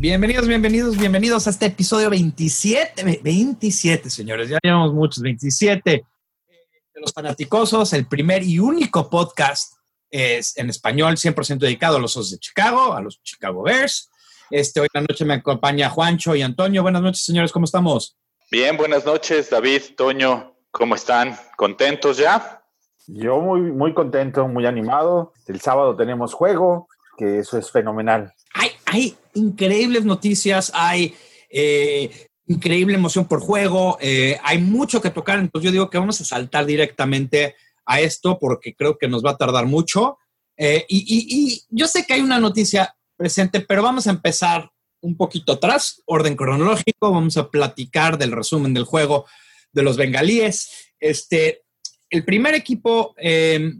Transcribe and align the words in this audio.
Bienvenidos, 0.00 0.46
bienvenidos, 0.46 0.96
bienvenidos 0.96 1.48
a 1.48 1.50
este 1.50 1.66
episodio 1.66 2.08
27. 2.08 3.20
27, 3.20 4.08
señores, 4.08 4.48
ya 4.48 4.60
llevamos 4.62 4.94
muchos, 4.94 5.24
27 5.24 5.90
de 5.90 7.00
los 7.00 7.12
fanaticosos, 7.12 7.92
el 7.92 8.06
primer 8.06 8.44
y 8.44 8.60
único 8.60 9.10
podcast 9.10 9.74
es 10.08 10.56
en 10.56 10.70
español 10.70 11.16
100% 11.16 11.58
dedicado 11.58 11.96
a 11.96 11.98
los 11.98 12.16
Osos 12.16 12.30
de 12.30 12.38
Chicago, 12.38 12.92
a 12.94 13.00
los 13.00 13.20
Chicago 13.24 13.64
Bears. 13.64 14.08
Este, 14.50 14.78
hoy 14.78 14.86
en 14.94 15.02
la 15.02 15.06
noche 15.08 15.24
me 15.24 15.34
acompaña 15.34 15.90
Juancho 15.90 16.36
y 16.36 16.42
Antonio. 16.42 16.82
Buenas 16.82 17.02
noches, 17.02 17.24
señores, 17.24 17.50
¿cómo 17.50 17.64
estamos? 17.64 18.16
Bien, 18.52 18.76
buenas 18.76 19.04
noches, 19.04 19.50
David, 19.50 19.82
Toño, 19.96 20.54
¿cómo 20.70 20.94
están? 20.94 21.36
¿Contentos 21.56 22.18
ya? 22.18 22.62
Yo 23.08 23.40
muy, 23.40 23.62
muy 23.62 23.94
contento, 23.94 24.46
muy 24.46 24.64
animado. 24.64 25.32
El 25.48 25.60
sábado 25.60 25.96
tenemos 25.96 26.34
juego, 26.34 26.86
que 27.16 27.40
eso 27.40 27.58
es 27.58 27.72
fenomenal. 27.72 28.32
Hay, 28.54 28.70
hay 28.86 29.16
increíbles 29.38 30.04
noticias, 30.04 30.70
hay 30.74 31.14
eh, 31.48 32.28
increíble 32.48 32.94
emoción 32.94 33.26
por 33.26 33.40
juego, 33.40 33.98
eh, 34.00 34.38
hay 34.42 34.58
mucho 34.58 35.00
que 35.00 35.10
tocar, 35.10 35.38
entonces 35.38 35.66
yo 35.66 35.72
digo 35.72 35.90
que 35.90 35.98
vamos 35.98 36.20
a 36.20 36.24
saltar 36.24 36.66
directamente 36.66 37.54
a 37.86 38.00
esto 38.00 38.38
porque 38.38 38.74
creo 38.74 38.98
que 38.98 39.08
nos 39.08 39.24
va 39.24 39.32
a 39.32 39.36
tardar 39.36 39.66
mucho. 39.66 40.18
Eh, 40.56 40.84
y, 40.88 41.62
yo 41.70 41.86
sé 41.86 42.04
que 42.04 42.14
hay 42.14 42.20
una 42.20 42.40
noticia 42.40 42.94
presente, 43.16 43.60
pero 43.60 43.82
vamos 43.82 44.06
a 44.06 44.10
empezar 44.10 44.70
un 45.00 45.16
poquito 45.16 45.52
atrás, 45.52 46.02
orden 46.06 46.36
cronológico, 46.36 47.12
vamos 47.12 47.36
a 47.36 47.50
platicar 47.50 48.18
del 48.18 48.32
resumen 48.32 48.74
del 48.74 48.84
juego 48.84 49.26
de 49.72 49.82
los 49.82 49.96
bengalíes. 49.96 50.92
Este, 50.98 51.62
el 52.10 52.24
primer 52.24 52.54
equipo, 52.54 53.14
eh, 53.18 53.74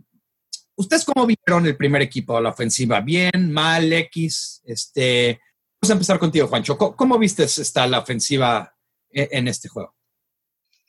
¿ustedes 0.77 1.05
cómo 1.05 1.27
vieron 1.27 1.67
el 1.67 1.77
primer 1.77 2.03
equipo 2.03 2.37
a 2.37 2.41
la 2.41 2.51
ofensiva? 2.51 3.01
¿Bien, 3.01 3.51
mal, 3.51 3.93
X? 3.93 4.63
Este, 4.65 5.41
vamos 5.81 5.91
a 5.91 5.93
empezar 5.93 6.19
contigo, 6.19 6.49
Juancho. 6.49 6.77
¿Cómo, 6.77 6.97
cómo 6.97 7.19
viste 7.19 7.45
esta, 7.45 7.87
la 7.87 8.01
ofensiva 8.01 8.75
en, 9.11 9.29
en, 9.31 9.49
este 9.49 9.69
juego? 9.69 9.95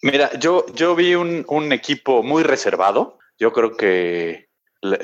Mira, 0.01 0.37
yo, 0.39 0.65
yo 0.73 0.95
vi 0.95 1.15
un, 1.15 1.45
un 1.47 1.71
equipo 1.71 2.23
muy 2.23 2.43
reservado. 2.43 3.19
Yo 3.37 3.53
creo 3.53 3.75
que 3.75 4.49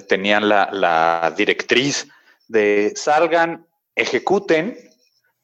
tenían 0.08 0.50
la, 0.50 0.70
la 0.72 1.34
directriz 1.36 2.08
de 2.48 2.94
salgan, 2.96 3.68
ejecuten, 3.96 4.78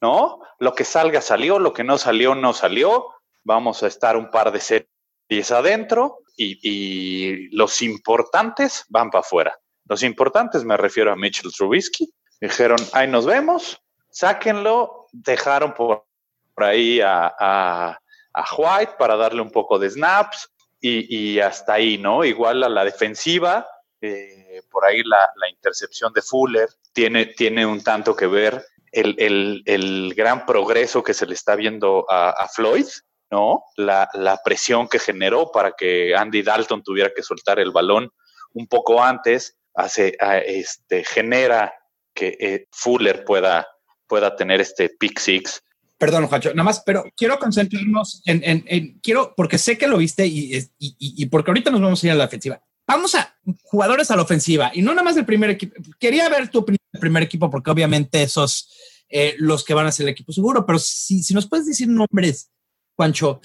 ¿no? 0.01 0.39
Lo 0.59 0.73
que 0.73 0.83
salga 0.83 1.21
salió, 1.21 1.59
lo 1.59 1.73
que 1.73 1.83
no 1.83 1.97
salió 1.97 2.35
no 2.35 2.53
salió. 2.53 3.07
Vamos 3.43 3.83
a 3.83 3.87
estar 3.87 4.15
un 4.17 4.29
par 4.29 4.51
de 4.51 4.59
series 4.59 5.51
adentro 5.51 6.19
y, 6.37 6.59
y 6.61 7.49
los 7.55 7.81
importantes 7.81 8.85
van 8.89 9.09
para 9.09 9.21
afuera. 9.21 9.59
Los 9.85 10.03
importantes 10.03 10.63
me 10.63 10.77
refiero 10.77 11.11
a 11.11 11.15
Mitchell 11.15 11.51
Trubisky. 11.51 12.11
Dijeron, 12.39 12.77
ahí 12.93 13.07
nos 13.07 13.25
vemos, 13.25 13.81
sáquenlo. 14.11 15.07
Dejaron 15.11 15.73
por, 15.73 16.05
por 16.53 16.63
ahí 16.63 17.01
a, 17.01 17.33
a, 17.39 17.99
a, 18.33 18.45
White 18.57 18.93
para 18.99 19.15
darle 19.15 19.41
un 19.41 19.51
poco 19.51 19.79
de 19.79 19.89
snaps 19.89 20.49
y, 20.79 21.33
y 21.33 21.39
hasta 21.39 21.73
ahí, 21.73 21.97
¿no? 21.97 22.23
Igual 22.23 22.63
a 22.63 22.69
la 22.69 22.85
defensiva. 22.85 23.67
Eh, 24.01 24.61
por 24.69 24.85
ahí 24.85 25.03
la, 25.03 25.29
la, 25.35 25.49
intercepción 25.49 26.11
de 26.13 26.21
Fuller 26.21 26.69
tiene, 26.91 27.27
tiene 27.27 27.65
un 27.65 27.83
tanto 27.83 28.15
que 28.15 28.25
ver 28.25 28.65
el, 28.91 29.15
el, 29.19 29.63
el, 29.65 30.13
gran 30.15 30.45
progreso 30.45 31.03
que 31.03 31.13
se 31.13 31.27
le 31.27 31.35
está 31.35 31.55
viendo 31.55 32.05
a, 32.09 32.31
a 32.31 32.47
Floyd, 32.47 32.87
¿no? 33.29 33.63
La, 33.75 34.09
la, 34.13 34.41
presión 34.43 34.87
que 34.87 34.97
generó 34.97 35.51
para 35.51 35.73
que 35.73 36.15
Andy 36.15 36.41
Dalton 36.41 36.81
tuviera 36.83 37.11
que 37.15 37.21
soltar 37.21 37.59
el 37.59 37.71
balón 37.71 38.11
un 38.53 38.67
poco 38.67 39.03
antes, 39.03 39.55
hace, 39.73 40.17
este, 40.45 41.03
genera 41.03 41.73
que 42.13 42.37
eh, 42.39 42.67
Fuller 42.71 43.23
pueda, 43.23 43.67
pueda 44.11 44.35
tener 44.35 44.59
este 44.59 44.89
pick 44.89 45.19
six. 45.19 45.63
Perdón, 45.97 46.27
Juancho, 46.27 46.49
nada 46.49 46.63
más, 46.63 46.83
pero 46.85 47.05
quiero 47.15 47.39
concentrarnos 47.39 48.21
en, 48.25 48.41
en, 48.43 48.65
en 48.67 48.99
quiero, 48.99 49.33
porque 49.37 49.57
sé 49.57 49.77
que 49.77 49.87
lo 49.87 49.99
viste 49.99 50.27
y, 50.27 50.57
y, 50.77 50.95
y, 50.99 51.25
porque 51.27 51.51
ahorita 51.51 51.71
nos 51.71 51.79
vamos 51.79 52.03
a 52.03 52.07
ir 52.07 52.11
a 52.11 52.15
la 52.15 52.25
ofensiva. 52.25 52.61
Vamos 52.85 53.15
a 53.15 53.37
jugadores 53.63 54.11
a 54.11 54.17
la 54.17 54.23
ofensiva 54.23 54.69
y 54.73 54.81
no 54.81 54.91
nada 54.91 55.03
más 55.03 55.15
del 55.15 55.25
primer 55.25 55.51
equipo. 55.51 55.75
Quería 55.97 56.27
ver 56.27 56.49
tu 56.49 56.65
del 56.65 56.99
primer 56.99 57.23
equipo 57.23 57.49
porque 57.49 57.71
obviamente 57.71 58.21
esos 58.21 58.69
eh, 59.07 59.35
los 59.37 59.63
que 59.63 59.73
van 59.73 59.85
a 59.85 59.93
ser 59.93 60.07
el 60.07 60.11
equipo 60.11 60.33
seguro, 60.33 60.65
pero 60.65 60.77
si, 60.77 61.23
si 61.23 61.33
nos 61.33 61.47
puedes 61.47 61.67
decir 61.67 61.87
nombres, 61.87 62.51
Juancho, 62.97 63.39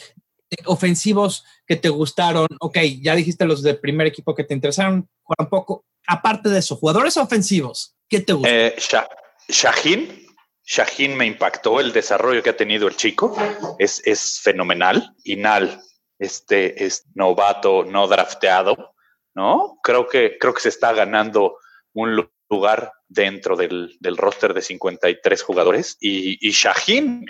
ofensivos 0.65 1.45
que 1.65 1.77
te 1.77 1.91
gustaron, 1.91 2.49
ok, 2.59 2.79
ya 3.01 3.15
dijiste 3.15 3.45
los 3.45 3.63
del 3.63 3.79
primer 3.79 4.09
equipo 4.09 4.35
que 4.35 4.45
te 4.45 4.55
interesaron, 4.55 5.09
un 5.39 5.49
poco, 5.49 5.85
aparte 6.09 6.49
de 6.49 6.59
eso, 6.59 6.75
jugadores 6.75 7.17
ofensivos, 7.17 7.95
¿qué 8.09 8.21
te 8.21 8.33
gusta? 8.33 8.51
Eh, 8.51 8.75
Shah 8.79 9.07
Shahin, 9.49 10.26
Shahin 10.67 11.17
me 11.17 11.27
impactó 11.27 11.79
el 11.79 11.93
desarrollo 11.93 12.43
que 12.43 12.51
ha 12.51 12.57
tenido 12.57 12.89
el 12.89 12.97
chico, 12.97 13.37
es, 13.79 14.03
es 14.05 14.41
fenomenal. 14.43 15.15
Inal, 15.23 15.81
este 16.19 16.85
es 16.85 17.07
novato, 17.15 17.85
no 17.85 18.09
drafteado, 18.09 18.95
¿no? 19.35 19.79
Creo 19.83 20.09
que, 20.09 20.39
creo 20.39 20.53
que 20.53 20.61
se 20.61 20.71
está 20.71 20.93
ganando 20.93 21.59
un 21.93 22.29
lugar 22.51 22.93
dentro 23.07 23.57
del, 23.57 23.97
del 24.01 24.17
roster 24.17 24.55
de 24.55 24.63
53 24.63 25.43
jugadores 25.43 25.97
y, 26.01 26.37
y, 26.47 26.51
Shahin 26.51 27.27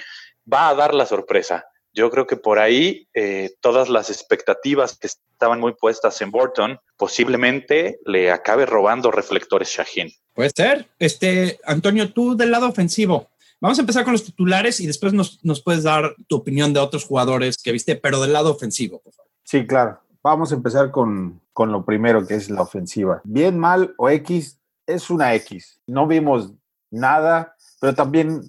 va 0.51 0.71
a 0.71 0.75
dar 0.75 0.95
la 0.95 1.05
sorpresa. 1.05 1.67
Yo 1.97 2.11
creo 2.11 2.27
que 2.27 2.37
por 2.37 2.59
ahí 2.59 3.09
eh, 3.15 3.55
todas 3.63 3.89
las 3.89 4.11
expectativas 4.11 4.99
que 4.99 5.07
estaban 5.07 5.59
muy 5.59 5.73
puestas 5.73 6.21
en 6.21 6.31
Burton 6.31 6.79
posiblemente 6.99 7.99
le 8.05 8.31
acabe 8.31 8.67
robando 8.67 9.11
reflectores 9.11 9.71
Shahin. 9.71 10.13
Puede 10.35 10.51
ser. 10.55 10.89
Este, 10.99 11.59
Antonio, 11.65 12.13
tú 12.13 12.37
del 12.37 12.51
lado 12.51 12.69
ofensivo. 12.69 13.31
Vamos 13.63 13.79
a 13.79 13.81
empezar 13.81 14.05
con 14.05 14.13
los 14.13 14.25
titulares 14.25 14.79
y 14.81 14.87
después 14.87 15.15
nos, 15.15 15.43
nos 15.43 15.63
puedes 15.63 15.85
dar 15.85 16.15
tu 16.29 16.37
opinión 16.37 16.75
de 16.75 16.81
otros 16.81 17.07
jugadores 17.07 17.57
que 17.57 17.73
viste, 17.73 17.97
pero 17.97 18.21
del 18.21 18.35
lado 18.35 18.51
ofensivo, 18.51 19.01
por 19.01 19.15
favor. 19.15 19.33
Sí, 19.45 19.67
claro. 19.67 19.99
Vamos 20.23 20.53
a 20.53 20.57
empezar 20.57 20.91
con, 20.91 21.41
con 21.55 21.73
lo 21.73 21.83
primero, 21.87 22.27
que 22.27 22.35
es 22.35 22.51
la 22.51 22.61
ofensiva. 22.61 23.23
Bien, 23.25 23.59
mal 23.59 23.95
o 23.97 24.11
X, 24.11 24.61
es 24.87 25.09
una 25.09 25.35
X. 25.35 25.81
No 25.87 26.07
vimos 26.07 26.53
nada, 26.91 27.57
pero 27.81 27.95
también 27.95 28.43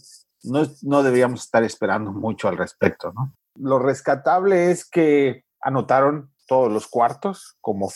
no, 0.43 0.67
no 0.81 1.03
debíamos 1.03 1.45
estar 1.45 1.63
esperando 1.63 2.11
mucho 2.11 2.49
al 2.49 2.57
respecto, 2.57 3.13
¿no? 3.13 3.33
Lo 3.59 3.79
rescatable 3.79 4.71
es 4.71 4.89
que 4.89 5.43
anotaron 5.61 6.31
todos 6.47 6.71
los 6.71 6.87
cuartos, 6.87 7.57
como 7.61 7.91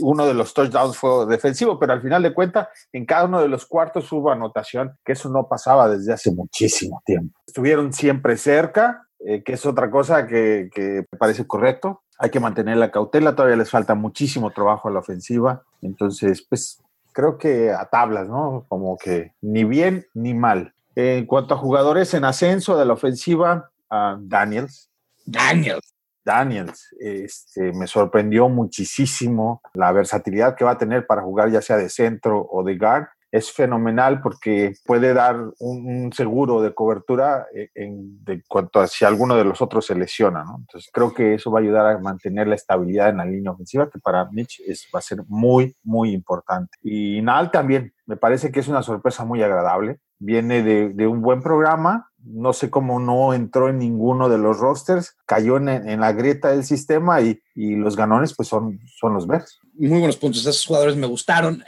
uno 0.00 0.26
de 0.26 0.34
los 0.34 0.54
touchdowns 0.54 0.96
fue 0.96 1.26
defensivo, 1.26 1.78
pero 1.78 1.92
al 1.92 2.00
final 2.02 2.22
de 2.22 2.32
cuentas, 2.32 2.68
en 2.92 3.04
cada 3.04 3.26
uno 3.26 3.40
de 3.40 3.48
los 3.48 3.66
cuartos 3.66 4.10
hubo 4.10 4.30
anotación, 4.30 4.96
que 5.04 5.12
eso 5.12 5.28
no 5.28 5.48
pasaba 5.48 5.88
desde 5.88 6.14
hace 6.14 6.32
muchísimo 6.32 7.02
tiempo. 7.04 7.38
Estuvieron 7.46 7.92
siempre 7.92 8.36
cerca, 8.38 9.06
eh, 9.20 9.42
que 9.44 9.52
es 9.52 9.66
otra 9.66 9.90
cosa 9.90 10.26
que, 10.26 10.70
que 10.72 11.04
parece 11.18 11.46
correcto. 11.46 12.02
Hay 12.18 12.30
que 12.30 12.40
mantener 12.40 12.78
la 12.78 12.90
cautela, 12.90 13.36
todavía 13.36 13.56
les 13.56 13.70
falta 13.70 13.94
muchísimo 13.94 14.50
trabajo 14.50 14.88
a 14.88 14.90
la 14.90 15.00
ofensiva. 15.00 15.62
Entonces, 15.82 16.44
pues 16.48 16.80
creo 17.12 17.36
que 17.36 17.70
a 17.70 17.84
tablas, 17.86 18.28
¿no? 18.28 18.64
Como 18.68 18.96
que 18.96 19.32
ni 19.40 19.64
bien 19.64 20.06
ni 20.14 20.34
mal. 20.34 20.74
En 20.94 21.26
cuanto 21.26 21.54
a 21.54 21.58
jugadores 21.58 22.14
en 22.14 22.24
ascenso 22.24 22.76
de 22.76 22.86
la 22.86 22.94
ofensiva, 22.94 23.70
uh, 23.90 24.16
Daniels. 24.20 24.90
Daniels. 25.24 25.94
Daniels, 26.24 26.94
este, 27.00 27.72
me 27.72 27.86
sorprendió 27.86 28.50
muchísimo 28.50 29.62
la 29.72 29.92
versatilidad 29.92 30.54
que 30.54 30.64
va 30.64 30.72
a 30.72 30.78
tener 30.78 31.06
para 31.06 31.22
jugar 31.22 31.50
ya 31.50 31.62
sea 31.62 31.78
de 31.78 31.88
centro 31.88 32.46
o 32.50 32.62
de 32.62 32.76
guard. 32.76 33.06
Es 33.30 33.50
fenomenal 33.50 34.20
porque 34.20 34.74
puede 34.84 35.14
dar 35.14 35.36
un, 35.58 35.86
un 35.86 36.12
seguro 36.12 36.60
de 36.60 36.74
cobertura 36.74 37.46
en, 37.54 37.68
en, 37.74 38.24
de 38.24 38.42
cuanto 38.46 38.80
a 38.80 38.86
si 38.86 39.06
alguno 39.06 39.36
de 39.36 39.44
los 39.44 39.62
otros 39.62 39.86
se 39.86 39.94
lesiona. 39.94 40.44
¿no? 40.44 40.56
Entonces 40.58 40.90
creo 40.92 41.14
que 41.14 41.34
eso 41.34 41.50
va 41.50 41.60
a 41.60 41.62
ayudar 41.62 41.86
a 41.86 41.98
mantener 41.98 42.46
la 42.46 42.56
estabilidad 42.56 43.08
en 43.08 43.18
la 43.18 43.24
línea 43.24 43.52
ofensiva, 43.52 43.88
que 43.88 43.98
para 43.98 44.30
Mitch 44.30 44.60
es, 44.66 44.86
va 44.94 44.98
a 44.98 45.02
ser 45.02 45.22
muy, 45.28 45.76
muy 45.82 46.12
importante. 46.12 46.76
Y 46.82 47.22
Nal 47.22 47.50
también, 47.50 47.94
me 48.04 48.16
parece 48.16 48.52
que 48.52 48.60
es 48.60 48.68
una 48.68 48.82
sorpresa 48.82 49.24
muy 49.24 49.42
agradable. 49.42 49.98
Viene 50.18 50.62
de, 50.62 50.90
de 50.90 51.06
un 51.06 51.22
buen 51.22 51.42
programa, 51.42 52.07
no 52.24 52.52
sé 52.52 52.70
cómo 52.70 53.00
no 53.00 53.32
entró 53.32 53.68
en 53.68 53.78
ninguno 53.78 54.28
de 54.28 54.38
los 54.38 54.58
rosters, 54.58 55.16
cayó 55.26 55.56
en, 55.56 55.68
en 55.68 56.00
la 56.00 56.12
grieta 56.12 56.50
del 56.50 56.64
sistema 56.64 57.20
y, 57.20 57.40
y, 57.54 57.76
los 57.76 57.96
ganones 57.96 58.34
pues 58.34 58.48
son, 58.48 58.80
son 58.98 59.14
los 59.14 59.26
Bears. 59.26 59.58
Muy 59.74 59.98
buenos 59.98 60.16
puntos, 60.16 60.42
esos 60.42 60.66
jugadores 60.66 60.96
me 60.96 61.06
gustaron. 61.06 61.62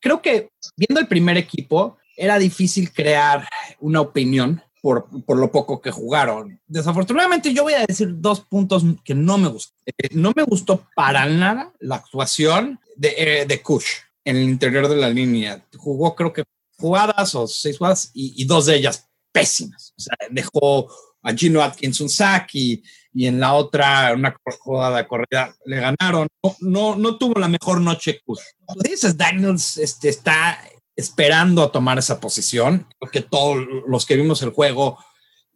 Creo 0.00 0.20
que 0.20 0.50
viendo 0.76 1.00
el 1.00 1.08
primer 1.08 1.36
equipo 1.36 1.98
era 2.16 2.38
difícil 2.38 2.92
crear 2.92 3.48
una 3.80 4.00
opinión 4.00 4.62
por, 4.80 5.06
por 5.24 5.38
lo 5.38 5.50
poco 5.50 5.80
que 5.80 5.90
jugaron. 5.90 6.60
Desafortunadamente 6.66 7.52
yo 7.52 7.62
voy 7.62 7.74
a 7.74 7.86
decir 7.86 8.14
dos 8.16 8.40
puntos 8.40 8.84
que 9.04 9.14
no 9.14 9.38
me 9.38 9.48
gustó. 9.48 9.74
Eh, 9.86 10.08
no 10.12 10.32
me 10.36 10.42
gustó 10.42 10.86
para 10.94 11.26
nada 11.26 11.72
la 11.80 11.96
actuación 11.96 12.80
de, 12.96 13.14
eh, 13.16 13.46
de 13.46 13.62
Kush 13.62 13.86
en 14.24 14.36
el 14.36 14.42
interior 14.42 14.88
de 14.88 14.96
la 14.96 15.08
línea. 15.08 15.64
Jugó 15.76 16.14
creo 16.14 16.32
que 16.32 16.44
jugadas 16.76 17.34
o 17.34 17.46
seis 17.46 17.78
jugadas 17.78 18.10
y 18.12 18.44
dos 18.44 18.66
de 18.66 18.76
ellas 18.76 19.08
pésimas. 19.34 19.92
O 19.98 20.00
sea, 20.00 20.16
dejó 20.30 20.88
a 21.22 21.34
Gino 21.34 21.60
Atkins 21.60 22.00
un 22.00 22.08
sack 22.08 22.54
y, 22.54 22.82
y 23.12 23.26
en 23.26 23.40
la 23.40 23.54
otra 23.54 24.12
una 24.14 24.34
jugada 24.60 25.06
corrida 25.08 25.54
le 25.66 25.80
ganaron. 25.80 26.28
No, 26.42 26.56
no, 26.60 26.96
no 26.96 27.18
tuvo 27.18 27.40
la 27.40 27.48
mejor 27.48 27.80
noche. 27.80 28.20
Como 28.24 28.38
dices, 28.82 29.16
Daniels 29.16 29.76
este, 29.78 30.08
está 30.08 30.58
esperando 30.96 31.62
a 31.62 31.72
tomar 31.72 31.98
esa 31.98 32.20
posición. 32.20 32.86
Creo 33.00 33.10
que 33.10 33.20
todos 33.22 33.66
los 33.88 34.06
que 34.06 34.16
vimos 34.16 34.40
el 34.42 34.50
juego, 34.50 34.98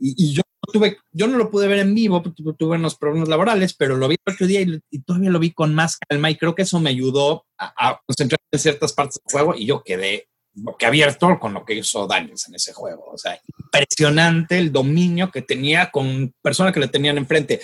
y, 0.01 0.33
yo 0.33 0.43
tuve, 0.73 0.99
yo 1.13 1.27
no 1.27 1.39
lo 1.39 1.51
pude 1.51 1.69
ver 1.69 1.79
en 1.79 1.95
vivo, 1.95 2.23
tuve 2.23 2.77
unos 2.77 2.97
problemas 2.97 3.29
laborales, 3.29 3.75
pero 3.75 3.97
lo 3.97 4.09
vi 4.09 4.17
el 4.25 4.33
otro 4.33 4.47
día 4.47 4.61
y, 4.61 4.99
todavía 5.01 5.31
lo 5.31 5.39
vi 5.39 5.53
con 5.53 5.75
más 5.75 5.97
calma 5.97 6.31
y 6.31 6.37
creo 6.37 6.55
que 6.55 6.63
eso 6.63 6.81
me 6.81 6.91
ayudó 6.91 7.47
a, 7.57 7.73
a 7.77 8.01
concentrarme 8.07 8.47
en 8.53 8.59
ciertas 8.59 8.93
partes 8.93 9.21
del 9.25 9.33
juego 9.33 9.55
y 9.57 9.67
yo 9.67 9.83
quedé 9.83 10.29
abierto 10.81 11.39
con 11.39 11.55
lo 11.55 11.65
que 11.65 11.75
hizo 11.75 12.07
Daniels 12.07 12.49
en 12.49 12.55
ese 12.55 12.73
juego. 12.73 13.05
O 13.13 13.19
sea, 13.19 13.41
impresionante 13.59 14.59
el 14.59 14.73
dominio 14.73 15.31
que 15.31 15.43
tenía 15.43 15.91
con 15.91 16.35
personas 16.43 16.73
que 16.73 16.81
le 16.81 16.89
tenían 16.89 17.19
enfrente. 17.19 17.61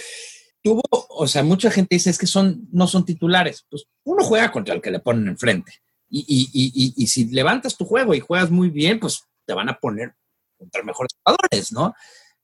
Tuvo, 0.62 0.82
o 0.90 1.26
sea, 1.26 1.42
mucha 1.42 1.70
gente 1.70 1.94
dice 1.94 2.10
es 2.10 2.18
que 2.18 2.26
son, 2.26 2.68
no 2.72 2.86
son 2.86 3.04
titulares. 3.04 3.66
Pues 3.68 3.84
uno 4.04 4.24
juega 4.24 4.50
contra 4.50 4.74
el 4.74 4.80
que 4.80 4.90
le 4.90 5.00
ponen 5.00 5.28
enfrente. 5.28 5.72
Y, 6.08 6.24
y, 6.28 6.48
y, 6.52 6.94
y 6.96 7.06
si 7.06 7.26
levantas 7.26 7.76
tu 7.76 7.84
juego 7.84 8.14
y 8.14 8.20
juegas 8.20 8.50
muy 8.50 8.70
bien, 8.70 9.00
pues 9.00 9.24
te 9.46 9.54
van 9.54 9.68
a 9.68 9.78
poner 9.78 10.14
contra 10.56 10.82
mejores 10.82 11.12
jugadores, 11.22 11.72
¿no? 11.72 11.94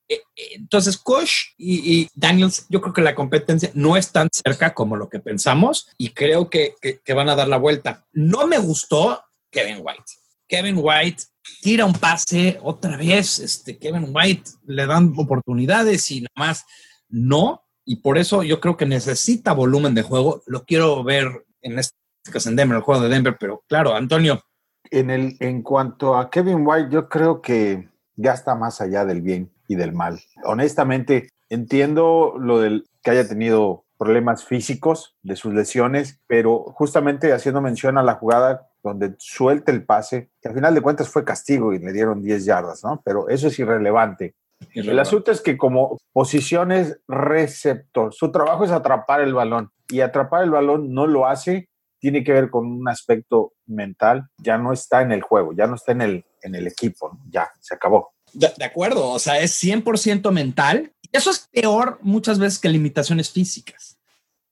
Eh, 0.09 0.21
eh, 0.35 0.49
entonces, 0.55 0.97
Kosh 0.97 1.53
y, 1.57 2.09
Daniels, 2.15 2.67
yo 2.69 2.81
creo 2.81 2.93
que 2.93 3.01
la 3.01 3.15
competencia 3.15 3.71
no 3.75 3.97
es 3.97 4.11
tan 4.11 4.29
cerca 4.33 4.75
como 4.75 4.97
lo 4.97 5.09
que 5.09 5.21
pensamos 5.21 5.89
y 5.97 6.11
creo 6.11 6.51
que, 6.51 6.75
que 6.81 7.15
van 7.15 7.29
a 7.29 7.37
dar 7.37 7.47
la 7.47 7.59
vuelta. 7.59 8.07
No 8.13 8.47
me 8.49 8.59
gustó 8.59 9.23
Kevin 9.51 9.79
White 9.83 10.20
Kevin 10.51 10.77
White 10.79 11.23
tira 11.63 11.87
un 11.87 11.95
pase 11.95 12.59
otra 12.63 12.97
vez, 12.97 13.39
este, 13.39 13.79
Kevin 13.79 14.09
White 14.13 14.51
le 14.67 14.85
dan 14.85 15.15
oportunidades 15.17 16.11
y 16.11 16.23
nada 16.23 16.49
más 16.49 16.67
no, 17.09 17.63
y 17.85 17.97
por 17.97 18.19
eso 18.19 18.43
yo 18.43 18.61
creo 18.61 18.77
que 18.77 18.85
necesita 18.85 19.53
volumen 19.53 19.95
de 19.95 20.03
juego. 20.03 20.43
Lo 20.47 20.65
quiero 20.65 21.03
ver 21.05 21.47
en 21.63 21.79
este 21.79 21.95
caso 22.31 22.49
en 22.49 22.57
Denver, 22.57 22.77
el 22.77 22.83
juego 22.83 23.03
de 23.03 23.09
Denver, 23.09 23.37
pero 23.39 23.63
claro, 23.69 23.95
Antonio. 23.95 24.43
En, 24.91 25.11
el, 25.11 25.37
en 25.39 25.63
cuanto 25.63 26.17
a 26.17 26.31
Kevin 26.31 26.67
White, 26.67 26.89
yo 26.91 27.09
creo 27.09 27.41
que 27.41 27.89
ya 28.17 28.33
está 28.33 28.57
más 28.57 28.81
allá 28.81 29.05
del 29.05 29.23
bien 29.23 29.53
y 29.69 29.77
del 29.77 29.93
mal. 29.93 30.21
Honestamente, 30.45 31.29
entiendo 31.49 32.35
lo 32.39 32.59
del 32.59 32.87
que 33.03 33.13
haya 33.13 33.29
tenido 33.29 33.85
problemas 33.99 34.45
físicos 34.45 35.15
de 35.23 35.37
sus 35.37 35.55
lesiones, 35.55 36.21
pero 36.27 36.65
justamente 36.75 37.33
haciendo 37.33 37.61
mención 37.61 37.99
a 37.99 38.03
la 38.03 38.15
jugada 38.15 38.70
donde 38.83 39.15
suelta 39.19 39.73
el 39.73 39.85
pase, 39.85 40.31
que 40.41 40.49
al 40.49 40.55
final 40.55 40.75
de 40.75 40.81
cuentas 40.81 41.09
fue 41.09 41.25
castigo 41.25 41.73
y 41.73 41.79
le 41.79 41.93
dieron 41.93 42.23
10 42.23 42.45
yardas, 42.45 42.83
¿no? 42.85 43.01
Pero 43.05 43.29
eso 43.29 43.49
es 43.49 43.59
irrelevante. 43.59 44.35
El 44.75 44.99
asunto 44.99 45.31
es 45.31 45.41
que 45.41 45.57
como 45.57 45.99
posiciones 46.13 47.01
receptor, 47.09 48.13
su 48.13 48.31
trabajo 48.31 48.65
es 48.65 48.71
atrapar 48.71 49.23
el 49.23 49.33
balón 49.33 49.71
y 49.89 50.01
atrapar 50.01 50.45
el 50.45 50.51
balón 50.51 50.93
no 50.93 51.07
lo 51.07 51.27
hace, 51.27 51.69
tiene 51.99 52.25
que 52.25 52.33
ver 52.33 52.51
con 52.51 52.67
un 52.67 52.89
aspecto 52.89 53.53
mental, 53.67 54.29
ya 54.39 54.59
no 54.59 54.73
está 54.73 55.03
en 55.03 55.13
el 55.13 55.23
juego, 55.23 55.53
ya 55.53 55.67
no 55.67 55.75
está 55.75 55.93
en 55.93 56.03
el, 56.03 56.25
en 56.43 56.55
el 56.55 56.67
equipo, 56.67 57.19
ya, 57.29 57.51
se 57.61 57.75
acabó. 57.75 58.13
De, 58.33 58.53
de, 58.57 58.65
acuerdo, 58.65 59.09
o 59.09 59.19
sea, 59.19 59.41
es 59.41 59.63
100% 59.63 60.31
mental. 60.31 60.93
Eso 61.13 61.31
es 61.31 61.49
peor 61.51 61.99
muchas 62.03 62.39
veces 62.39 62.59
que 62.59 62.69
limitaciones 62.69 63.31
físicas. 63.31 64.00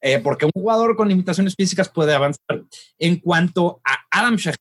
Eh, 0.01 0.21
porque 0.21 0.47
un 0.47 0.53
jugador 0.53 0.97
con 0.97 1.09
limitaciones 1.09 1.55
físicas 1.57 1.89
puede 1.89 2.15
avanzar. 2.15 2.65
En 2.99 3.17
cuanto 3.17 3.81
a 3.85 3.99
Adam 4.11 4.37
Shaheen, 4.37 4.57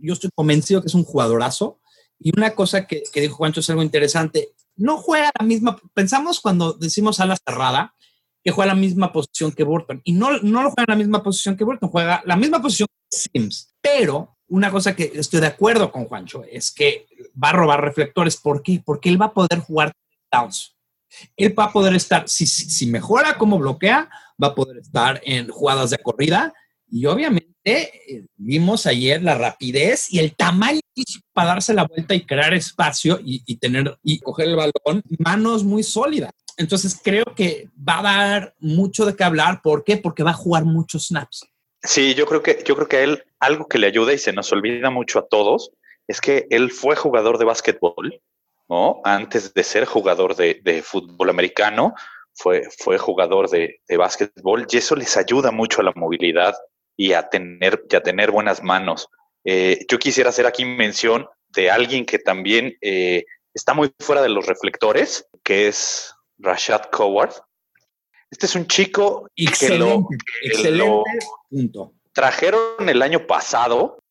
yo 0.00 0.12
estoy 0.12 0.30
convencido 0.34 0.80
que 0.80 0.88
es 0.88 0.94
un 0.94 1.04
jugadorazo. 1.04 1.80
Y 2.18 2.36
una 2.36 2.54
cosa 2.54 2.86
que, 2.86 3.02
que 3.12 3.20
dijo 3.20 3.36
Juancho 3.36 3.60
es 3.60 3.70
algo 3.70 3.82
interesante. 3.82 4.50
No 4.76 4.98
juega 4.98 5.30
la 5.38 5.46
misma, 5.46 5.76
pensamos 5.94 6.40
cuando 6.40 6.72
decimos 6.72 7.20
ala 7.20 7.36
cerrada, 7.46 7.94
que 8.42 8.52
juega 8.52 8.74
la 8.74 8.80
misma 8.80 9.12
posición 9.12 9.52
que 9.52 9.64
Burton. 9.64 10.00
Y 10.04 10.12
no, 10.12 10.38
no 10.38 10.62
lo 10.62 10.70
juega 10.70 10.84
en 10.92 10.98
la 10.98 11.04
misma 11.04 11.22
posición 11.22 11.56
que 11.56 11.64
Burton, 11.64 11.90
juega 11.90 12.22
la 12.24 12.36
misma 12.36 12.62
posición 12.62 12.86
que 12.88 13.16
Sims. 13.16 13.74
Pero 13.80 14.36
una 14.48 14.70
cosa 14.70 14.94
que 14.94 15.12
estoy 15.14 15.40
de 15.40 15.48
acuerdo 15.48 15.90
con 15.92 16.06
Juancho 16.06 16.44
es 16.44 16.70
que 16.70 17.06
va 17.42 17.50
a 17.50 17.52
robar 17.52 17.82
reflectores. 17.82 18.36
¿Por 18.36 18.62
qué? 18.62 18.80
Porque 18.84 19.08
él 19.08 19.20
va 19.20 19.26
a 19.26 19.34
poder 19.34 19.58
jugar 19.60 19.92
downs. 20.30 20.76
Él 21.36 21.58
va 21.58 21.64
a 21.64 21.72
poder 21.72 21.94
estar, 21.94 22.28
si, 22.28 22.46
si 22.46 22.86
mejora 22.86 23.38
como 23.38 23.58
bloquea, 23.58 24.10
va 24.42 24.48
a 24.48 24.54
poder 24.54 24.78
estar 24.78 25.20
en 25.24 25.48
jugadas 25.48 25.90
de 25.90 25.98
corrida. 25.98 26.52
Y 26.90 27.06
obviamente 27.06 27.48
eh, 27.64 28.26
vimos 28.36 28.86
ayer 28.86 29.22
la 29.22 29.36
rapidez 29.36 30.12
y 30.12 30.18
el 30.18 30.34
tamaño 30.34 30.80
para 31.32 31.50
darse 31.50 31.74
la 31.74 31.86
vuelta 31.86 32.14
y 32.14 32.24
crear 32.24 32.54
espacio 32.54 33.20
y, 33.22 33.56
tener 33.56 33.98
y 34.02 34.20
coger 34.20 34.48
el 34.48 34.56
balón, 34.56 35.02
manos 35.18 35.64
muy 35.64 35.82
sólidas. 35.82 36.32
Entonces 36.56 36.98
creo 37.02 37.24
que 37.36 37.68
va 37.76 38.00
a 38.00 38.02
dar 38.02 38.54
mucho 38.58 39.06
de 39.06 39.14
qué 39.14 39.24
hablar. 39.24 39.60
¿Por 39.62 39.84
qué? 39.84 39.96
Porque 39.96 40.22
va 40.22 40.30
a 40.30 40.34
jugar 40.34 40.64
muchos 40.64 41.08
snaps. 41.08 41.46
Sí, 41.82 42.14
yo 42.14 42.26
creo 42.26 42.42
que 42.42 42.62
yo 42.66 42.74
creo 42.74 42.88
que 42.88 42.96
a 42.96 43.02
él 43.02 43.22
algo 43.38 43.68
que 43.68 43.78
le 43.78 43.86
ayuda 43.86 44.12
y 44.12 44.18
se 44.18 44.32
nos 44.32 44.50
olvida 44.50 44.90
mucho 44.90 45.20
a 45.20 45.28
todos 45.28 45.70
es 46.08 46.20
que 46.20 46.46
él 46.50 46.72
fue 46.72 46.96
jugador 46.96 47.38
de 47.38 47.44
básquetbol, 47.44 48.20
¿no? 48.68 49.00
Antes 49.04 49.54
de 49.54 49.62
ser 49.62 49.84
jugador 49.84 50.34
de, 50.34 50.60
de 50.64 50.82
fútbol 50.82 51.30
americano, 51.30 51.94
fue, 52.38 52.62
fue 52.78 52.98
jugador 52.98 53.50
de, 53.50 53.80
de 53.86 53.96
básquetbol 53.96 54.66
y 54.70 54.76
eso 54.76 54.94
les 54.94 55.16
ayuda 55.16 55.50
mucho 55.50 55.80
a 55.80 55.84
la 55.84 55.92
movilidad 55.94 56.54
y 56.96 57.12
a 57.12 57.28
tener, 57.28 57.84
y 57.90 57.96
a 57.96 58.02
tener 58.02 58.30
buenas 58.30 58.62
manos. 58.62 59.08
Eh, 59.44 59.86
yo 59.88 59.98
quisiera 59.98 60.30
hacer 60.30 60.46
aquí 60.46 60.64
mención 60.64 61.26
de 61.48 61.70
alguien 61.70 62.04
que 62.04 62.18
también 62.18 62.76
eh, 62.80 63.24
está 63.54 63.74
muy 63.74 63.92
fuera 64.00 64.20
de 64.20 64.28
los 64.28 64.46
reflectores, 64.46 65.26
que 65.42 65.68
es 65.68 66.14
Rashad 66.38 66.82
Coward. 66.90 67.32
Este 68.30 68.46
es 68.46 68.54
un 68.54 68.66
chico 68.66 69.28
excelente, 69.34 70.16
que 70.42 70.70
lo, 70.70 71.02
punto. 71.48 71.94
trajeron 72.12 72.88
el 72.88 73.00
año 73.00 73.26
pasado 73.26 74.02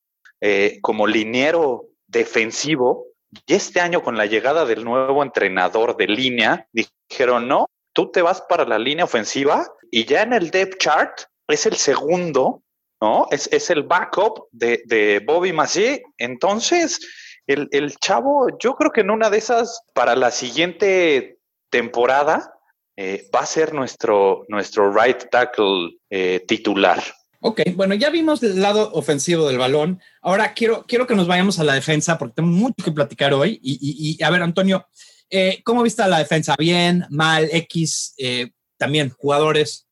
eh, 0.42 0.80
como 0.82 1.06
liniero 1.06 1.90
defensivo 2.08 3.06
y 3.32 3.54
este 3.54 3.80
año 3.80 4.02
con 4.02 4.18
la 4.18 4.26
llegada 4.26 4.66
del 4.66 4.84
nuevo 4.84 5.22
entrenador 5.22 5.98
de 5.98 6.08
línea 6.08 6.68
dijeron 6.72 7.48
no, 7.48 7.70
tú 7.98 8.12
te 8.12 8.22
vas 8.22 8.44
para 8.48 8.64
la 8.64 8.78
línea 8.78 9.06
ofensiva 9.06 9.68
y 9.90 10.06
ya 10.06 10.22
en 10.22 10.32
el 10.32 10.52
depth 10.52 10.78
chart 10.78 11.22
es 11.48 11.66
el 11.66 11.76
segundo, 11.78 12.62
¿no? 13.02 13.26
Es, 13.32 13.50
es 13.52 13.72
el 13.72 13.82
backup 13.82 14.50
de, 14.52 14.84
de 14.86 15.20
Bobby 15.26 15.52
Massey. 15.52 16.04
Entonces, 16.20 17.00
el, 17.48 17.68
el, 17.72 17.96
chavo, 17.98 18.50
yo 18.60 18.76
creo 18.76 18.92
que 18.92 19.02
en 19.02 19.10
una 19.10 19.32
de 19.32 19.40
esas, 19.40 19.82
para 19.96 20.16
la 20.16 20.30
siguiente 20.30 21.40
temporada, 21.72 22.54
eh, 22.98 23.28
va 23.36 23.40
a 23.40 23.48
ser 23.48 23.74
nuestro, 23.74 24.46
nuestro 24.48 24.94
right 24.94 25.32
tackle 25.32 25.98
eh, 26.12 26.46
titular. 26.48 27.02
Ok, 27.40 27.62
bueno, 27.74 27.96
ya 27.96 28.12
vimos 28.12 28.44
el 28.44 28.62
lado 28.62 28.92
ofensivo 28.94 29.48
del 29.48 29.58
balón. 29.58 30.00
Ahora 30.22 30.54
quiero, 30.54 30.86
quiero 30.88 31.08
que 31.08 31.16
nos 31.16 31.26
vayamos 31.26 31.58
a 31.58 31.64
la 31.64 31.74
defensa 31.74 32.20
porque 32.20 32.36
tenemos 32.36 32.60
mucho 32.60 32.86
que 32.86 32.92
platicar 32.92 33.34
hoy. 33.34 33.60
Y, 33.64 33.74
y, 33.82 34.18
y 34.20 34.24
a 34.24 34.30
ver, 34.30 34.44
Antonio, 34.44 34.86
eh, 35.30 35.62
¿Cómo 35.64 35.84
viste 35.84 36.08
la 36.08 36.20
defensa? 36.20 36.56
¿Bien? 36.58 37.06
¿Mal? 37.10 37.50
¿X? 37.52 38.14
Eh, 38.18 38.52
también, 38.78 39.10
jugadores. 39.10 39.88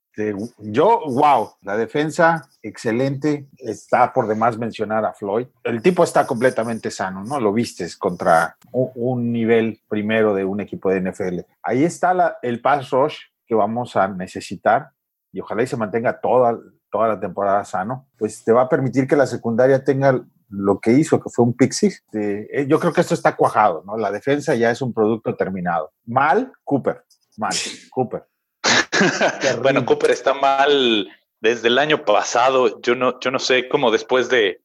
Yo, 0.60 1.01
wow, 1.08 1.51
la 1.62 1.75
defensa 1.75 2.50
excelente. 2.62 3.48
Está 3.58 4.13
por 4.13 4.27
demás 4.27 4.58
mencionar 4.58 5.04
a 5.06 5.13
Floyd. 5.13 5.48
El 5.63 5.82
tipo 5.82 6.04
está 6.04 6.25
completamente 6.25 6.89
sano, 6.89 7.24
¿no? 7.24 7.39
Lo 7.39 7.51
vistes 7.51 7.98
contra 7.98 8.58
un, 8.72 9.32
nivel 9.32 9.82
primero 9.89 10.34
de 10.34 10.46
un 10.46 10.62
equipo 10.62 10.89
de 10.89 11.01
NFL. 11.01 11.39
Ahí 11.62 11.84
está 11.84 12.38
el 12.42 12.62
pass 12.62 12.89
rush 12.92 13.18
que 13.46 13.56
vamos 13.56 13.96
a 13.96 14.08
necesitar 14.08 14.92
y 15.32 15.42
ojalá 15.42 15.63
y 15.63 15.68
se 15.68 15.77
mantenga 15.77 16.20
toda, 16.22 16.58
toda 16.89 17.10
la 17.10 17.20
temporada 17.20 17.65
sano. 17.65 18.08
Pues 18.18 18.44
te 18.44 18.54
va 18.54 18.63
a 18.63 18.70
permitir 18.70 19.08
que 19.08 19.18
la 19.18 19.27
secundaria 19.27 19.84
tenga 19.84 20.25
lo 20.50 20.80
que 20.80 20.92
hizo, 20.92 21.22
que 21.22 21.30
fue 21.30 21.46
un 21.46 21.56
pixie. 21.56 21.94
Eh, 22.14 22.66
yo 22.68 22.80
creo 22.80 22.94
que 22.94 23.02
esto 23.02 23.14
está 23.14 23.36
cuajado, 23.36 23.84
¿no? 23.86 23.98
La 23.98 24.12
defensa 24.12 24.56
ya 24.56 24.72
es 24.72 24.82
un 24.82 24.94
producto 24.94 25.36
terminado. 25.36 25.92
Mal, 26.06 26.52
Cooper. 26.64 27.04
Mal, 27.38 27.54
Cooper. 27.90 28.25
bueno, 29.62 29.86
Cooper 29.86 30.12
está 30.12 30.34
mal 30.34 31.10
desde 31.40 31.68
el 31.68 31.78
año 31.78 32.06
pasado. 32.06 32.82
Yo 32.82 32.96
no, 32.96 33.20
yo 33.20 33.32
no 33.32 33.40
sé 33.40 33.68
cómo 33.68 33.92
después 33.92 34.30
de, 34.30 34.62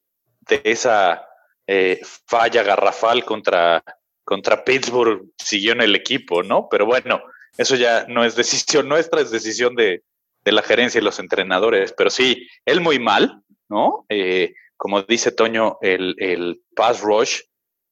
de 0.49 0.60
esa 0.64 1.26
eh, 1.66 2.00
falla 2.26 2.62
garrafal 2.62 3.25
contra, 3.25 3.82
contra 4.25 4.64
Pittsburgh 4.64 5.22
siguió 5.38 5.72
en 5.72 5.82
el 5.82 5.94
equipo, 5.94 6.42
¿no? 6.42 6.68
Pero 6.70 6.87
bueno, 6.87 7.22
eso 7.56 7.76
ya 7.76 8.06
no 8.08 8.25
es 8.25 8.37
decisión 8.37 8.88
nuestra, 8.88 9.20
es 9.20 9.30
decisión 9.30 9.75
de, 9.75 10.02
de 10.44 10.52
la 10.52 10.62
gerencia 10.62 11.00
y 11.00 11.04
los 11.04 11.18
entrenadores. 11.18 11.92
Pero 11.96 12.10
sí, 12.10 12.49
él 12.64 12.80
muy 12.80 12.99
mal, 12.99 13.42
¿no? 13.68 14.04
Eh, 14.08 14.54
como 14.80 15.02
dice 15.02 15.30
Toño, 15.30 15.76
el, 15.82 16.14
el 16.18 16.62
pass 16.75 17.02
rush 17.02 17.40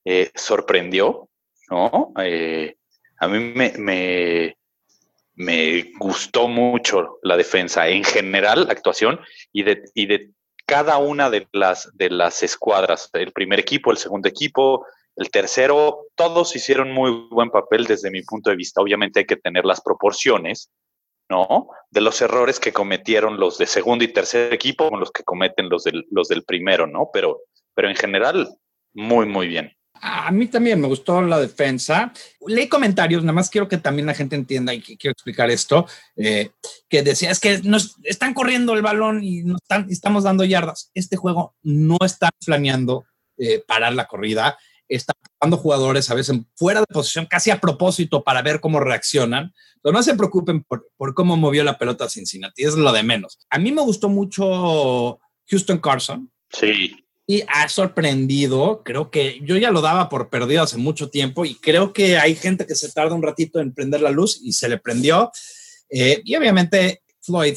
eh, 0.06 0.30
sorprendió, 0.34 1.28
¿no? 1.68 2.14
Eh, 2.18 2.76
a 3.20 3.28
mí 3.28 3.38
me, 3.54 3.74
me, 3.76 4.56
me, 5.34 5.92
gustó 5.98 6.48
mucho 6.48 7.18
la 7.22 7.36
defensa, 7.36 7.86
en 7.88 8.04
general, 8.04 8.64
la 8.64 8.72
actuación, 8.72 9.20
y 9.52 9.64
de, 9.64 9.84
y 9.92 10.06
de 10.06 10.30
cada 10.64 10.96
una 10.96 11.28
de 11.28 11.46
las, 11.52 11.90
de 11.92 12.08
las 12.08 12.42
escuadras, 12.42 13.10
el 13.12 13.32
primer 13.32 13.60
equipo, 13.60 13.90
el 13.90 13.98
segundo 13.98 14.26
equipo, 14.26 14.86
el 15.14 15.30
tercero, 15.30 16.06
todos 16.14 16.56
hicieron 16.56 16.90
muy 16.90 17.28
buen 17.28 17.50
papel 17.50 17.84
desde 17.84 18.10
mi 18.10 18.22
punto 18.22 18.48
de 18.48 18.56
vista. 18.56 18.80
Obviamente 18.80 19.18
hay 19.18 19.26
que 19.26 19.36
tener 19.36 19.66
las 19.66 19.82
proporciones, 19.82 20.70
¿no? 21.28 21.68
De 21.90 22.00
los 22.00 22.20
errores 22.20 22.60
que 22.60 22.72
cometieron 22.72 23.38
los 23.38 23.58
de 23.58 23.66
segundo 23.66 24.04
y 24.04 24.08
tercer 24.08 24.52
equipo 24.52 24.88
con 24.90 25.00
los 25.00 25.10
que 25.10 25.24
cometen 25.24 25.68
los 25.68 25.84
del, 25.84 26.06
los 26.10 26.28
del 26.28 26.44
primero, 26.44 26.86
¿no? 26.86 27.10
Pero, 27.12 27.42
pero 27.74 27.88
en 27.88 27.96
general, 27.96 28.48
muy, 28.94 29.26
muy 29.26 29.48
bien. 29.48 29.72
A 30.00 30.30
mí 30.30 30.46
también 30.46 30.80
me 30.80 30.86
gustó 30.86 31.20
la 31.22 31.40
defensa. 31.40 32.12
Leí 32.46 32.68
comentarios, 32.68 33.22
nada 33.22 33.32
más 33.32 33.50
quiero 33.50 33.68
que 33.68 33.78
también 33.78 34.06
la 34.06 34.14
gente 34.14 34.36
entienda 34.36 34.72
y 34.72 34.80
quiero 34.80 35.12
explicar 35.12 35.50
esto, 35.50 35.86
eh, 36.16 36.50
que 36.88 37.02
decía, 37.02 37.30
es 37.30 37.40
que 37.40 37.60
nos 37.64 37.96
están 38.04 38.34
corriendo 38.34 38.74
el 38.74 38.82
balón 38.82 39.24
y 39.24 39.42
nos 39.42 39.60
están, 39.60 39.86
estamos 39.90 40.24
dando 40.24 40.44
yardas. 40.44 40.90
Este 40.94 41.16
juego 41.16 41.56
no 41.62 41.98
está 42.04 42.30
planeando 42.44 43.06
eh, 43.38 43.62
parar 43.66 43.94
la 43.94 44.06
corrida, 44.06 44.56
está 44.88 45.12
jugando 45.38 45.56
jugadores 45.56 46.10
a 46.10 46.14
veces 46.14 46.38
fuera 46.54 46.80
de 46.80 46.86
posición, 46.86 47.26
casi 47.26 47.50
a 47.50 47.60
propósito 47.60 48.22
para 48.24 48.42
ver 48.42 48.60
cómo 48.60 48.80
reaccionan. 48.80 49.52
Pero 49.82 49.92
no 49.92 50.02
se 50.02 50.14
preocupen 50.14 50.64
por, 50.64 50.88
por 50.96 51.14
cómo 51.14 51.36
movió 51.36 51.62
la 51.64 51.78
pelota 51.78 52.08
Cincinnati, 52.08 52.64
es 52.64 52.74
lo 52.74 52.92
de 52.92 53.02
menos. 53.02 53.38
A 53.50 53.58
mí 53.58 53.70
me 53.72 53.82
gustó 53.82 54.08
mucho 54.08 55.18
Houston 55.46 55.78
Carson. 55.78 56.30
Sí 56.50 57.04
y 57.30 57.42
ha 57.46 57.68
sorprendido. 57.68 58.82
Creo 58.82 59.10
que 59.10 59.38
yo 59.42 59.56
ya 59.58 59.70
lo 59.70 59.82
daba 59.82 60.08
por 60.08 60.30
perdido 60.30 60.62
hace 60.62 60.78
mucho 60.78 61.10
tiempo 61.10 61.44
y 61.44 61.54
creo 61.56 61.92
que 61.92 62.16
hay 62.16 62.34
gente 62.34 62.66
que 62.66 62.74
se 62.74 62.90
tarda 62.90 63.14
un 63.14 63.22
ratito 63.22 63.60
en 63.60 63.74
prender 63.74 64.00
la 64.00 64.10
luz 64.10 64.40
y 64.42 64.52
se 64.52 64.68
le 64.68 64.78
prendió. 64.78 65.30
Eh, 65.90 66.22
y 66.24 66.34
obviamente 66.34 67.02
Floyd 67.20 67.54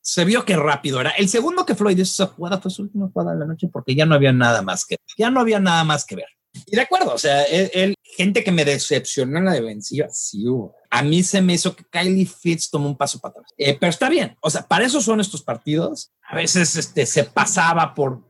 se 0.00 0.24
vio 0.24 0.44
que 0.44 0.56
rápido 0.56 1.00
era. 1.00 1.10
El 1.10 1.28
segundo 1.28 1.64
que 1.64 1.76
Floyd 1.76 1.96
hizo 1.96 2.24
esa 2.24 2.32
jugada 2.34 2.60
fue 2.60 2.72
su 2.72 2.82
última 2.82 3.08
jugada 3.08 3.34
de 3.34 3.38
la 3.38 3.46
noche 3.46 3.68
porque 3.72 3.94
ya 3.94 4.04
no 4.04 4.16
había 4.16 4.32
nada 4.32 4.60
más 4.60 4.84
que 4.84 4.96
ya 5.16 5.30
no 5.30 5.40
había 5.40 5.60
nada 5.60 5.84
más 5.84 6.04
que 6.04 6.16
ver. 6.16 6.28
Y 6.66 6.76
de 6.76 6.82
acuerdo, 6.82 7.14
o 7.14 7.18
sea, 7.18 7.42
él, 7.44 7.94
gente 8.04 8.44
que 8.44 8.52
me 8.52 8.64
decepcionó 8.64 9.38
en 9.38 9.46
la 9.46 9.54
defensiva, 9.54 10.08
sí 10.10 10.46
hubo. 10.46 10.76
A 10.90 11.02
mí 11.02 11.22
se 11.22 11.40
me 11.40 11.54
hizo 11.54 11.74
que 11.74 11.84
Kylie 11.84 12.26
Fitz 12.26 12.70
tomó 12.70 12.88
un 12.88 12.96
paso 12.96 13.18
para 13.20 13.32
atrás. 13.32 13.52
Eh, 13.56 13.76
pero 13.78 13.90
está 13.90 14.08
bien, 14.08 14.36
o 14.40 14.50
sea, 14.50 14.62
para 14.62 14.84
eso 14.84 15.00
son 15.00 15.20
estos 15.20 15.42
partidos. 15.42 16.12
A 16.22 16.36
veces 16.36 16.76
este, 16.76 17.06
se 17.06 17.24
pasaba 17.24 17.94
por, 17.94 18.22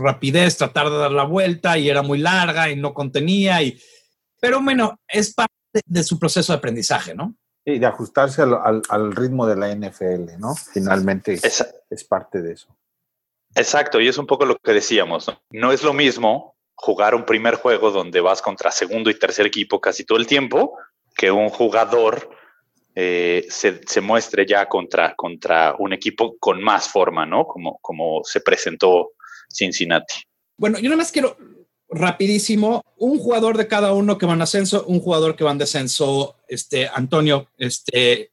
rapidez, 0.00 0.56
tratar 0.56 0.90
de 0.90 0.98
dar 0.98 1.12
la 1.12 1.24
vuelta 1.24 1.78
y 1.78 1.88
era 1.88 2.02
muy 2.02 2.18
larga 2.18 2.70
y 2.70 2.76
no 2.76 2.94
contenía. 2.94 3.62
Y, 3.62 3.80
pero 4.40 4.60
bueno, 4.60 4.98
es 5.06 5.32
parte 5.32 5.52
de 5.86 6.02
su 6.02 6.18
proceso 6.18 6.52
de 6.52 6.58
aprendizaje, 6.58 7.14
¿no? 7.14 7.34
Y 7.64 7.78
de 7.78 7.86
ajustarse 7.86 8.42
al, 8.42 8.82
al, 8.88 9.12
ritmo 9.12 9.46
de 9.46 9.56
la 9.56 9.74
NFL, 9.74 10.38
¿no? 10.38 10.54
Finalmente 10.54 11.38
es 11.90 12.04
parte 12.04 12.40
de 12.40 12.54
eso. 12.54 12.74
Exacto, 13.54 14.00
y 14.00 14.08
es 14.08 14.18
un 14.18 14.26
poco 14.26 14.44
lo 14.44 14.56
que 14.56 14.72
decíamos. 14.72 15.28
¿no? 15.28 15.40
no 15.50 15.72
es 15.72 15.82
lo 15.82 15.92
mismo 15.92 16.56
jugar 16.80 17.14
un 17.14 17.24
primer 17.24 17.56
juego 17.56 17.90
donde 17.90 18.20
vas 18.20 18.40
contra 18.40 18.70
segundo 18.70 19.10
y 19.10 19.18
tercer 19.18 19.46
equipo 19.46 19.80
casi 19.80 20.04
todo 20.04 20.18
el 20.18 20.26
tiempo, 20.26 20.78
que 21.16 21.30
un 21.30 21.48
jugador 21.48 22.30
eh, 22.94 23.46
se, 23.50 24.00
muestre 24.00 24.46
ya 24.46 24.66
contra, 24.66 25.14
contra 25.16 25.74
un 25.78 25.92
equipo 25.92 26.36
con 26.38 26.62
más 26.62 26.88
forma, 26.88 27.26
¿no? 27.26 27.46
Como, 27.46 27.78
como 27.82 28.22
se 28.22 28.40
presentó 28.40 29.10
Cincinnati. 29.52 30.22
Bueno, 30.56 30.78
yo 30.78 30.84
nada 30.84 30.98
más 30.98 31.10
quiero 31.10 31.36
rapidísimo, 31.90 32.82
un 32.96 33.18
jugador 33.18 33.56
de 33.56 33.66
cada 33.66 33.92
uno 33.92 34.16
que 34.16 34.26
van 34.26 34.40
a 34.40 34.44
ascenso, 34.44 34.84
un 34.86 35.00
jugador 35.00 35.34
que 35.34 35.44
va 35.44 35.52
en 35.52 35.58
descenso, 35.58 36.36
este, 36.46 36.88
Antonio, 36.88 37.48
este, 37.56 38.32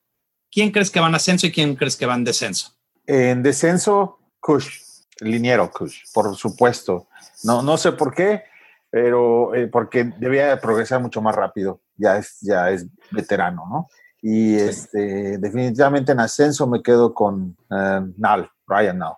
¿quién 0.52 0.72
crees 0.72 0.92
que 0.92 1.00
van 1.00 1.14
a 1.14 1.18
ascenso 1.18 1.48
y 1.48 1.52
quién 1.52 1.76
crees 1.76 1.96
que 1.96 2.06
van 2.06 2.20
en 2.20 2.26
descenso? 2.26 2.76
En 3.08 3.42
descenso, 3.42 4.20
Kush, 4.40 4.85
liniero 5.20 5.70
Kush, 5.72 6.04
por 6.14 6.36
supuesto. 6.36 7.08
No, 7.44 7.62
no 7.62 7.78
sé 7.78 7.92
por 7.94 8.14
qué, 8.14 8.44
pero 8.90 9.54
eh, 9.56 9.68
porque 9.68 10.04
debía 10.18 10.60
progresar 10.60 11.02
mucho 11.02 11.22
más 11.22 11.36
rápido. 11.36 11.82
Ya 11.96 12.18
es, 12.18 12.40
ya 12.42 12.72
es 12.72 12.86
veterano, 13.12 13.66
¿no? 13.70 13.88
Y 14.22 14.56
este, 14.56 15.38
definitivamente 15.38 16.12
en 16.12 16.20
ascenso 16.20 16.68
me 16.68 16.82
quedo 16.82 17.14
con 17.14 17.56
uh, 17.70 18.14
Nal, 18.18 18.50
Ryan 18.68 18.98
Nal. 18.98 19.14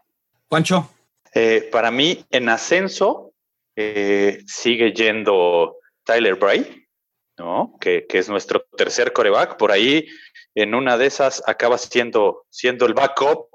Pancho. 0.49 0.89
Eh, 1.33 1.69
para 1.71 1.91
mí, 1.91 2.25
en 2.29 2.49
ascenso, 2.49 3.33
sigue 3.75 4.91
yendo 4.93 5.77
Tyler 6.03 6.35
Bray, 6.35 6.87
¿no? 7.37 7.77
Que, 7.79 8.07
que, 8.07 8.17
es 8.17 8.27
nuestro 8.27 8.65
tercer 8.75 9.13
coreback. 9.13 9.57
Por 9.57 9.71
ahí, 9.71 10.07
en 10.55 10.73
una 10.73 10.97
de 10.97 11.05
esas, 11.05 11.43
acaba 11.45 11.77
siendo, 11.77 12.45
siendo 12.49 12.87
el 12.87 12.95
backup 12.95 13.49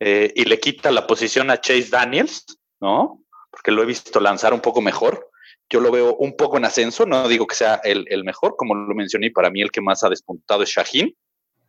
y 0.00 0.44
le 0.44 0.58
quita 0.58 0.90
la 0.90 1.06
posición 1.06 1.50
a 1.50 1.60
Chase 1.60 1.90
Daniels, 1.90 2.46
¿no? 2.80 3.20
porque 3.50 3.72
lo 3.72 3.82
he 3.82 3.86
visto 3.86 4.20
lanzar 4.20 4.54
un 4.54 4.60
poco 4.60 4.80
mejor. 4.80 5.28
Yo 5.68 5.80
lo 5.80 5.90
veo 5.90 6.16
un 6.16 6.36
poco 6.36 6.56
en 6.56 6.64
ascenso, 6.64 7.06
no 7.06 7.28
digo 7.28 7.46
que 7.46 7.54
sea 7.54 7.80
el, 7.84 8.24
mejor, 8.24 8.56
como 8.56 8.74
lo 8.74 8.94
mencioné, 8.94 9.30
para 9.30 9.50
mí 9.50 9.60
el 9.60 9.70
que 9.70 9.80
más 9.80 10.02
ha 10.02 10.08
despuntado 10.08 10.62
es 10.62 10.70
Shaheen. 10.70 11.14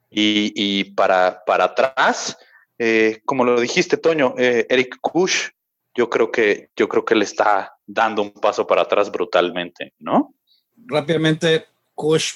Y, 0.09 0.83
para, 0.95 1.43
para 1.45 1.65
atrás, 1.65 2.37
eh, 2.77 3.21
como 3.25 3.43
lo 3.45 3.59
dijiste, 3.59 3.97
Toño, 3.97 4.35
eh, 4.37 4.65
Eric 4.69 4.97
Kush, 4.99 5.49
yo 5.95 6.09
creo 6.09 6.31
que 6.31 6.69
yo 6.75 6.87
creo 6.87 7.05
que 7.05 7.15
le 7.15 7.25
está 7.25 7.75
dando 7.85 8.21
un 8.21 8.31
paso 8.31 8.65
para 8.65 8.83
atrás 8.83 9.11
brutalmente, 9.11 9.93
¿no? 9.99 10.33
Rápidamente, 10.77 11.65
Kush 11.95 12.35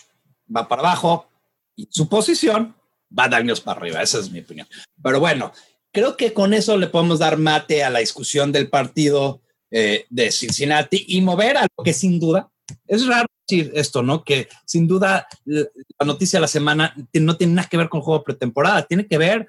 va 0.53 0.67
para 0.67 0.81
abajo 0.81 1.27
y 1.75 1.87
su 1.89 2.07
posición 2.07 2.75
va 3.17 3.25
a 3.25 3.35
años 3.35 3.61
para 3.61 3.79
arriba, 3.79 4.01
esa 4.01 4.19
es 4.19 4.29
mi 4.29 4.39
opinión. 4.39 4.67
Pero 5.01 5.19
bueno, 5.19 5.51
creo 5.95 6.17
que 6.17 6.33
con 6.33 6.53
eso 6.53 6.75
le 6.75 6.87
podemos 6.87 7.19
dar 7.19 7.37
mate 7.37 7.81
a 7.81 7.89
la 7.89 7.99
discusión 7.99 8.51
del 8.51 8.69
partido 8.69 9.41
eh, 9.71 10.05
de 10.09 10.29
Cincinnati 10.29 11.05
y 11.07 11.21
mover 11.21 11.55
a 11.55 11.61
lo 11.61 11.83
que 11.85 11.93
sin 11.93 12.19
duda, 12.19 12.51
es 12.85 13.07
raro 13.07 13.27
decir 13.47 13.71
esto, 13.73 14.03
¿no? 14.03 14.21
Que 14.21 14.49
sin 14.65 14.87
duda 14.87 15.25
la 15.45 16.05
noticia 16.05 16.37
de 16.37 16.41
la 16.41 16.49
semana 16.49 16.93
no 17.13 17.37
tiene 17.37 17.53
nada 17.53 17.69
que 17.69 17.77
ver 17.77 17.87
con 17.87 17.99
el 17.99 18.03
juego 18.03 18.25
pretemporada, 18.25 18.85
tiene 18.85 19.07
que 19.07 19.17
ver 19.17 19.47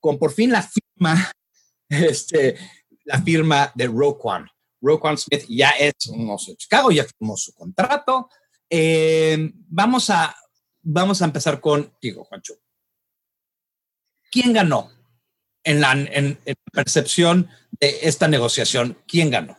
con 0.00 0.18
por 0.18 0.32
fin 0.32 0.50
la 0.50 0.62
firma, 0.62 1.32
este, 1.88 2.58
la 3.04 3.22
firma 3.22 3.70
de 3.76 3.86
Roquan. 3.86 4.48
Roquan 4.82 5.16
Smith 5.16 5.46
ya 5.48 5.70
es 5.70 5.94
un 6.08 6.28
oso 6.28 6.50
de 6.50 6.56
Chicago, 6.56 6.90
ya 6.90 7.04
firmó 7.04 7.36
su 7.36 7.54
contrato. 7.54 8.28
Eh, 8.68 9.52
vamos, 9.68 10.10
a, 10.10 10.34
vamos 10.82 11.22
a 11.22 11.26
empezar 11.26 11.60
contigo, 11.60 12.24
Juancho. 12.24 12.54
¿Quién 14.32 14.52
ganó? 14.52 14.90
En 15.64 15.80
la, 15.80 15.94
percepción 16.72 17.48
de 17.80 17.98
esta 18.02 18.28
negociación? 18.28 18.98
¿Quién 19.06 19.30
ganó? 19.30 19.56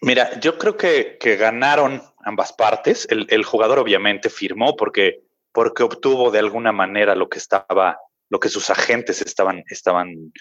Mira, 0.00 0.38
yo 0.40 0.58
creo 0.58 0.76
que, 0.76 1.18
ganaron 1.38 2.02
ambas 2.24 2.52
partes. 2.52 3.06
El, 3.10 3.44
jugador 3.44 3.78
obviamente 3.78 4.30
firmó 4.30 4.76
porque, 4.76 5.22
porque 5.52 5.82
obtuvo 5.82 6.30
de 6.30 6.38
alguna 6.38 6.72
manera 6.72 7.14
lo 7.14 7.28
que 7.28 7.38
estaba, 7.38 7.98
lo 8.28 8.38
que 8.38 8.48
sus 8.48 8.70
agentes 8.70 9.22
estaban, 9.22 9.64
estaban 9.68 10.32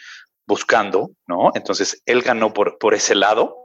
buscando, 0.48 1.12
¿no? 1.28 1.52
Entonces 1.56 2.02
él 2.06 2.22
ganó 2.22 2.54
por, 2.54 2.78
por 2.78 2.94
ese 2.94 3.16
lado, 3.16 3.56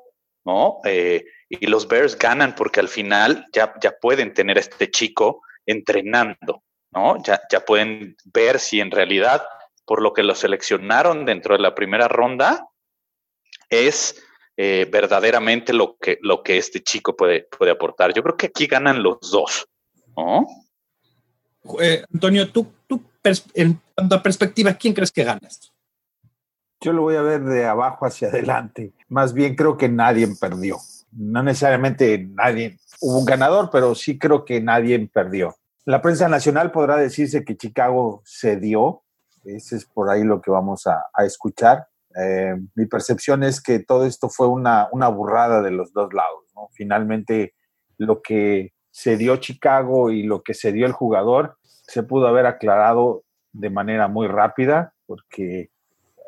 ¿no? 0.44 0.78
Eh, 0.84 1.24
y 1.48 1.66
los 1.66 1.88
Bears 1.88 2.16
ganan 2.18 2.54
porque 2.54 2.80
al 2.80 2.88
final 2.88 3.46
ya, 3.52 3.74
ya 3.80 3.96
pueden 3.98 4.34
tener 4.34 4.56
a 4.56 4.60
este 4.60 4.90
chico 4.90 5.42
entrenando, 5.64 6.62
¿no? 6.92 7.22
Ya, 7.22 7.40
ya 7.50 7.64
pueden 7.64 8.16
ver 8.24 8.58
si 8.58 8.80
en 8.80 8.90
realidad 8.90 9.42
por 9.86 10.02
lo 10.02 10.12
que 10.12 10.22
lo 10.22 10.34
seleccionaron 10.34 11.24
dentro 11.24 11.56
de 11.56 11.62
la 11.62 11.74
primera 11.74 12.08
ronda, 12.08 12.68
es 13.70 14.22
eh, 14.56 14.86
verdaderamente 14.90 15.72
lo 15.72 15.96
que, 15.96 16.18
lo 16.22 16.42
que 16.42 16.58
este 16.58 16.82
chico 16.82 17.16
puede, 17.16 17.42
puede 17.44 17.70
aportar. 17.70 18.12
Yo 18.12 18.22
creo 18.22 18.36
que 18.36 18.46
aquí 18.46 18.66
ganan 18.66 19.02
los 19.02 19.18
dos, 19.30 19.68
¿no? 20.16 20.46
Eh, 21.80 22.04
Antonio, 22.12 22.50
tú, 22.50 22.66
tú 22.86 23.02
en 23.54 23.80
cuanto 23.94 24.14
a 24.14 24.22
perspectiva, 24.22 24.74
¿quién 24.74 24.94
crees 24.94 25.10
que 25.10 25.24
gana 25.24 25.40
esto? 25.46 25.68
Yo 26.80 26.92
lo 26.92 27.02
voy 27.02 27.16
a 27.16 27.22
ver 27.22 27.42
de 27.44 27.64
abajo 27.64 28.06
hacia 28.06 28.28
adelante. 28.28 28.92
Más 29.08 29.32
bien 29.32 29.56
creo 29.56 29.76
que 29.76 29.88
nadie 29.88 30.28
perdió. 30.40 30.78
No 31.10 31.42
necesariamente 31.42 32.28
nadie 32.34 32.78
hubo 33.00 33.18
un 33.18 33.24
ganador, 33.24 33.70
pero 33.70 33.94
sí 33.94 34.18
creo 34.18 34.44
que 34.44 34.60
nadie 34.60 34.98
perdió. 35.12 35.56
La 35.84 36.02
prensa 36.02 36.28
nacional 36.28 36.70
podrá 36.70 36.96
decirse 36.96 37.44
que 37.44 37.56
Chicago 37.56 38.22
cedió, 38.26 39.02
ese 39.46 39.76
es 39.76 39.84
por 39.86 40.10
ahí 40.10 40.24
lo 40.24 40.40
que 40.40 40.50
vamos 40.50 40.86
a, 40.86 41.24
escuchar. 41.24 41.86
Eh, 42.18 42.54
mi 42.74 42.86
percepción 42.86 43.42
es 43.42 43.62
que 43.62 43.78
todo 43.80 44.06
esto 44.06 44.28
fue 44.28 44.48
una, 44.48 44.88
una 44.92 45.08
burrada 45.08 45.62
de 45.62 45.70
los 45.70 45.92
dos 45.92 46.12
lados. 46.12 46.44
Finalmente, 46.72 47.54
lo 47.98 48.22
que 48.22 48.72
se 48.90 49.16
dio 49.16 49.36
Chicago 49.36 50.10
y 50.10 50.22
lo 50.22 50.42
que 50.42 50.54
se 50.54 50.72
dio 50.72 50.86
el 50.86 50.92
jugador 50.92 51.58
se 51.62 52.02
pudo 52.02 52.26
haber 52.26 52.46
aclarado 52.46 53.24
de 53.52 53.70
manera 53.70 54.08
muy 54.08 54.26
rápida, 54.26 54.94
porque 55.06 55.70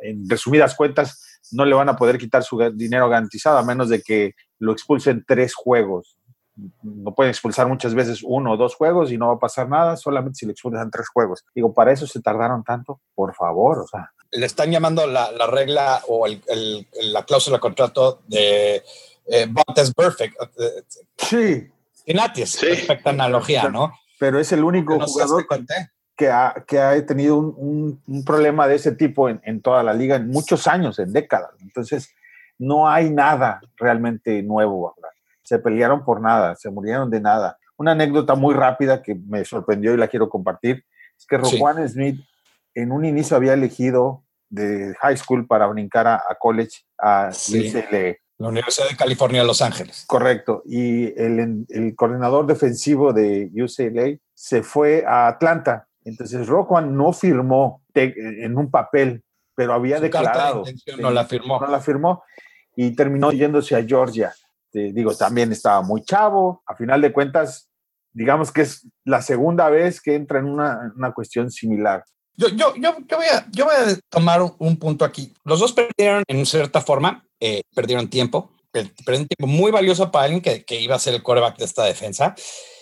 en 0.02 0.28
resumidas 0.28 0.75
cuentas 0.75 1.40
no 1.52 1.64
le 1.64 1.75
van 1.75 1.88
a 1.88 1.96
poder 1.96 2.18
quitar 2.18 2.42
su 2.42 2.58
dinero 2.75 3.08
garantizado 3.08 3.58
a 3.58 3.64
menos 3.64 3.88
de 3.88 4.02
que 4.02 4.34
lo 4.58 4.72
expulsen 4.72 5.25
tres 5.26 5.54
juegos 5.54 6.17
no 6.82 7.14
pueden 7.14 7.30
expulsar 7.30 7.68
muchas 7.68 7.94
veces 7.94 8.20
uno 8.22 8.52
o 8.52 8.56
dos 8.56 8.74
juegos 8.74 9.12
y 9.12 9.18
no 9.18 9.28
va 9.28 9.34
a 9.34 9.38
pasar 9.38 9.68
nada, 9.68 9.96
solamente 9.96 10.38
si 10.38 10.46
le 10.46 10.52
expulsan 10.52 10.90
tres 10.90 11.08
juegos. 11.08 11.44
Digo, 11.54 11.72
para 11.72 11.92
eso 11.92 12.06
se 12.06 12.20
tardaron 12.20 12.64
tanto, 12.64 13.00
por 13.14 13.34
favor, 13.34 13.78
o 13.80 13.86
sea. 13.86 14.12
Le 14.30 14.44
están 14.44 14.70
llamando 14.70 15.06
la, 15.06 15.30
regla 15.46 16.02
o 16.08 16.26
la 16.26 17.24
cláusula 17.24 17.56
de 17.56 17.60
contrato 17.60 18.20
de 18.26 18.82
eh, 19.26 19.48
Perfect. 19.96 20.36
Sí. 21.16 21.70
Es 22.06 22.56
perfecta 22.56 23.10
analogía, 23.10 23.68
¿no? 23.68 23.92
Pero 24.18 24.38
es 24.38 24.52
el 24.52 24.64
único 24.64 24.98
jugador 24.98 25.46
que 26.16 26.30
ha, 26.30 26.64
que 26.66 26.80
ha 26.80 27.06
tenido 27.06 27.38
un, 27.38 28.02
problema 28.26 28.66
de 28.66 28.76
ese 28.76 28.92
tipo 28.92 29.28
en, 29.28 29.40
en, 29.44 29.62
toda 29.62 29.82
la 29.82 29.92
liga 29.92 30.16
en 30.16 30.28
muchos 30.28 30.66
años, 30.66 30.98
en 30.98 31.12
décadas. 31.12 31.50
Entonces, 31.60 32.10
no 32.58 32.88
hay 32.88 33.10
nada 33.10 33.60
realmente 33.76 34.42
nuevo. 34.42 34.94
Se 35.49 35.59
pelearon 35.59 36.05
por 36.05 36.21
nada, 36.21 36.55
se 36.57 36.71
murieron 36.71 37.09
de 37.09 37.23
nada. 37.23 37.57
Una 37.78 37.93
anécdota 37.93 38.35
muy 38.35 38.55
rápida 38.55 39.02
que 39.02 39.14
me 39.14 39.47
sorprendió 39.47 39.95
y 39.95 39.97
la 39.97 40.09
quiero 40.09 40.28
compartir 40.28 40.85
es 41.17 41.25
que 41.25 41.38
Roquan 41.38 41.88
Smith 41.88 42.21
en 42.75 42.93
un 42.93 43.07
inicio 43.07 43.35
había 43.35 43.55
elegido 43.55 44.25
de 44.50 44.95
high 45.00 45.17
school 45.17 45.47
para 45.47 45.67
brincar 45.69 46.07
a, 46.07 46.23
college 46.38 46.83
a 46.99 47.31
La 48.37 48.49
Universidad 48.49 48.90
de 48.90 48.97
California, 48.97 49.43
Los 49.43 49.62
Ángeles. 49.62 50.05
Correcto. 50.07 50.62
Y 50.67 51.19
el, 51.19 51.67
el, 51.71 51.97
coordinador 51.97 52.47
defensivo 52.47 53.14
de 53.14 53.50
UCLA 53.55 54.19
se 54.35 54.62
fue 54.62 55.02
a 55.07 55.28
Atlanta. 55.28 55.88
Entonces 56.05 56.47
Roquan 56.47 56.95
no 56.95 57.14
firmó 57.14 57.83
en 57.95 58.59
un 58.59 58.71
papel, 58.71 59.25
pero 59.55 59.73
había 59.73 59.99
declarado. 59.99 60.62
no 60.99 61.11
la 61.11 61.25
firmó. 61.25 61.59
No 61.59 61.69
la 61.69 61.81
firmó 61.81 62.23
y 62.76 62.95
terminó 62.95 63.33
yéndose 63.33 63.75
a 63.75 63.83
Georgia. 63.83 64.33
Digo, 64.92 65.14
también 65.14 65.52
estaba 65.52 65.82
muy 65.82 66.02
chavo. 66.02 66.62
A 66.66 66.75
final 66.75 67.00
de 67.00 67.12
cuentas, 67.12 67.68
digamos 68.12 68.50
que 68.52 68.62
es 68.62 68.88
la 69.04 69.23
segunda 69.23 69.68
vez 69.70 70.00
que 70.00 70.14
entra 70.14 70.38
en 70.38 70.47
una, 70.47 70.92
una 70.97 71.12
cuestión 71.12 71.50
similar. 71.50 72.04
Yo, 72.35 72.49
yo, 72.50 72.73
yo, 72.76 72.94
voy 73.16 73.26
a, 73.26 73.47
yo 73.50 73.64
voy 73.64 73.75
a 73.75 73.99
tomar 74.08 74.40
un, 74.42 74.76
punto 74.76 75.04
aquí. 75.04 75.35
Los 75.44 75.58
dos 75.58 75.73
perdieron 75.73 76.23
en 76.28 76.47
cierta 76.47 76.80
forma, 76.80 77.26
eh, 77.40 77.62
perdieron 77.75 78.08
tiempo, 78.08 78.52
perdieron 78.70 79.26
tiempo 79.26 79.49
muy 79.49 79.73
valioso 79.73 80.12
para 80.12 80.26
alguien 80.26 80.40
que, 80.40 80.64
que 80.64 80.80
iba 80.80 80.94
a 80.94 81.00
ser 81.00 81.14
el 81.14 81.23
quarterback 81.23 81.58
de 81.58 81.64
esta 81.64 81.85
defensa. 81.85 82.37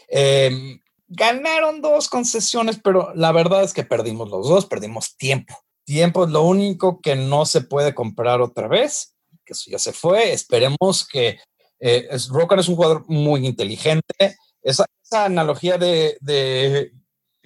Em, 0.09 0.79
ganaron 1.09 1.81
dos 1.81 2.09
concesiones, 2.09 2.79
pero 2.83 3.15
la 3.15 3.33
verdad 3.33 3.62
es 3.62 3.73
que 3.73 3.85
perdimos 3.85 4.29
los 4.29 4.47
dos, 4.47 4.67
perdimos 4.67 5.17
tiempo. 5.17 5.59
Tiempo 5.85 6.25
es 6.25 6.31
lo 6.31 6.43
único 6.43 7.00
que 7.00 7.17
no 7.17 7.47
se 7.47 7.62
puede 7.62 7.95
comprar 7.95 8.43
otra 8.43 8.69
vez, 8.69 9.15
que 9.45 9.53
eso 9.55 9.71
ya 9.71 9.79
se 9.79 9.93
fue. 9.93 10.33
Esperemos 10.33 11.07
que 11.07 11.38
eh, 11.80 12.06
es, 12.11 12.28
un 12.30 12.47
jugador 12.76 13.04
muy 13.09 13.47
inteligente. 13.47 14.37
Esa, 14.62 14.87
analogía 15.11 15.78
de, 15.78 16.92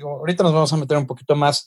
ahorita 0.03 0.43
nos 0.43 0.55
vamos 0.55 0.73
a 0.73 0.77
meter 0.79 0.97
un 0.97 1.07
poquito 1.07 1.37
más 1.37 1.67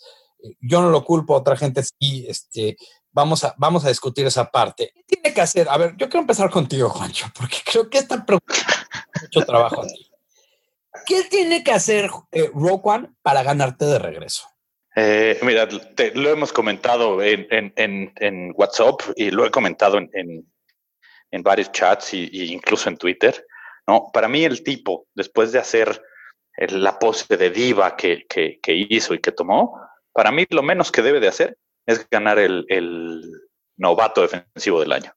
yo 0.60 0.82
no 0.82 0.89
lo 0.89 1.03
culpo, 1.03 1.36
otra 1.36 1.55
gente 1.55 1.82
sí, 1.84 2.25
este, 2.27 2.77
vamos 3.12 3.43
a, 3.43 3.53
vamos 3.58 3.86
a 3.86 3.89
discutir 3.89 4.25
esa 4.25 4.50
parte. 4.50 4.91
¿Qué 4.93 5.03
tiene 5.15 5.34
que 5.34 5.41
hacer? 5.41 5.67
A 5.70 5.77
ver, 5.77 5.91
yo 5.98 6.10
quiero 6.10 6.22
empezar 6.22 6.50
contigo, 6.50 6.89
Juancho, 6.89 7.27
porque 7.38 7.58
creo 7.65 7.89
que 7.89 8.00
está 8.00 8.25
mucho 9.22 9.46
trabajo 9.46 9.84
aquí. 9.84 10.10
¿Qué 11.05 11.24
tiene 11.24 11.63
que 11.63 11.72
hacer 11.72 12.10
eh, 12.32 12.51
para 13.22 13.43
ganarte 13.43 13.86
de 13.86 14.00
regreso? 14.00 14.48
Eh, 14.96 15.39
mira, 15.41 15.67
lo 16.13 16.29
hemos 16.29 16.53
comentado 16.53 17.22
en, 17.24 17.48
en, 17.50 18.13
en, 18.15 18.53
WhatsApp 18.55 19.01
y 19.15 19.32
lo 19.32 19.46
he 19.46 19.50
comentado 19.50 19.98
en, 19.98 20.53
varios 21.42 21.72
chats 21.72 22.13
e 22.13 22.30
incluso 22.32 22.90
en 22.90 22.98
Twitter. 22.98 23.46
¿no? 23.88 24.12
Para 24.13 24.28
mí 24.28 24.44
el 24.44 24.63
tipo, 24.63 25.08
después 25.16 25.52
de 25.52 25.60
hacer 25.60 26.02
la 26.58 27.00
pose 27.00 27.36
de 27.36 27.50
diva 27.50 27.96
que, 27.96 28.25
que, 28.30 28.60
que 28.62 28.86
hizo 28.90 29.16
y 29.16 29.20
que 29.20 29.32
tomó, 29.32 29.80
para 30.13 30.32
mí 30.32 30.46
lo 30.50 30.62
menos 30.62 30.92
que 30.92 31.02
debe 31.02 31.20
de 31.20 31.28
hacer 31.28 31.58
es 31.86 32.08
ganar 32.10 32.40
el, 32.40 32.66
novato 33.75 34.22
defensivo 34.22 34.80
del 34.80 34.92
año. 34.92 35.12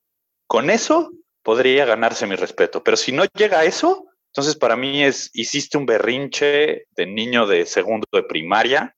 Con 0.49 0.71
eso 0.71 1.13
podría 1.43 1.85
ganarse 1.85 2.27
mi 2.27 2.35
respeto, 2.35 2.83
pero 2.83 2.97
si 2.97 3.13
no 3.13 3.25
llega 3.35 3.61
a 3.61 3.65
eso, 3.65 4.07
entonces 4.33 4.57
para 4.57 4.77
mí 4.77 5.05
es, 5.05 5.31
hiciste 5.35 5.77
un 5.77 5.85
berrinche 5.85 6.87
de 6.97 7.07
niño 7.07 7.47
de 7.47 7.67
segundo 7.67 8.07
de 8.11 8.23
primaria, 8.23 8.97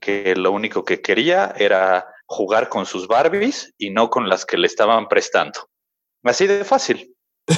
que 0.00 0.34
lo 0.36 0.52
único 0.52 0.84
que 0.84 1.02
quería 1.02 1.52
era 1.58 2.06
jugar 2.26 2.68
con 2.68 2.86
sus 2.86 3.08
Barbies 3.08 3.74
y 3.76 3.90
no 3.90 4.08
con 4.08 4.28
las 4.28 4.46
que 4.46 4.56
le 4.56 4.68
estaban 4.68 5.08
prestando. 5.08 5.68
Así 6.22 6.46
de 6.46 6.64
fácil. 6.64 7.16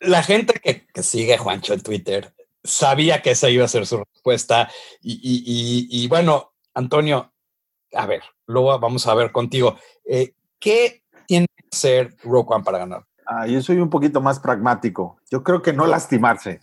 La 0.00 0.22
gente 0.22 0.54
que, 0.54 0.86
que 0.86 1.02
sigue 1.02 1.34
a 1.34 1.38
Juancho 1.38 1.74
en 1.74 1.82
Twitter 1.82 2.34
sabía 2.64 3.22
que 3.22 3.30
esa 3.30 3.50
iba 3.50 3.64
a 3.64 3.68
ser 3.68 3.86
su 3.86 3.98
respuesta. 3.98 4.68
Y, 5.00 6.08
bueno, 6.08 6.54
Antonio, 6.74 7.32
a 7.92 8.06
ver, 8.06 8.22
luego 8.46 8.78
vamos 8.78 9.06
a 9.06 9.14
ver 9.14 9.30
contigo. 9.30 9.78
Eh, 10.04 10.34
¿Qué 10.58 11.04
tiene 11.26 11.46
que 11.54 11.68
hacer 11.70 12.16
Rogue 12.22 12.54
One 12.54 12.64
para 12.64 12.78
ganar? 12.78 13.06
Ah, 13.26 13.46
yo 13.46 13.62
soy 13.62 13.78
un 13.78 13.90
poquito 13.90 14.20
más 14.20 14.40
pragmático. 14.40 15.18
Yo 15.30 15.42
creo 15.42 15.62
que 15.62 15.72
no 15.72 15.86
lastimarse. 15.86 16.60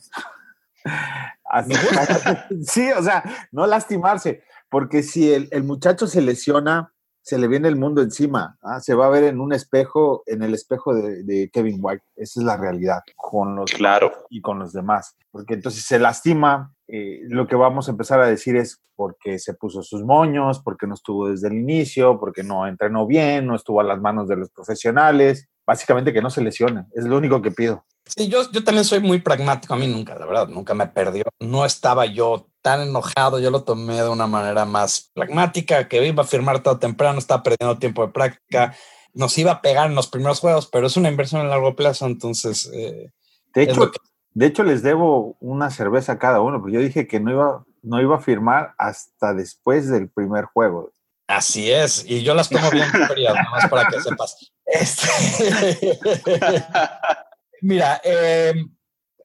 sí, 2.65 2.91
o 2.91 3.03
sea, 3.03 3.23
no 3.51 3.67
lastimarse, 3.67 4.43
porque 4.69 5.03
si 5.03 5.33
el, 5.33 5.49
el 5.51 5.63
muchacho 5.63 6.07
se 6.07 6.21
lesiona, 6.21 6.93
se 7.21 7.37
le 7.37 7.47
viene 7.47 7.67
el 7.67 7.75
mundo 7.75 8.01
encima. 8.01 8.57
¿ah? 8.61 8.79
Se 8.79 8.95
va 8.95 9.07
a 9.07 9.09
ver 9.09 9.23
en 9.25 9.39
un 9.39 9.53
espejo, 9.53 10.23
en 10.25 10.43
el 10.43 10.53
espejo 10.53 10.93
de, 10.93 11.49
Kevin 11.53 11.79
White. 11.79 12.03
Esa 12.15 12.39
es 12.39 12.45
la 12.45 12.57
realidad 12.57 12.99
con 13.15 13.55
los 13.55 13.71
claro. 13.71 14.11
y 14.29 14.41
con 14.41 14.59
los 14.59 14.73
demás. 14.73 15.15
Porque 15.31 15.53
entonces 15.53 15.83
se 15.83 15.99
lastima. 15.99 16.73
Eh, 16.87 17.21
lo 17.29 17.47
que 17.47 17.55
vamos 17.55 17.87
a 17.87 17.91
empezar 17.91 18.19
a 18.19 18.27
decir 18.27 18.55
es 18.55 18.81
porque 18.95 19.39
se 19.39 19.53
puso 19.53 19.81
sus 19.81 20.03
moños, 20.03 20.61
porque 20.61 20.87
no 20.87 20.93
estuvo 20.93 21.29
desde 21.29 21.47
el 21.47 21.55
inicio, 21.55 22.19
porque 22.19 22.43
no 22.43 22.67
entrenó 22.67 23.07
bien, 23.07 23.47
no 23.47 23.55
estuvo 23.55 23.79
a 23.79 23.83
las 23.85 23.99
manos 23.99 24.27
de 24.27 24.37
los 24.37 24.49
profesionales. 24.49 25.47
Básicamente 25.65 26.11
que 26.11 26.21
no 26.21 26.29
se 26.29 26.41
lesione. 26.41 26.85
Es 26.93 27.05
lo 27.05 27.17
único 27.17 27.41
que 27.41 27.51
pido. 27.51 27.85
Sí, 28.15 28.27
yo, 28.27 28.49
yo 28.51 28.63
también 28.63 28.83
soy 28.83 28.99
muy 28.99 29.19
pragmático. 29.19 29.73
A 29.73 29.77
mí 29.77 29.87
nunca, 29.87 30.15
la 30.17 30.25
verdad, 30.25 30.47
nunca 30.49 30.73
me 30.73 30.87
perdió. 30.87 31.23
No 31.39 31.65
estaba 31.65 32.05
yo 32.05 32.49
tan 32.61 32.81
enojado. 32.81 33.39
Yo 33.39 33.51
lo 33.51 33.63
tomé 33.63 33.95
de 33.95 34.09
una 34.09 34.27
manera 34.27 34.65
más 34.65 35.11
pragmática, 35.13 35.87
que 35.87 36.05
iba 36.05 36.23
a 36.23 36.27
firmar 36.27 36.61
todo 36.61 36.77
temprano, 36.77 37.19
estaba 37.19 37.43
perdiendo 37.43 37.79
tiempo 37.79 38.05
de 38.05 38.11
práctica. 38.11 38.75
Nos 39.13 39.37
iba 39.37 39.51
a 39.51 39.61
pegar 39.61 39.89
en 39.89 39.95
los 39.95 40.07
primeros 40.07 40.39
juegos, 40.39 40.67
pero 40.67 40.87
es 40.87 40.97
una 40.97 41.09
inversión 41.09 41.41
a 41.41 41.45
largo 41.45 41.75
plazo. 41.75 42.05
Entonces, 42.05 42.69
eh, 42.73 43.11
de, 43.53 43.63
hecho, 43.63 43.91
de 44.33 44.45
hecho, 44.45 44.63
les 44.63 44.83
debo 44.83 45.37
una 45.39 45.69
cerveza 45.69 46.13
a 46.13 46.19
cada 46.19 46.41
uno, 46.41 46.59
porque 46.59 46.75
yo 46.75 46.81
dije 46.81 47.07
que 47.07 47.21
no 47.21 47.31
iba, 47.31 47.65
no 47.81 48.01
iba 48.01 48.17
a 48.17 48.21
firmar 48.21 48.73
hasta 48.77 49.33
después 49.33 49.89
del 49.89 50.09
primer 50.09 50.45
juego. 50.45 50.91
Así 51.27 51.71
es, 51.71 52.03
y 52.05 52.23
yo 52.23 52.33
las 52.33 52.49
tomo 52.49 52.69
bien 52.71 52.89
frías, 53.07 53.33
nada 53.33 53.49
más 53.51 53.69
para 53.69 53.87
que 53.87 54.01
sepas. 54.01 54.51
Este... 54.65 55.97
Mira, 57.61 58.01
eh, 58.03 58.53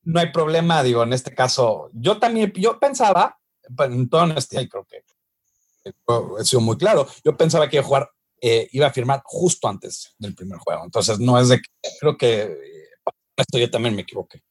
no 0.04 0.20
hay 0.20 0.30
problema, 0.30 0.82
digo, 0.82 1.02
en 1.02 1.12
este 1.12 1.34
caso, 1.34 1.90
yo 1.92 2.18
también, 2.18 2.52
yo 2.54 2.78
pensaba, 2.78 3.38
en 3.78 4.08
todo 4.08 4.24
este, 4.36 4.68
creo 4.68 4.84
que 4.84 5.02
he 6.40 6.44
sido 6.44 6.60
muy 6.60 6.76
claro, 6.76 7.06
yo 7.24 7.36
pensaba 7.36 7.68
que 7.68 7.76
iba 7.76 7.84
a 7.84 7.86
jugar, 7.86 8.10
eh, 8.40 8.68
iba 8.72 8.86
a 8.86 8.92
firmar 8.92 9.22
justo 9.24 9.68
antes 9.68 10.14
del 10.18 10.34
primer 10.34 10.58
juego, 10.58 10.84
entonces 10.84 11.18
no 11.18 11.38
es 11.40 11.48
de 11.48 11.56
que, 11.58 11.90
creo 12.00 12.16
que 12.16 12.42
eh, 12.42 12.88
esto 13.36 13.58
yo 13.58 13.70
también 13.70 13.96
me 13.96 14.02
equivoqué. 14.02 14.42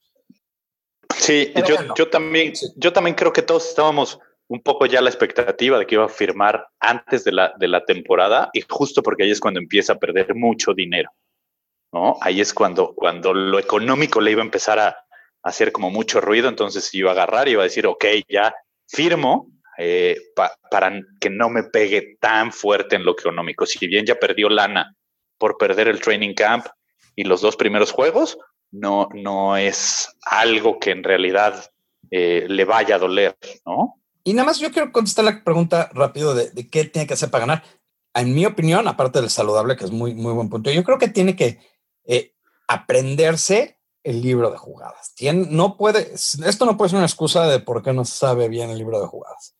Sí, 1.15 1.53
yo, 1.67 1.93
yo, 1.95 2.09
también, 2.09 2.53
yo 2.75 2.91
también 2.91 3.15
creo 3.15 3.31
que 3.31 3.41
todos 3.41 3.67
estábamos 3.67 4.19
un 4.47 4.61
poco 4.61 4.85
ya 4.85 5.01
la 5.01 5.09
expectativa 5.09 5.79
de 5.79 5.85
que 5.85 5.95
iba 5.95 6.05
a 6.05 6.09
firmar 6.09 6.67
antes 6.79 7.23
de 7.23 7.31
la, 7.31 7.53
de 7.57 7.67
la 7.67 7.85
temporada 7.85 8.49
y 8.53 8.61
justo 8.61 9.01
porque 9.01 9.23
ahí 9.23 9.31
es 9.31 9.39
cuando 9.39 9.59
empieza 9.59 9.93
a 9.93 9.99
perder 9.99 10.35
mucho 10.35 10.73
dinero. 10.73 11.09
Ahí 12.21 12.41
es 12.41 12.53
cuando, 12.53 12.93
cuando 12.93 13.33
lo 13.33 13.59
económico 13.59 14.19
le 14.19 14.31
iba 14.31 14.41
a 14.41 14.45
empezar 14.45 14.79
a, 14.79 14.97
hacer 15.43 15.71
como 15.71 15.91
mucho 15.91 16.21
ruido, 16.21 16.49
entonces 16.49 16.91
iba 16.95 17.11
a 17.11 17.13
agarrar 17.13 17.47
y 17.47 17.51
iba 17.51 17.61
a 17.61 17.65
decir, 17.65 17.85
ok, 17.85 18.03
ya 18.27 18.55
firmo 18.87 19.51
eh, 19.77 20.17
para 20.71 20.99
que 21.19 21.29
no 21.29 21.49
me 21.49 21.61
pegue 21.61 22.17
tan 22.19 22.51
fuerte 22.51 22.95
en 22.95 23.05
lo 23.05 23.11
económico. 23.11 23.67
Si 23.67 23.85
bien 23.85 24.07
ya 24.07 24.15
perdió 24.15 24.49
lana 24.49 24.95
por 25.37 25.57
perder 25.59 25.87
el 25.87 26.01
training 26.01 26.33
camp 26.33 26.65
y 27.15 27.25
los 27.25 27.41
dos 27.41 27.55
primeros 27.57 27.91
juegos, 27.91 28.39
no, 28.71 29.07
no 29.13 29.55
es 29.55 30.09
algo 30.25 30.79
que 30.79 30.89
en 30.89 31.03
realidad 31.03 31.71
eh, 32.09 32.45
le 32.49 32.65
vaya 32.65 32.95
a 32.95 32.99
doler, 32.99 33.37
¿no? 33.67 34.01
Y 34.23 34.33
nada 34.33 34.47
más 34.47 34.57
yo 34.57 34.71
quiero 34.71 34.91
contestar 34.91 35.25
la 35.25 35.43
pregunta 35.43 35.91
rápido 35.93 36.33
de, 36.33 36.49
de, 36.49 36.67
qué 36.67 36.85
tiene 36.85 37.07
que 37.07 37.13
hacer 37.13 37.29
para 37.29 37.45
ganar. 37.45 37.63
En 38.15 38.33
mi 38.33 38.47
opinión, 38.47 38.87
aparte 38.87 39.21
del 39.21 39.29
saludable, 39.29 39.75
que 39.75 39.85
es 39.85 39.91
muy, 39.91 40.15
muy 40.15 40.33
buen 40.33 40.49
punto, 40.49 40.71
yo 40.71 40.83
creo 40.83 40.97
que 40.97 41.09
tiene 41.09 41.35
que 41.35 41.59
eh, 42.05 42.33
aprenderse 42.67 43.79
el 44.03 44.21
libro 44.21 44.51
de 44.51 44.57
jugadas. 44.57 45.13
no 45.33 45.77
puede, 45.77 46.13
esto 46.13 46.65
no 46.65 46.77
puede 46.77 46.89
ser 46.89 46.97
una 46.97 47.07
excusa 47.07 47.47
de 47.47 47.59
por 47.59 47.81
qué 47.81 47.91
no 47.91 48.05
sabe 48.05 48.47
bien 48.49 48.69
el 48.69 48.77
libro 48.77 49.01
de 49.01 49.07
jugadas. 49.07 49.55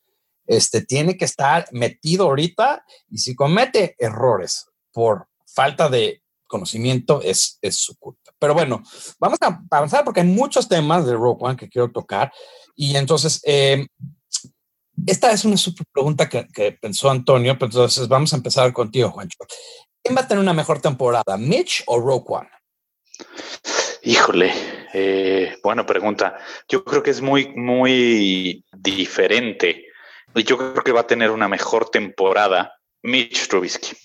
Este 0.45 0.81
tiene 0.81 1.17
que 1.17 1.25
estar 1.25 1.67
metido 1.71 2.25
ahorita 2.25 2.86
y 3.10 3.17
si 3.17 3.36
comete 3.36 3.95
errores 3.97 4.67
por 4.91 5.27
falta 5.47 5.89
de 5.89 6.21
conocimiento 6.45 7.21
es, 7.23 7.58
es 7.62 7.77
su 7.77 7.97
culpa. 7.97 8.31
Pero 8.38 8.53
bueno, 8.53 8.84
vamos 9.19 9.39
a 9.41 9.62
avanzar 9.71 10.05
porque 10.05 10.21
hay 10.21 10.27
muchos 10.27 10.67
temas 10.67 11.08
de 11.08 11.13
Rogue 11.13 11.43
One 11.43 11.58
que 11.58 11.67
quiero 11.69 11.91
tocar 11.91 12.31
y 12.75 12.95
entonces 12.95 13.41
eh, 13.45 13.88
esta 15.08 15.31
es 15.31 15.43
una 15.43 15.58
super 15.58 15.86
pregunta 15.91 16.29
que, 16.29 16.47
que, 16.47 16.71
pensó 16.73 17.10
Antonio, 17.10 17.58
pero 17.58 17.65
entonces 17.65 18.08
vamos 18.08 18.31
a 18.31 18.38
empezar 18.38 18.71
contigo, 18.73 19.10
Juancho. 19.10 19.39
¿Quién 20.05 20.15
va 20.15 20.21
a 20.21 20.27
tener 20.27 20.39
una 20.39 20.53
mejor 20.53 20.79
temporada, 20.81 21.35
Mitch 21.35 21.81
o 21.87 21.99
Rogue 21.99 22.25
One? 22.27 22.49
Híjole, 24.03 24.53
eh, 24.93 25.57
buena 25.63 25.83
pregunta. 25.83 26.37
Yo 26.69 26.85
creo 26.85 27.01
que 27.01 27.09
es 27.09 27.21
muy, 27.21 27.47
muy 27.55 28.63
diferente. 28.71 29.87
Y 30.35 30.43
yo 30.43 30.59
creo 30.59 30.83
que 30.83 30.91
va 30.91 31.01
a 31.01 31.07
tener 31.07 31.31
una 31.31 31.47
mejor 31.47 31.89
temporada 31.89 32.75
Mitch 33.01 33.47
Trubisky. 33.47 33.97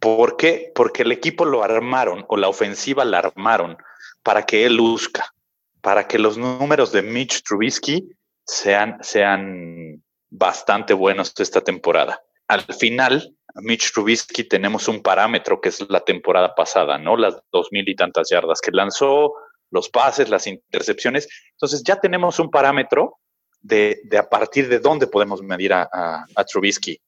¿Por 0.00 0.36
qué? 0.36 0.72
Porque 0.74 1.02
el 1.02 1.12
equipo 1.12 1.44
lo 1.44 1.62
armaron 1.62 2.24
o 2.26 2.36
la 2.36 2.48
ofensiva 2.48 3.04
la 3.04 3.18
armaron 3.18 3.76
para 4.24 4.42
que 4.42 4.66
él 4.66 4.78
luzca, 4.78 5.32
para 5.80 6.08
que 6.08 6.18
los 6.18 6.38
números 6.38 6.90
de 6.90 7.02
Mitch 7.02 7.44
Trubisky 7.44 8.10
sean, 8.44 8.98
sean 9.00 10.02
bastante 10.28 10.92
buenos 10.92 11.32
esta 11.38 11.60
temporada. 11.60 12.20
Al 12.48 12.62
final, 12.62 13.32
Mitch 13.56 13.92
Trubisky 13.92 14.44
tenemos 14.44 14.88
un 14.88 15.02
parámetro 15.02 15.60
que 15.60 15.70
es 15.70 15.88
la 15.88 16.00
temporada 16.00 16.54
pasada, 16.54 16.98
¿no? 16.98 17.16
Las 17.16 17.40
dos 17.52 17.68
mil 17.70 17.88
y 17.88 17.96
tantas 17.96 18.30
yardas 18.30 18.60
que 18.60 18.70
lanzó, 18.70 19.34
los 19.70 19.88
pases, 19.88 20.28
las 20.28 20.46
intercepciones. 20.46 21.28
Entonces 21.52 21.82
ya 21.84 21.96
tenemos 22.00 22.38
un 22.38 22.50
parámetro 22.50 23.18
de, 23.60 24.00
a 24.18 24.28
partir 24.28 24.68
de 24.68 24.78
dónde 24.78 25.06
podemos 25.06 25.42
medir 25.42 25.72
a, 25.72 26.26
Trubisky. 26.50 27.00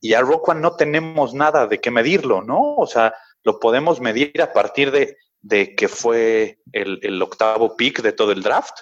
Y 0.00 0.14
a 0.14 0.20
Roquan 0.20 0.60
no 0.60 0.76
tenemos 0.76 1.34
nada 1.34 1.66
de 1.66 1.80
qué 1.80 1.90
medirlo, 1.90 2.42
¿no? 2.42 2.76
O 2.76 2.86
sea, 2.86 3.14
lo 3.42 3.58
podemos 3.58 4.00
medir 4.00 4.40
a 4.42 4.52
partir 4.52 4.90
de, 4.90 5.74
que 5.74 5.88
fue 5.88 6.58
el, 6.72 7.00
el, 7.02 7.20
octavo 7.22 7.76
pick 7.76 8.02
de 8.02 8.12
todo 8.12 8.32
el 8.32 8.42
draft, 8.42 8.80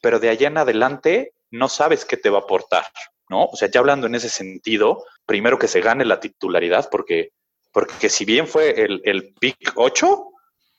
pero 0.00 0.18
de 0.18 0.28
allá 0.28 0.48
en 0.48 0.58
adelante 0.58 1.34
no 1.50 1.68
sabes 1.68 2.04
qué 2.04 2.16
te 2.16 2.30
va 2.30 2.38
a 2.38 2.42
aportar, 2.42 2.84
¿no? 3.28 3.44
O 3.46 3.56
sea, 3.56 3.70
ya 3.70 3.80
hablando 3.80 4.06
en 4.06 4.14
ese 4.14 4.28
sentido, 4.28 5.04
primero 5.24 5.58
que 5.58 5.68
se 5.68 5.80
gane 5.80 6.04
la 6.04 6.20
titularidad, 6.20 6.88
porque, 6.90 7.32
porque 7.72 8.08
si 8.08 8.24
bien 8.24 8.46
fue 8.46 8.82
el, 8.82 9.02
el 9.04 9.34
pick 9.34 9.72
8, 9.74 10.28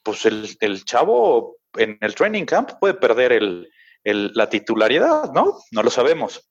pues 0.04 0.26
el, 0.26 0.58
el, 0.62 0.86
chavo 0.86 1.58
en 1.76 1.98
el 2.02 2.16
training 2.16 2.46
camp 2.46 2.72
puede 2.80 2.94
perder 2.94 3.34
el, 3.34 3.70
la 4.04 4.50
titularidad, 4.50 5.32
¿no? 5.34 5.60
No 5.72 5.84
lo 5.84 5.90
sabemos. 5.90 6.48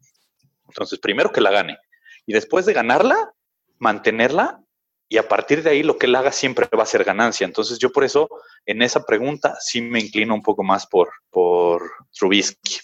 Entonces, 0.68 0.98
primero 0.98 1.32
que 1.32 1.40
la 1.40 1.50
gane. 1.50 1.78
Y 2.26 2.32
después 2.32 2.66
de 2.66 2.74
ganarla, 2.74 3.32
mantenerla 3.78 4.60
y 5.08 5.18
a 5.18 5.28
partir 5.28 5.62
de 5.62 5.70
ahí 5.70 5.82
lo 5.82 5.98
que 5.98 6.06
él 6.06 6.16
haga 6.16 6.32
siempre 6.32 6.68
va 6.76 6.82
a 6.82 6.86
ser 6.86 7.04
ganancia. 7.04 7.44
Entonces 7.44 7.78
yo 7.78 7.92
por 7.92 8.04
eso 8.04 8.28
en 8.64 8.82
esa 8.82 9.04
pregunta 9.04 9.56
sí 9.60 9.80
me 9.80 10.00
inclino 10.00 10.34
un 10.34 10.42
poco 10.42 10.62
más 10.64 10.86
por, 10.86 11.10
por 11.30 11.90
Trubisky. 12.12 12.78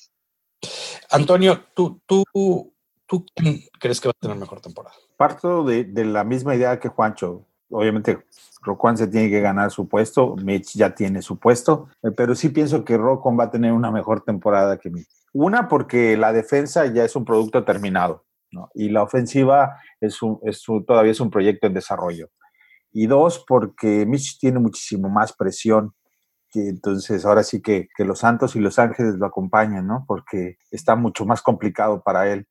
Antonio, 1.10 1.66
¿tú, 1.74 2.00
tú, 2.06 2.71
¿tú 3.12 3.26
quién 3.34 3.60
crees 3.78 4.00
que 4.00 4.08
va 4.08 4.14
a 4.16 4.20
tener 4.20 4.38
mejor 4.38 4.62
temporada? 4.62 4.96
Parto 5.18 5.64
de, 5.64 5.84
de 5.84 6.06
la 6.06 6.24
misma 6.24 6.54
idea 6.54 6.80
que 6.80 6.88
Juancho. 6.88 7.44
Obviamente 7.68 8.24
Roquan 8.62 8.96
se 8.96 9.06
tiene 9.06 9.28
que 9.28 9.40
ganar 9.40 9.70
su 9.70 9.86
puesto, 9.86 10.34
Mitch 10.36 10.74
ya 10.74 10.94
tiene 10.94 11.20
su 11.20 11.38
puesto, 11.38 11.88
eh, 12.02 12.10
pero 12.10 12.34
sí 12.34 12.48
pienso 12.48 12.84
que 12.84 12.96
Roquan 12.96 13.38
va 13.38 13.44
a 13.44 13.50
tener 13.50 13.72
una 13.72 13.90
mejor 13.90 14.22
temporada 14.22 14.78
que 14.78 14.88
Mitch. 14.90 15.08
Una, 15.34 15.68
porque 15.68 16.16
la 16.16 16.32
defensa 16.32 16.86
ya 16.86 17.04
es 17.04 17.14
un 17.14 17.24
producto 17.24 17.64
terminado, 17.64 18.24
¿no? 18.50 18.70
y 18.74 18.88
la 18.88 19.02
ofensiva 19.02 19.76
es, 20.00 20.22
un, 20.22 20.38
es 20.44 20.62
todavía 20.86 21.12
es 21.12 21.20
un 21.20 21.30
proyecto 21.30 21.66
en 21.66 21.74
desarrollo. 21.74 22.30
Y 22.92 23.06
dos, 23.06 23.44
porque 23.46 24.06
Mitch 24.06 24.38
tiene 24.38 24.58
muchísimo 24.58 25.08
más 25.08 25.34
presión, 25.34 25.94
entonces 26.54 27.24
ahora 27.24 27.42
sí 27.42 27.62
que, 27.62 27.88
que 27.96 28.04
los 28.04 28.20
Santos 28.20 28.56
y 28.56 28.60
los 28.60 28.78
Ángeles 28.78 29.14
lo 29.14 29.26
acompañan, 29.26 29.86
¿no? 29.86 30.04
Porque 30.06 30.56
está 30.70 30.96
mucho 30.96 31.24
más 31.24 31.40
complicado 31.40 32.02
para 32.02 32.30
él. 32.30 32.46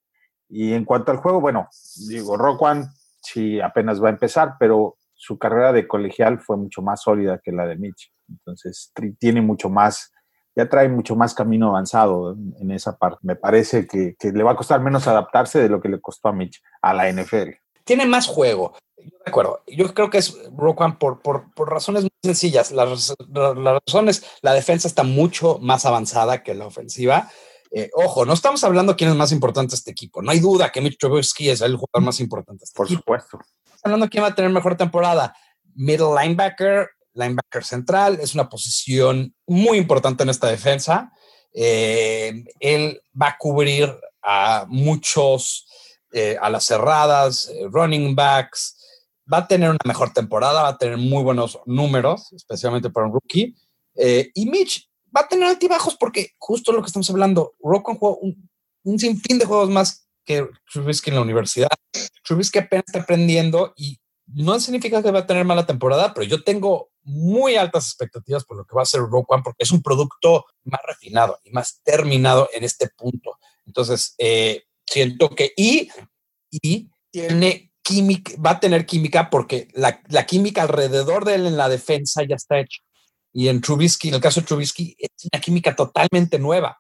Y 0.52 0.74
en 0.74 0.84
cuanto 0.84 1.12
al 1.12 1.18
juego, 1.18 1.40
bueno, 1.40 1.70
digo, 2.08 2.36
Roquan 2.36 2.92
sí 3.22 3.62
apenas 3.62 4.04
va 4.04 4.10
a 4.10 4.12
empezar, 4.12 4.56
pero 4.60 4.98
su 5.16 5.38
carrera 5.38 5.72
de 5.72 5.88
colegial 5.88 6.40
fue 6.40 6.58
mucho 6.58 6.82
más 6.82 7.04
sólida 7.04 7.40
que 7.42 7.54
la 7.54 7.66
de 7.66 7.78
Mitch. 7.78 8.12
Entonces, 8.28 8.92
tiene 9.18 9.42
mucho 9.42 9.70
más, 9.70 10.12
ya 10.56 10.68
trae 10.68 10.90
mucho 10.90 11.16
más 11.16 11.34
camino 11.34 11.70
avanzado 11.70 12.36
en, 12.60 12.72
esa 12.72 12.98
parte. 12.98 13.20
Me 13.22 13.38
parece 13.38 13.88
que, 13.88 14.16
le 14.20 14.44
va 14.44 14.52
a 14.52 14.56
costar 14.56 14.82
menos 14.82 15.08
adaptarse 15.08 15.62
de 15.62 15.70
lo 15.70 15.80
que 15.80 15.90
le 15.90 16.02
costó 16.02 16.28
a 16.28 16.34
Mitch 16.34 16.62
a 16.82 16.94
la 16.94 17.10
NFL. 17.10 17.52
Tiene 17.86 18.06
más 18.06 18.28
juego. 18.28 18.74
Yo 18.98 19.10
de 19.24 19.30
acuerdo. 19.30 19.62
Yo 19.68 19.94
creo 19.94 20.10
que 20.10 20.18
es 20.18 20.38
Roquan 20.56 21.00
por, 21.00 21.22
por, 21.22 21.46
razones 21.70 22.04
muy 22.04 22.12
sencillas. 22.24 22.72
Las, 22.72 23.16
razones, 23.30 24.26
la 24.42 24.54
defensa 24.54 24.88
está 24.88 25.04
mucho 25.04 25.60
más 25.60 25.86
avanzada 25.86 26.44
que 26.44 26.54
la 26.54 26.66
ofensiva. 26.66 27.30
Eh, 27.74 27.90
ojo, 27.94 28.26
no 28.26 28.34
estamos 28.34 28.64
hablando 28.64 28.98
quién 28.98 29.10
es 29.10 29.16
más 29.16 29.32
importante 29.32 29.76
este 29.76 29.92
equipo. 29.92 30.22
No 30.22 30.32
hay 30.32 30.40
duda 30.40 30.72
que 30.72 30.82
Mitch 30.82 30.98
Trubisky 30.98 31.50
es 31.50 31.62
el 31.62 31.78
jugador 31.78 32.06
más 32.06 32.20
importante. 32.20 32.66
Este 32.66 32.76
por 32.76 32.88
supuesto 32.88 33.40
hablando 33.84 34.10
quién 34.10 34.24
va 34.24 34.28
a 34.28 34.36
tener 34.36 34.52
mejor 34.52 34.76
temporada. 34.76 35.36
Middle 35.74 36.14
linebacker, 36.20 36.90
linebacker 37.14 37.64
central, 37.64 38.20
es 38.22 38.34
una 38.34 38.50
posición 38.50 39.34
muy 39.48 39.78
importante 39.78 40.24
en 40.24 40.30
esta 40.30 40.48
defensa. 40.48 41.12
Eh, 41.54 42.44
él 42.60 43.02
va 43.20 43.30
a 43.30 43.38
cubrir 43.38 43.94
a 44.22 44.66
muchos, 44.68 45.68
eh, 46.12 46.38
a 46.40 46.50
las 46.50 46.66
cerradas, 46.66 47.52
running 47.70 48.16
backs. 48.16 48.78
Va 49.32 49.40
a 49.40 49.48
tener 49.48 49.70
una 49.70 49.80
mejor 49.86 50.12
temporada, 50.14 50.64
va 50.64 50.70
a 50.70 50.78
tener 50.78 50.98
muy 50.98 51.24
buenos 51.24 51.60
números, 51.66 52.32
especialmente 52.34 52.90
para 52.90 53.08
un 53.08 53.14
rookie. 53.14 53.56
y 54.34 54.46
Mitch 54.50 54.91
va 55.16 55.22
a 55.22 55.28
tener 55.28 55.48
altibajos 55.48 55.96
porque 55.98 56.32
justo 56.38 56.72
lo 56.72 56.82
que 56.82 56.88
estamos 56.88 57.10
hablando, 57.10 57.54
Rock 57.62 57.98
jugó 57.98 58.18
un, 58.18 58.50
un 58.84 59.00
sinfín 59.00 59.38
de 59.40 59.46
juegos 59.46 59.70
más 59.70 60.08
que 60.26 60.48
Trubisky 60.72 61.10
en 61.10 61.16
la 61.16 61.22
universidad. 61.22 61.70
Trubisky 62.24 62.60
apenas 62.60 62.86
está 62.88 63.02
aprendiendo 63.02 63.74
y 63.76 64.00
no 64.28 64.60
significa 64.60 65.02
que 65.02 65.12
va 65.12 65.20
a 65.20 65.28
tener 65.28 65.46
mala 65.46 65.66
temporada, 65.66 66.14
pero 66.14 66.26
yo 66.26 66.44
tengo 66.44 66.92
muy 67.04 67.56
altas 67.56 67.88
expectativas 67.88 68.46
por 68.46 68.58
lo 68.58 68.66
que 68.66 68.76
va 68.76 68.84
a 68.84 68.86
ser 68.86 69.02
One 69.02 69.42
porque 69.44 69.64
es 69.64 69.72
un 69.72 69.82
producto 69.82 70.46
más 70.64 70.82
refinado 70.86 71.40
y 71.44 71.52
más 71.52 71.82
terminado 71.84 72.50
en 72.54 72.64
este 72.64 72.90
punto. 72.90 73.38
Entonces, 73.66 74.16
eh, 74.18 74.64
siento 74.86 75.30
que 75.30 75.54
y, 75.58 75.90
y 76.52 76.90
tiene 77.12 77.72
química, 77.82 78.34
va 78.44 78.52
a 78.52 78.60
tener 78.60 78.86
química 78.86 79.30
porque 79.30 79.68
la, 79.74 80.02
la, 80.10 80.26
química 80.26 80.64
alrededor 80.64 81.26
de 81.26 81.36
él 81.36 81.48
en 81.48 81.58
la 81.58 81.70
defensa 81.70 82.24
ya 82.24 82.36
está 82.36 82.60
hecha. 82.60 82.82
Y 83.34 83.48
en 83.48 83.62
Trubisky, 83.62 84.10
en 84.10 84.16
el 84.16 84.22
caso 84.22 84.42
de 84.42 84.48
Trubisky, 84.48 84.96
es 84.98 85.10
una 85.32 85.42
química 85.42 85.76
totalmente 85.76 86.38
nueva. 86.40 86.78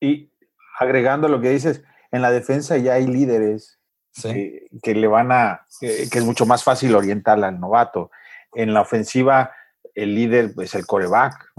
Y 0.00 0.30
agregando 0.78 1.28
lo 1.28 1.40
que 1.40 1.50
dices, 1.50 1.82
en 2.10 2.22
la 2.22 2.30
defensa 2.30 2.76
ya 2.76 2.94
hay 2.94 3.06
líderes 3.06 3.78
que, 4.22 4.94
le 4.94 5.06
van 5.08 5.32
a, 5.32 5.66
que, 5.80 6.02
es 6.02 6.24
mucho 6.24 6.46
más 6.46 6.62
fácil 6.62 6.94
orientar 6.94 7.42
al 7.42 7.58
novato. 7.58 8.10
En 8.54 8.72
la 8.72 8.82
ofensiva, 8.82 9.50
el 9.94 10.14
líder 10.14 10.54
es 10.58 10.74
el 10.74 10.86
coreback, 10.86 11.52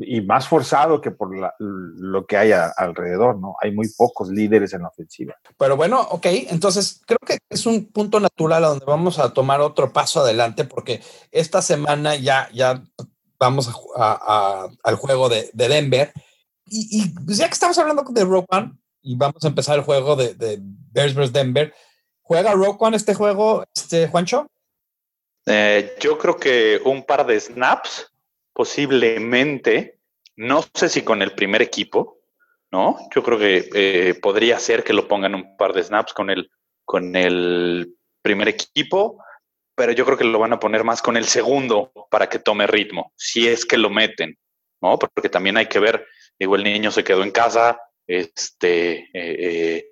y 0.00 0.20
más 0.20 0.48
forzado 0.48 1.00
que 1.00 1.10
por 1.10 1.30
lo 1.58 2.26
que 2.26 2.36
hay 2.36 2.52
alrededor, 2.52 3.38
¿no? 3.38 3.56
Hay 3.60 3.72
muy 3.72 3.88
pocos 3.96 4.28
líderes 4.28 4.72
en 4.72 4.82
la 4.82 4.88
ofensiva. 4.88 5.34
Pero 5.56 5.76
bueno, 5.76 6.00
ok, 6.00 6.26
entonces 6.48 7.02
creo 7.06 7.18
que 7.24 7.38
es 7.48 7.66
un 7.66 7.86
punto 7.86 8.20
natural 8.20 8.64
a 8.64 8.68
donde 8.68 8.84
vamos 8.84 9.18
a 9.18 9.32
tomar 9.32 9.60
otro 9.60 9.92
paso 9.92 10.20
adelante, 10.20 10.64
porque 10.64 11.00
esta 11.32 11.62
semana 11.62 12.16
ya, 12.16 12.48
ya 12.52 12.82
vamos 13.38 13.70
al 13.96 14.96
juego 14.96 15.28
de, 15.28 15.50
Denver. 15.52 16.12
Y, 16.66 17.08
pues 17.24 17.38
ya 17.38 17.46
que 17.46 17.54
estamos 17.54 17.78
hablando 17.78 18.02
de 18.02 18.24
Rogue 18.24 18.46
One, 18.50 18.72
y 19.02 19.16
vamos 19.16 19.42
a 19.44 19.48
empezar 19.48 19.78
el 19.78 19.84
juego 19.84 20.16
de, 20.16 20.58
Bears 20.60 21.14
vs. 21.14 21.32
Denver. 21.32 21.74
¿Juega 22.22 22.52
Rock 22.52 22.82
One 22.82 22.96
este 22.96 23.14
juego, 23.14 23.64
este, 23.74 24.06
Juancho? 24.08 24.46
Eh, 25.46 25.96
yo 25.98 26.18
creo 26.18 26.36
que 26.36 26.78
un 26.84 27.04
par 27.04 27.26
de 27.26 27.40
snaps, 27.40 28.12
posiblemente, 28.52 29.98
no 30.36 30.62
sé 30.74 30.90
si 30.90 31.02
con 31.02 31.22
el 31.22 31.32
primer 31.32 31.62
equipo, 31.62 32.18
¿no? 32.70 32.98
Yo 33.14 33.22
creo 33.22 33.38
que 33.38 33.70
eh, 33.74 34.14
podría 34.20 34.58
ser 34.58 34.84
que 34.84 34.92
lo 34.92 35.08
pongan 35.08 35.34
un 35.34 35.56
par 35.56 35.72
de 35.72 35.82
snaps 35.82 36.12
con 36.12 36.28
el, 36.28 36.50
con 36.84 37.16
el 37.16 37.96
primer 38.20 38.48
equipo, 38.48 39.22
pero 39.78 39.92
yo 39.92 40.04
creo 40.04 40.18
que 40.18 40.24
lo 40.24 40.40
van 40.40 40.52
a 40.52 40.58
poner 40.58 40.82
más 40.82 41.00
con 41.00 41.16
el 41.16 41.26
segundo 41.26 41.92
para 42.10 42.28
que 42.28 42.40
tome 42.40 42.66
ritmo, 42.66 43.12
si 43.16 43.46
es 43.46 43.64
que 43.64 43.78
lo 43.78 43.90
meten, 43.90 44.36
¿no? 44.82 44.98
Porque 44.98 45.28
también 45.28 45.56
hay 45.56 45.66
que 45.66 45.78
ver, 45.78 46.04
digo, 46.36 46.56
el 46.56 46.64
niño 46.64 46.90
se 46.90 47.04
quedó 47.04 47.22
en 47.22 47.30
casa, 47.30 47.78
este, 48.04 48.96
eh, 48.96 49.08
eh, 49.14 49.86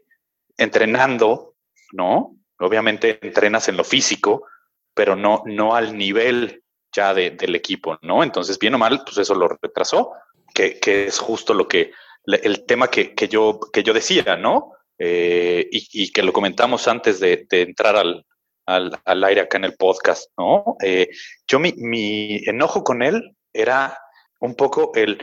entrenando, 0.57 1.55
¿no? 1.93 2.37
Obviamente 2.59 3.21
entrenas 3.23 3.69
en 3.69 3.77
lo 3.77 3.85
físico, 3.85 4.49
pero 4.93 5.15
no, 5.15 5.45
no 5.47 5.77
al 5.77 5.97
nivel 5.97 6.65
ya 6.93 7.15
del 7.15 7.55
equipo, 7.55 7.97
¿no? 8.03 8.25
Entonces, 8.25 8.59
bien 8.59 8.75
o 8.75 8.79
mal, 8.79 9.05
pues 9.05 9.19
eso 9.19 9.37
lo 9.37 9.47
retrasó, 9.49 10.15
que, 10.53 10.81
es 10.83 11.19
justo 11.21 11.55
lo 11.55 11.69
que, 11.69 11.93
el 12.25 12.67
tema 12.67 12.89
que, 12.89 13.15
yo, 13.29 13.61
que 13.73 13.85
yo 13.85 13.93
decía, 13.93 14.37
¿no? 14.37 14.73
Eh, 14.99 15.69
y, 15.71 16.11
que 16.11 16.23
lo 16.25 16.33
comentamos 16.33 16.89
antes 16.89 17.21
de, 17.21 17.47
entrar 17.51 17.95
al, 17.95 18.27
al, 18.67 19.25
aire 19.25 19.43
acá 19.43 19.57
en 19.59 19.65
el 19.65 19.75
podcast, 19.77 20.31
¿no? 20.37 20.77
yo 21.47 21.59
mi, 21.59 21.73
mi 21.77 22.43
enojo 22.47 22.85
con 22.85 23.03
él 23.03 23.37
era 23.53 23.99
un 24.41 24.55
poco 24.55 24.93
el, 24.95 25.19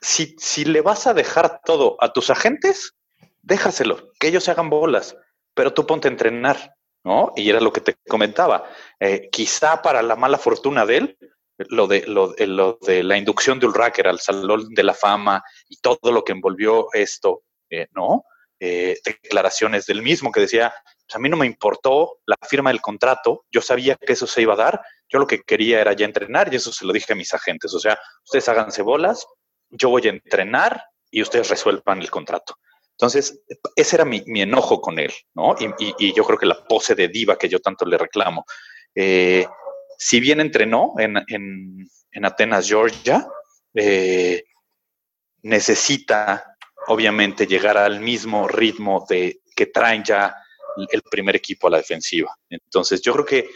si, 0.00 0.36
si 0.38 0.64
le 0.64 0.80
vas 0.80 1.06
a 1.06 1.14
dejar 1.14 1.60
todo 1.64 1.96
a 2.00 2.12
tus 2.12 2.30
agentes, 2.30 2.94
déjaselo, 3.42 4.12
que 4.18 4.28
ellos 4.28 4.44
se 4.44 4.50
hagan 4.50 4.70
bolas, 4.70 5.16
pero 5.54 5.72
tú 5.72 5.86
ponte 5.86 6.08
a 6.08 6.10
entrenar, 6.10 6.74
¿no? 7.04 7.32
Y 7.36 7.48
era 7.48 7.60
lo 7.60 7.72
que 7.72 7.80
te 7.80 7.96
comentaba. 8.06 8.64
Eh, 9.00 9.28
quizá 9.30 9.82
para 9.82 10.02
la 10.02 10.16
mala 10.16 10.38
fortuna 10.38 10.86
de 10.86 10.96
él, 10.98 11.18
lo 11.56 11.86
de, 11.88 12.06
lo, 12.06 12.34
de 12.34 13.02
la 13.02 13.16
inducción 13.16 13.58
de 13.58 13.66
Ulraker 13.66 14.06
al 14.06 14.20
Salón 14.20 14.68
de 14.70 14.82
la 14.84 14.94
Fama 14.94 15.42
y 15.68 15.78
todo 15.78 16.12
lo 16.12 16.22
que 16.22 16.32
envolvió 16.32 16.88
esto, 16.92 17.42
eh, 17.70 17.88
¿no? 17.92 18.24
Eh, 18.60 18.98
declaraciones 19.04 19.86
del 19.86 20.02
mismo 20.02 20.30
que 20.30 20.40
decía, 20.40 20.72
a 21.14 21.18
mí 21.18 21.28
no 21.28 21.36
me 21.36 21.46
importó 21.46 22.18
la 22.26 22.36
firma 22.48 22.70
del 22.70 22.80
contrato, 22.80 23.44
yo 23.50 23.60
sabía 23.62 23.96
que 23.96 24.12
eso 24.12 24.26
se 24.26 24.42
iba 24.42 24.54
a 24.54 24.56
dar, 24.56 24.80
yo 25.08 25.18
lo 25.18 25.26
que 25.26 25.40
quería 25.42 25.80
era 25.80 25.92
ya 25.92 26.04
entrenar 26.04 26.52
y 26.52 26.56
eso 26.56 26.72
se 26.72 26.84
lo 26.84 26.92
dije 26.92 27.12
a 27.12 27.16
mis 27.16 27.32
agentes, 27.32 27.72
o 27.74 27.80
sea, 27.80 27.98
ustedes 28.24 28.48
háganse 28.48 28.82
bolas, 28.82 29.26
yo 29.70 29.90
voy 29.90 30.06
a 30.06 30.10
entrenar 30.10 30.82
y 31.10 31.22
ustedes 31.22 31.48
resuelvan 31.48 32.00
el 32.00 32.10
contrato. 32.10 32.56
Entonces, 32.92 33.40
ese 33.76 33.96
era 33.96 34.04
mi, 34.04 34.22
enojo 34.26 34.80
con 34.80 34.98
él, 34.98 35.12
¿no? 35.34 35.54
Y, 35.98 36.12
yo 36.12 36.24
creo 36.24 36.38
que 36.38 36.46
la 36.46 36.66
pose 36.66 36.96
de 36.96 37.06
diva 37.06 37.38
que 37.38 37.48
yo 37.48 37.60
tanto 37.60 37.86
le 37.86 37.96
reclamo. 37.96 38.44
Eh, 38.92 39.46
si 39.96 40.18
bien 40.18 40.40
entrenó 40.40 40.94
en, 40.98 41.16
Atenas, 42.24 42.66
Georgia, 42.66 43.24
eh, 43.74 44.42
necesita 45.42 46.56
obviamente 46.88 47.46
llegar 47.46 47.78
al 47.78 48.00
mismo 48.00 48.48
ritmo 48.48 49.06
de 49.08 49.42
que 49.54 49.66
traen 49.66 50.02
ya 50.02 50.34
el 50.90 51.02
primer 51.02 51.36
equipo 51.36 51.66
a 51.66 51.70
la 51.70 51.78
defensiva. 51.78 52.36
Entonces, 52.48 53.00
yo 53.02 53.12
creo 53.12 53.24
que 53.24 53.50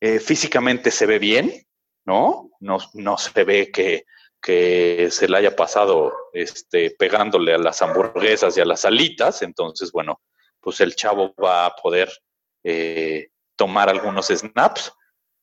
eh, 0.00 0.20
físicamente 0.20 0.90
se 0.90 1.06
ve 1.06 1.18
bien, 1.18 1.66
¿no? 2.04 2.50
¿no? 2.60 2.78
No 2.94 3.18
se 3.18 3.44
ve 3.44 3.70
que 3.70 4.04
se 5.10 5.28
le 5.28 5.36
haya 5.36 5.56
pasado 5.56 6.12
este, 6.32 6.90
pegándole 6.92 7.54
a 7.54 7.58
las 7.58 7.82
hamburguesas 7.82 8.56
y 8.56 8.60
a 8.60 8.64
las 8.64 8.84
alitas, 8.84 9.42
entonces, 9.42 9.90
bueno, 9.92 10.20
pues 10.60 10.80
el 10.80 10.94
chavo 10.94 11.34
va 11.42 11.66
a 11.66 11.74
poder 11.74 12.10
eh, 12.64 13.28
tomar 13.56 13.88
algunos 13.88 14.28
snaps. 14.28 14.92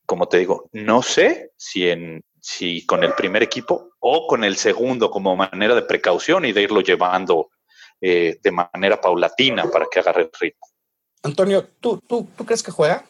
Como 0.05 0.27
te 0.27 0.37
digo, 0.37 0.69
no 0.71 1.01
sé 1.01 1.51
si, 1.57 1.89
en, 1.89 2.23
si 2.39 2.85
con 2.85 3.03
el 3.03 3.13
primer 3.13 3.43
equipo 3.43 3.95
o 3.99 4.27
con 4.27 4.43
el 4.43 4.55
segundo 4.55 5.09
como 5.09 5.35
manera 5.35 5.73
de 5.73 5.81
precaución 5.81 6.45
y 6.45 6.53
de 6.53 6.61
irlo 6.61 6.81
llevando 6.81 7.49
eh, 7.99 8.37
de 8.41 8.51
manera 8.51 9.01
paulatina 9.01 9.69
para 9.71 9.87
que 9.91 9.99
agarre 9.99 10.23
el 10.23 10.31
ritmo. 10.39 10.67
Antonio, 11.25 11.67
¿tú, 11.79 11.99
tú, 12.07 12.27
¿tú 12.37 12.45
crees 12.45 12.63
que 12.63 12.71
juega? 12.71 13.03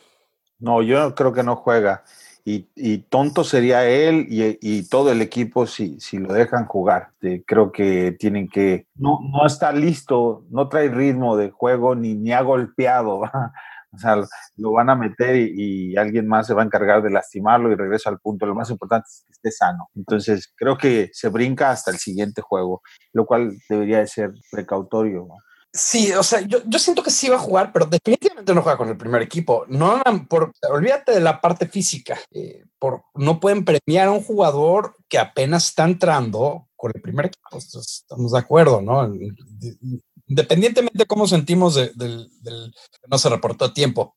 No, 0.60 0.82
yo 0.82 1.14
creo 1.14 1.34
que 1.34 1.44
no 1.44 1.56
juega 1.56 2.04
y, 2.46 2.98
tonto 3.10 3.44
sería 3.44 3.88
él 3.88 4.28
y, 4.30 4.88
todo 4.88 5.12
el 5.12 5.22
equipo 5.22 5.66
si, 5.66 6.00
si 6.00 6.20
lo 6.20 6.32
dejan 6.32 6.66
jugar. 6.66 7.10
creo 7.46 7.72
que 7.72 8.16
tienen 8.20 8.48
que, 8.48 8.88
no, 8.96 9.20
no 9.32 9.46
está 9.48 9.72
listo, 9.72 10.46
no 10.52 10.70
trae 10.70 10.90
ritmo 10.90 11.38
de 11.38 11.50
juego 11.50 11.96
ni, 11.96 12.14
ni 12.14 12.34
ha 12.34 12.42
golpeado. 12.42 13.22
o 13.92 13.98
sea, 13.98 14.18
lo 14.58 14.72
van 14.74 14.92
a 14.92 14.96
meter 14.96 15.36
y, 15.38 15.98
alguien 15.98 16.28
más 16.28 16.46
se 16.46 16.54
va 16.54 16.62
a 16.62 16.66
encargar 16.66 17.02
de 17.02 17.10
lastimarlo 17.10 17.72
y 17.72 17.76
regresa 17.76 18.12
al 18.12 18.20
punto. 18.20 18.46
Lo 18.46 18.54
más 18.54 18.70
importante 18.70 19.08
es 19.08 19.24
que 19.26 19.32
esté 19.32 19.52
sano. 19.52 19.90
Entonces, 19.96 20.54
creo 20.56 20.78
que 20.78 21.10
se 21.14 21.30
brinca 21.30 21.72
hasta 21.72 21.90
el 21.90 21.98
siguiente 21.98 22.44
juego, 22.44 22.84
lo 23.14 23.26
cual 23.26 23.58
debería 23.68 24.00
de 24.00 24.08
ser 24.08 24.34
precautorio. 24.52 25.28
Sí, 25.78 26.14
o 26.14 26.24
sea, 26.24 26.40
yo, 26.40 26.62
siento 26.80 27.04
que 27.04 27.12
sí 27.12 27.28
va 27.28 27.36
a 27.36 27.40
jugar, 27.40 27.74
pero 27.74 27.86
definitivamente 27.86 28.54
no 28.54 28.62
juega 28.62 28.78
con 28.78 28.88
el 28.88 28.96
primer 28.96 29.22
equipo. 29.22 29.66
No, 29.68 30.02
por, 30.30 30.54
olvídate 30.70 31.12
de 31.12 31.20
la 31.20 31.42
parte 31.42 31.68
física. 31.68 32.18
Eh, 32.32 32.64
por, 32.80 33.04
no 33.14 33.42
pueden 33.42 33.66
premiar 33.66 34.08
a 34.08 34.12
un 34.12 34.24
jugador 34.24 34.96
que 35.10 35.18
apenas 35.18 35.68
está 35.68 35.84
entrando 35.84 36.70
con 36.78 36.94
el 36.96 37.02
primer 37.02 37.26
equipo. 37.26 37.58
estamos 37.58 38.32
de 38.32 38.40
acuerdo, 38.40 38.82
¿no? 38.82 39.14
Independientemente 40.28 41.00
de 41.00 41.06
cómo 41.06 41.28
sentimos 41.28 41.76
del, 41.76 42.32
que 42.42 43.08
no 43.10 43.18
se 43.18 43.28
reportó 43.28 43.66
a 43.66 43.74
tiempo. 43.74 44.16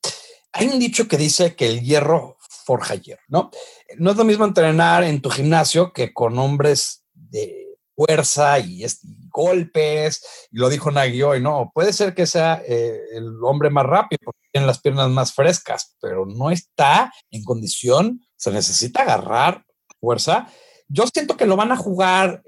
Hay 0.53 0.69
un 0.69 0.79
dicho 0.79 1.09
que 1.09 1.17
dice 1.17 1.57
que 1.57 1.67
el 1.67 1.81
hierro 1.81 2.37
forja 2.39 2.95
hierro, 2.95 3.23
¿no? 3.27 3.51
No 3.99 4.13
es 4.13 4.17
lo 4.17 4.25
mismo 4.25 4.45
entrenar 4.45 5.03
en 5.03 5.21
tu 5.21 5.29
gimnasio 5.29 5.93
que 5.93 6.15
con 6.15 6.39
hombres 6.39 7.03
de 7.15 7.69
fuerza 7.97 8.61
y, 8.61 8.85
golpes, 9.31 10.49
y 10.51 10.59
lo 10.59 10.69
dijo 10.69 10.91
Nagy 10.91 11.23
hoy, 11.23 11.41
no, 11.41 11.71
puede 11.75 11.93
ser 11.93 12.15
que 12.15 12.27
sea 12.27 12.63
eh, 12.67 13.01
el 13.13 13.33
hombre 13.43 13.71
más 13.71 13.87
rápido 13.87 14.19
porque 14.25 14.49
tiene 14.53 14.67
las 14.67 14.81
piernas 14.81 15.09
más 15.11 15.33
frescas, 15.33 15.97
pero 16.01 16.27
no 16.27 16.51
está 16.51 17.13
en 17.31 17.45
condición, 17.45 18.21
se 18.37 18.51
necesita 18.51 19.03
agarrar 19.03 19.65
fuerza. 20.01 20.49
Yo 20.89 21.05
siento 21.07 21.37
que 21.37 21.47
lo 21.47 21.57
van 21.57 21.73
a 21.73 21.77
jugar 21.77 22.43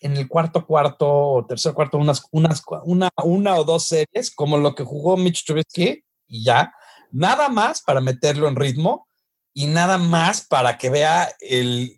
en 0.00 0.16
el 0.16 0.28
cuarto 0.28 0.66
cuarto 0.66 1.08
o 1.08 1.46
tercer 1.46 1.72
cuarto 1.72 1.98
unas, 1.98 2.22
unas 2.30 2.62
una, 2.84 3.10
una 3.24 3.56
o 3.56 3.64
dos 3.64 3.84
series 3.86 4.30
como 4.34 4.58
lo 4.58 4.74
que 4.74 4.84
jugó 4.84 5.16
Mitch 5.16 5.44
Trubisky 5.44 6.04
y 6.26 6.44
ya, 6.44 6.72
nada 7.10 7.48
más 7.48 7.82
para 7.82 8.00
meterlo 8.00 8.48
en 8.48 8.56
ritmo 8.56 9.08
y 9.54 9.66
nada 9.66 9.98
más 9.98 10.46
para 10.46 10.78
que 10.78 10.90
vea 10.90 11.34
el, 11.40 11.97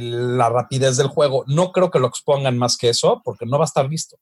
la 0.00 0.48
rapidez 0.48 0.96
del 0.96 1.08
juego. 1.08 1.44
No 1.46 1.72
creo 1.72 1.90
que 1.90 1.98
lo 1.98 2.08
expongan 2.08 2.58
más 2.58 2.76
que 2.76 2.88
eso, 2.88 3.22
porque 3.24 3.46
no 3.46 3.58
va 3.58 3.64
a 3.64 3.66
estar 3.66 3.88
listo. 3.88 4.18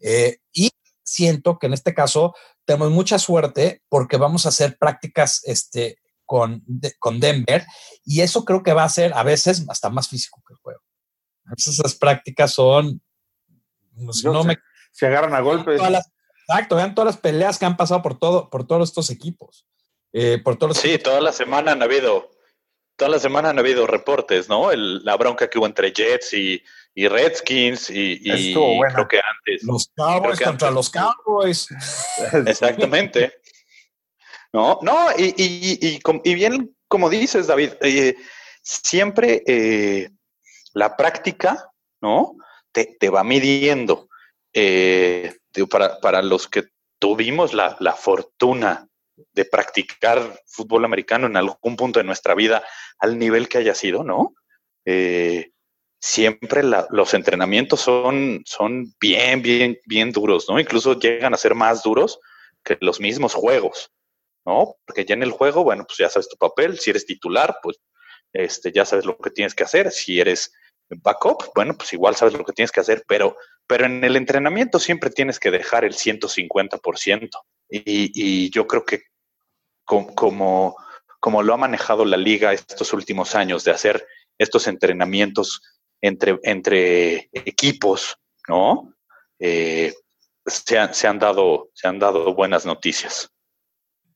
Eh, 0.00 0.38
y 0.52 0.70
siento 1.02 1.58
que 1.58 1.66
en 1.66 1.72
este 1.72 1.94
caso 1.94 2.34
tenemos 2.64 2.90
mucha 2.90 3.18
suerte 3.18 3.82
porque 3.88 4.16
vamos 4.16 4.46
a 4.46 4.50
hacer 4.50 4.76
prácticas 4.78 5.42
este, 5.44 5.98
con, 6.26 6.64
con 6.98 7.18
Denver 7.18 7.64
y 8.04 8.20
eso 8.20 8.44
creo 8.44 8.62
que 8.62 8.74
va 8.74 8.84
a 8.84 8.88
ser 8.88 9.12
a 9.14 9.22
veces 9.22 9.64
hasta 9.68 9.90
más 9.90 10.08
físico 10.08 10.42
que 10.46 10.54
el 10.54 10.60
juego. 10.60 10.80
A 11.46 11.52
veces 11.52 11.78
esas 11.78 11.94
prácticas 11.94 12.52
son... 12.52 13.00
Pues, 14.04 14.22
no, 14.24 14.44
me, 14.44 14.58
se 14.92 15.06
agarran 15.06 15.34
a 15.34 15.40
golpes. 15.40 15.80
exacto, 16.46 16.76
vean 16.76 16.94
todas 16.94 17.14
las 17.14 17.20
peleas 17.20 17.58
que 17.58 17.64
han 17.64 17.76
pasado 17.76 18.02
por, 18.02 18.18
todo, 18.18 18.50
por 18.50 18.66
todos 18.66 18.90
estos 18.90 19.10
equipos. 19.10 19.66
Eh, 20.12 20.38
por 20.42 20.56
todos 20.56 20.78
sí, 20.78 20.98
toda 20.98 21.20
la 21.20 21.32
semana 21.32 21.72
han 21.72 21.82
habido 21.82 22.30
toda 22.98 23.12
la 23.12 23.18
semana 23.20 23.50
han 23.50 23.58
habido 23.58 23.86
reportes, 23.86 24.48
¿no? 24.48 24.70
la 24.72 25.16
bronca 25.16 25.48
que 25.48 25.58
hubo 25.58 25.66
entre 25.66 25.92
Jets 25.92 26.34
y, 26.34 26.62
Redskins 26.96 27.90
y, 27.90 28.20
creo 28.52 29.08
que 29.08 29.20
antes. 29.20 29.62
Los 29.62 29.88
Cowboys 29.96 30.40
contra 30.40 30.70
los 30.72 30.90
Cowboys. 30.90 31.68
Exactamente. 32.46 33.34
no, 34.52 34.80
no, 34.82 35.10
y, 35.16 36.00
bien, 36.34 36.76
como 36.88 37.08
dices, 37.08 37.46
David, 37.46 37.74
eh, 37.82 38.16
siempre 38.62 39.44
eh, 39.46 40.10
la 40.74 40.96
práctica, 40.96 41.70
¿no? 42.02 42.34
Te, 42.72 43.10
va 43.10 43.22
midiendo. 43.22 44.08
Eh, 44.52 45.36
para, 45.70 46.00
para, 46.00 46.20
los 46.22 46.48
que 46.48 46.64
tuvimos 46.98 47.54
la, 47.54 47.76
la 47.78 47.92
fortuna 47.92 48.87
de 49.32 49.44
practicar 49.44 50.40
fútbol 50.46 50.84
americano 50.84 51.26
en 51.26 51.36
algún 51.36 51.76
punto 51.76 52.00
de 52.00 52.04
nuestra 52.04 52.34
vida 52.34 52.64
al 52.98 53.18
nivel 53.18 53.48
que 53.48 53.58
haya 53.58 53.74
sido, 53.74 54.04
¿no? 54.04 54.34
Eh, 54.84 55.52
siempre 56.00 56.62
los 56.62 57.14
entrenamientos 57.14 57.80
son, 57.80 58.42
son 58.44 58.94
bien, 59.00 59.42
bien, 59.42 59.78
bien 59.86 60.12
duros, 60.12 60.46
¿no? 60.48 60.60
Incluso 60.60 60.98
llegan 60.98 61.34
a 61.34 61.38
ser 61.38 61.54
más 61.54 61.82
duros 61.82 62.20
que 62.64 62.78
los 62.80 63.00
mismos 63.00 63.34
juegos, 63.34 63.90
¿no? 64.46 64.76
Porque 64.86 65.04
ya 65.04 65.14
en 65.14 65.22
el 65.22 65.32
juego, 65.32 65.64
bueno, 65.64 65.84
pues 65.86 65.98
ya 65.98 66.08
sabes 66.08 66.28
tu 66.28 66.36
papel, 66.36 66.78
si 66.78 66.90
eres 66.90 67.06
titular, 67.06 67.58
pues 67.62 67.78
este, 68.32 68.72
ya 68.72 68.84
sabes 68.84 69.04
lo 69.04 69.16
que 69.18 69.30
tienes 69.30 69.54
que 69.54 69.64
hacer, 69.64 69.90
si 69.90 70.20
eres 70.20 70.52
backup, 70.90 71.52
bueno, 71.54 71.76
pues 71.76 71.92
igual 71.92 72.16
sabes 72.16 72.34
lo 72.34 72.44
que 72.44 72.52
tienes 72.52 72.72
que 72.72 72.80
hacer, 72.80 73.04
pero, 73.06 73.36
pero 73.66 73.86
en 73.86 74.02
el 74.04 74.16
entrenamiento 74.16 74.78
siempre 74.78 75.10
tienes 75.10 75.38
que 75.38 75.50
dejar 75.50 75.84
el 75.84 75.94
150%. 75.94 77.30
Y, 77.70 78.50
yo 78.50 78.66
creo 78.66 78.84
que 78.84 79.02
como, 79.84 80.76
como 81.20 81.42
lo 81.42 81.54
ha 81.54 81.56
manejado 81.56 82.04
la 82.04 82.16
liga 82.16 82.52
estos 82.52 82.92
últimos 82.92 83.34
años, 83.34 83.64
de 83.64 83.70
hacer 83.70 84.06
estos 84.38 84.66
entrenamientos 84.66 85.62
entre, 86.00 86.38
entre 86.42 87.28
equipos, 87.32 88.16
¿no? 88.48 88.94
Eh, 89.38 89.94
se, 90.46 90.78
han, 90.78 90.94
se, 90.94 91.06
han 91.06 91.18
dado, 91.18 91.70
se 91.74 91.88
han 91.88 91.98
dado 91.98 92.34
buenas 92.34 92.64
noticias. 92.64 93.30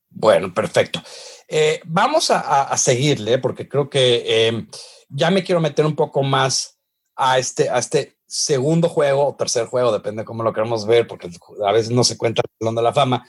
Bueno, 0.09 0.53
perfecto. 0.53 1.01
Eh, 1.47 1.81
vamos 1.85 2.31
a, 2.31 2.75
seguirle 2.77 3.39
porque 3.39 3.67
creo 3.67 3.89
que 3.89 4.47
em, 4.47 4.67
ya 5.09 5.29
me 5.29 5.43
quiero 5.43 5.59
meter 5.59 5.85
un 5.85 5.95
poco 5.95 6.23
más 6.23 6.79
a 7.15 7.37
este, 7.37 7.69
a 7.69 7.79
este 7.79 8.17
segundo 8.33 8.89
juego 8.89 9.27
o 9.27 9.35
tercer 9.35 9.67
juego, 9.67 9.91
depende 9.91 10.23
de 10.23 10.25
cómo 10.25 10.41
lo 10.41 10.53
queramos 10.53 10.87
ver, 10.87 11.07
porque 11.07 11.29
a 11.63 11.71
veces 11.71 11.91
no 11.91 12.03
se 12.03 12.17
cuenta 12.17 12.41
el 12.59 12.75
de 12.75 12.81
la 12.81 12.91
Fama. 12.91 13.23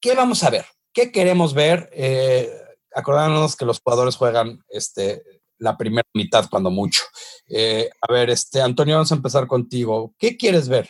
¿Qué 0.00 0.16
vamos 0.16 0.42
a 0.42 0.50
ver? 0.50 0.64
¿Qué 0.92 1.12
queremos 1.12 1.54
ver? 1.54 1.88
Eh, 1.92 2.52
acordándonos 2.92 3.54
que 3.54 3.64
los 3.64 3.80
jugadores 3.80 4.16
juegan 4.16 4.58
este, 4.70 5.22
la 5.58 5.76
primera 5.76 6.06
mitad 6.14 6.50
cuando 6.50 6.72
mucho. 6.72 7.02
Eh, 7.48 7.88
a 8.00 8.12
ver, 8.12 8.30
este, 8.30 8.60
Antonio, 8.60 8.96
vamos 8.96 9.12
a 9.12 9.14
empezar 9.14 9.46
contigo. 9.46 10.12
¿Qué 10.18 10.36
quieres 10.36 10.68
ver? 10.68 10.88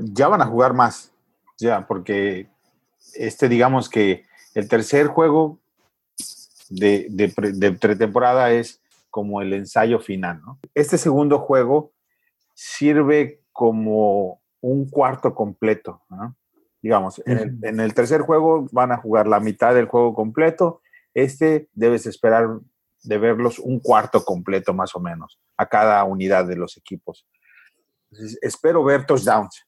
Ya 0.00 0.28
van 0.28 0.42
a 0.42 0.46
jugar 0.46 0.74
más, 0.74 1.12
ya, 1.58 1.86
porque 1.86 2.48
este, 3.14 3.48
digamos 3.48 3.88
que 3.88 4.26
el 4.54 4.68
tercer 4.68 5.06
juego 5.06 5.58
de, 6.68 7.06
de, 7.08 7.72
pretemporada 7.72 8.52
es 8.52 8.82
como 9.08 9.40
el 9.40 9.54
ensayo 9.54 10.00
final, 10.00 10.42
¿no? 10.42 10.58
Este 10.74 10.98
segundo 10.98 11.38
juego 11.38 11.92
sirve 12.60 13.40
como 13.52 14.42
un 14.60 14.90
cuarto 14.90 15.34
completo, 15.34 16.02
¿no? 16.10 16.36
Digamos, 16.82 17.22
en 17.24 17.80
el, 17.80 17.94
tercer 17.94 18.20
juego 18.20 18.66
van 18.70 18.92
a 18.92 18.98
jugar 18.98 19.26
la 19.26 19.40
mitad 19.40 19.74
del 19.74 19.86
juego 19.86 20.14
completo. 20.14 20.82
Este 21.14 21.68
debes 21.72 22.06
esperar 22.06 22.48
de 23.02 23.18
verlos 23.18 23.58
un 23.58 23.80
cuarto 23.80 24.24
completo 24.24 24.74
más 24.74 24.94
o 24.94 25.00
menos 25.00 25.40
a 25.56 25.66
cada 25.66 26.04
unidad 26.04 26.46
de 26.46 26.56
los 26.56 26.76
equipos. 26.76 27.26
espero 28.42 28.84
ver 28.84 29.06
touchdowns. 29.06 29.66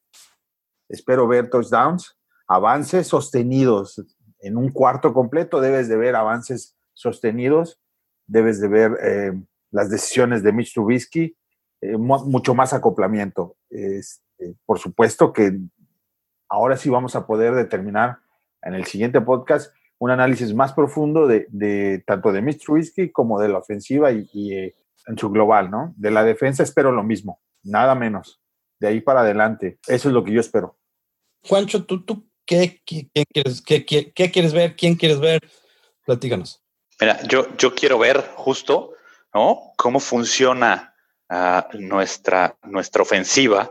Espero 0.89 1.27
ver 1.27 1.49
touchdowns. 1.49 2.19
avances 2.47 3.07
sostenidos 3.07 4.03
en 4.41 4.59
un 4.59 4.71
cuarto 4.71 5.15
completo, 5.15 5.63
debes 5.63 5.89
de 5.89 5.97
ver 5.97 6.15
avances 6.15 6.77
sostenidos, 6.93 7.81
debes 8.27 8.61
de 8.61 8.69
ver 8.69 8.99
eh, 9.03 9.33
las 9.71 9.89
decisiones 9.89 10.43
de 10.43 10.53
Mitch 10.53 10.75
Trubisky, 10.75 11.37
eh, 11.83 11.97
mucho 11.97 12.55
más 12.55 12.73
acoplamiento. 12.73 13.57
Este, 13.69 14.55
por 14.65 14.79
supuesto 14.79 15.33
que 15.33 15.59
ahora 16.49 16.77
sí 16.77 16.89
vamos 16.89 17.17
a 17.17 17.27
poder 17.27 17.55
determinar 17.55 18.19
en 18.63 18.75
el 18.75 18.85
siguiente 18.85 19.21
podcast 19.21 19.75
un 19.99 20.11
análisis 20.11 20.55
más 20.55 20.73
profundo 20.73 21.27
de, 21.27 22.05
tanto 22.07 22.31
de 22.33 22.41
Mitch 22.41 22.65
Trubisky 22.65 23.11
como 23.11 23.41
de 23.41 23.49
la 23.49 23.59
ofensiva 23.59 24.13
y, 24.13 24.53
eh, 24.53 24.77
en 25.07 25.19
su 25.19 25.31
global, 25.31 25.73
¿no? 25.73 25.93
De 25.97 26.13
la 26.13 26.23
defensa 26.23 26.63
espero 26.63 26.93
lo 26.93 27.03
mismo, 27.03 27.41
nada 27.65 27.97
menos. 27.97 28.41
De 28.79 28.87
ahí 28.87 29.01
para 29.01 29.23
adelante, 29.23 29.79
eso 29.89 30.09
es 30.09 30.15
lo 30.15 30.23
que 30.23 30.33
yo 30.33 30.41
espero. 30.41 30.79
Juancho, 31.43 31.85
¿tú, 31.85 32.05
tú 32.05 32.29
qué, 32.47 32.81
quieres, 32.85 33.61
qué, 33.61 33.85
quieres 33.85 34.53
ver? 34.53 34.77
¿Quién 34.77 34.95
quieres 34.95 35.19
ver? 35.19 35.41
Platícanos. 36.07 36.63
Mira, 37.01 37.21
yo, 37.25 37.57
yo 37.57 37.75
quiero 37.75 37.99
ver 37.99 38.25
justo, 38.37 38.93
¿no? 39.35 39.73
Cómo 39.77 39.99
funciona 39.99 40.92
nuestra, 41.73 42.57
nuestra 42.63 43.03
ofensiva 43.03 43.71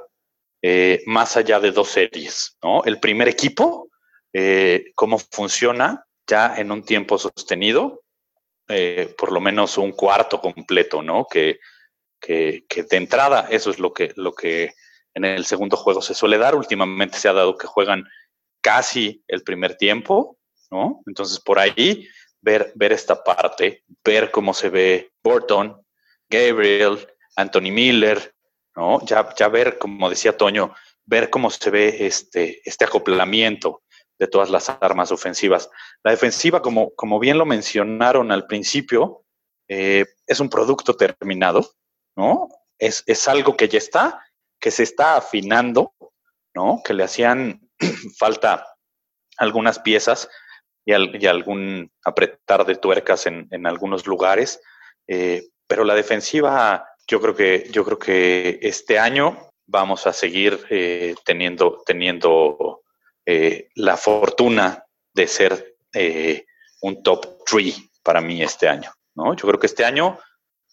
eh, 0.63 1.01
más 1.07 1.37
allá 1.37 1.59
de 1.59 1.71
dos 1.71 1.89
series, 1.89 2.57
¿no? 2.61 2.83
El 2.83 2.99
primer 2.99 3.27
equipo, 3.27 3.89
eh, 4.31 4.91
cómo 4.93 5.17
funciona 5.17 6.05
ya 6.27 6.55
en 6.57 6.71
un 6.71 6.83
tiempo 6.83 7.17
sostenido, 7.17 8.03
eh, 8.67 9.13
por 9.17 9.31
lo 9.31 9.41
menos 9.41 9.79
un 9.79 9.91
cuarto 9.91 10.39
completo, 10.39 11.01
¿no? 11.01 11.25
Que, 11.25 11.59
que, 12.19 12.63
de 12.69 12.97
entrada 12.97 13.47
eso 13.49 13.71
es 13.71 13.79
lo 13.79 13.91
que, 13.91 14.13
lo 14.15 14.33
que 14.33 14.75
en 15.15 15.25
el 15.25 15.45
segundo 15.45 15.77
juego 15.77 16.01
se 16.01 16.13
suele 16.13 16.37
dar. 16.37 16.55
Últimamente 16.55 17.17
se 17.17 17.27
ha 17.27 17.33
dado 17.33 17.57
que 17.57 17.65
juegan 17.65 18.07
casi 18.61 19.23
el 19.27 19.41
primer 19.41 19.77
tiempo, 19.77 20.37
¿no? 20.69 21.01
Entonces 21.07 21.39
por 21.39 21.57
ahí 21.57 22.07
ver, 22.39 22.71
ver 22.75 22.91
esta 22.91 23.23
parte, 23.23 23.83
ver 24.05 24.29
cómo 24.29 24.53
se 24.53 24.69
ve 24.69 25.11
Burton, 25.23 25.81
Gabriel, 26.29 26.99
Anthony 27.35 27.71
Miller, 27.71 28.33
¿no? 28.75 29.03
Ya, 29.05 29.33
ya 29.35 29.47
ver, 29.47 29.77
como 29.77 30.09
decía 30.09 30.37
Toño, 30.37 30.73
ver 31.05 31.29
cómo 31.29 31.49
se 31.49 31.69
ve 31.69 32.05
este, 32.05 32.61
este 32.63 32.85
acoplamiento 32.85 33.83
de 34.19 34.27
todas 34.27 34.49
las 34.49 34.69
armas 34.69 35.11
ofensivas. 35.11 35.69
La 36.03 36.11
defensiva, 36.11 36.61
como, 36.61 36.93
como 36.95 37.19
bien 37.19 37.37
lo 37.37 37.45
mencionaron 37.45 38.31
al 38.31 38.45
principio, 38.45 39.25
eh, 39.67 40.05
es 40.27 40.39
un 40.39 40.49
producto 40.49 40.95
terminado, 40.95 41.71
¿no? 42.15 42.49
Es, 42.77 43.03
es 43.07 43.27
algo 43.27 43.57
que 43.57 43.67
ya 43.67 43.79
está, 43.79 44.23
que 44.59 44.69
se 44.69 44.83
está 44.83 45.15
afinando, 45.15 45.93
¿no? 46.53 46.81
Que 46.83 46.93
le 46.93 47.03
hacían 47.03 47.67
falta 48.17 48.67
algunas 49.37 49.79
piezas 49.79 50.29
y, 50.85 50.93
algún 50.93 51.91
apretar 52.03 52.65
de 52.65 52.75
tuercas 52.75 53.25
en, 53.25 53.47
en 53.51 53.65
algunos 53.65 54.05
lugares, 54.05 54.61
eh, 55.07 55.49
pero 55.67 55.83
la 55.83 55.95
defensiva, 55.95 56.85
yo 57.11 57.19
creo 57.19 57.35
que, 57.35 57.67
yo 57.69 57.83
creo 57.83 57.99
que 57.99 58.57
este 58.61 58.97
año 58.97 59.49
vamos 59.67 60.07
a 60.07 60.13
seguir 60.13 60.65
eh, 60.69 61.13
teniendo, 61.25 61.83
teniendo 61.85 62.83
eh, 63.25 63.67
la 63.75 63.97
fortuna 63.97 64.85
de 65.13 65.27
ser 65.27 65.75
un 66.81 67.03
top 67.03 67.43
3 67.45 67.89
para 68.01 68.21
mí 68.21 68.41
este 68.41 68.69
año. 68.69 68.93
¿no? 69.13 69.35
Yo 69.35 69.45
creo 69.45 69.59
que 69.59 69.67
este 69.67 69.83
año 69.83 70.17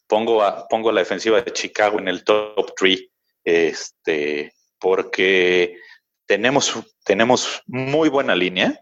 pongo 0.07 0.45
a, 0.45 0.69
pongo 0.69 0.93
la 0.93 1.01
defensiva 1.01 1.43
de 1.43 1.53
Chicago 1.53 1.99
en 1.99 2.07
el 2.07 2.23
top 2.23 2.73
3 2.77 3.05
este, 3.43 4.55
porque 4.79 5.77
tenemos, 6.25 6.73
tenemos 7.05 7.63
muy 7.67 8.09
buena 8.09 8.37
línea, 8.37 8.79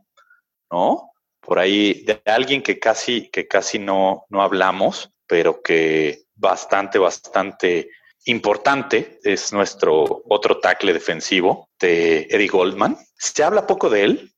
¿no? 0.70 1.10
Por 1.40 1.58
ahí 1.58 2.04
de 2.04 2.20
alguien 2.26 2.62
que 2.62 2.78
casi, 2.78 3.30
que 3.30 3.48
casi 3.48 3.78
no, 3.78 4.26
no 4.28 4.42
hablamos, 4.42 5.10
pero 5.26 5.62
que 5.62 6.24
bastante, 6.34 6.98
bastante 6.98 7.90
importante 8.26 9.18
es 9.22 9.52
nuestro 9.52 10.22
otro 10.28 10.58
tackle 10.58 10.92
defensivo 10.92 11.68
de 11.78 12.26
Eddie 12.30 12.48
Goldman. 12.48 12.98
Se 13.16 13.42
habla 13.42 13.66
poco 13.66 13.88
de 13.88 14.04
él, 14.04 14.34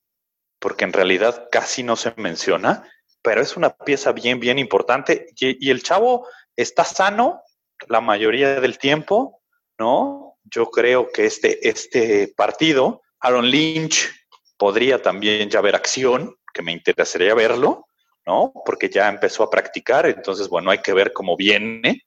porque 0.60 0.84
en 0.84 0.92
realidad 0.92 1.48
casi 1.50 1.82
no 1.82 1.96
se 1.96 2.12
menciona, 2.16 2.88
pero 3.22 3.40
es 3.40 3.56
una 3.56 3.70
pieza 3.70 4.12
bien, 4.12 4.40
bien 4.40 4.58
importante. 4.58 5.28
Y, 5.38 5.70
el 5.70 5.82
chavo 5.82 6.26
está 6.56 6.84
sano 6.84 7.42
la 7.88 8.00
mayoría 8.00 8.60
del 8.60 8.78
tiempo, 8.78 9.42
¿no? 9.78 10.36
Yo 10.44 10.70
creo 10.70 11.10
que 11.10 11.26
este, 11.26 11.68
este 11.68 12.32
partido, 12.36 13.02
Aaron 13.20 13.50
Lynch 13.50 14.10
podría 14.56 15.00
también 15.00 15.48
ya 15.48 15.60
ver 15.60 15.76
acción, 15.76 16.34
que 16.52 16.62
me 16.62 16.72
interesaría 16.72 17.34
verlo, 17.34 17.87
¿no? 18.28 18.52
Porque 18.66 18.90
ya 18.90 19.08
empezó 19.08 19.42
a 19.42 19.48
practicar, 19.48 20.04
entonces, 20.04 20.50
bueno, 20.50 20.70
hay 20.70 20.82
que 20.82 20.92
ver 20.92 21.14
cómo 21.14 21.34
viene, 21.34 22.02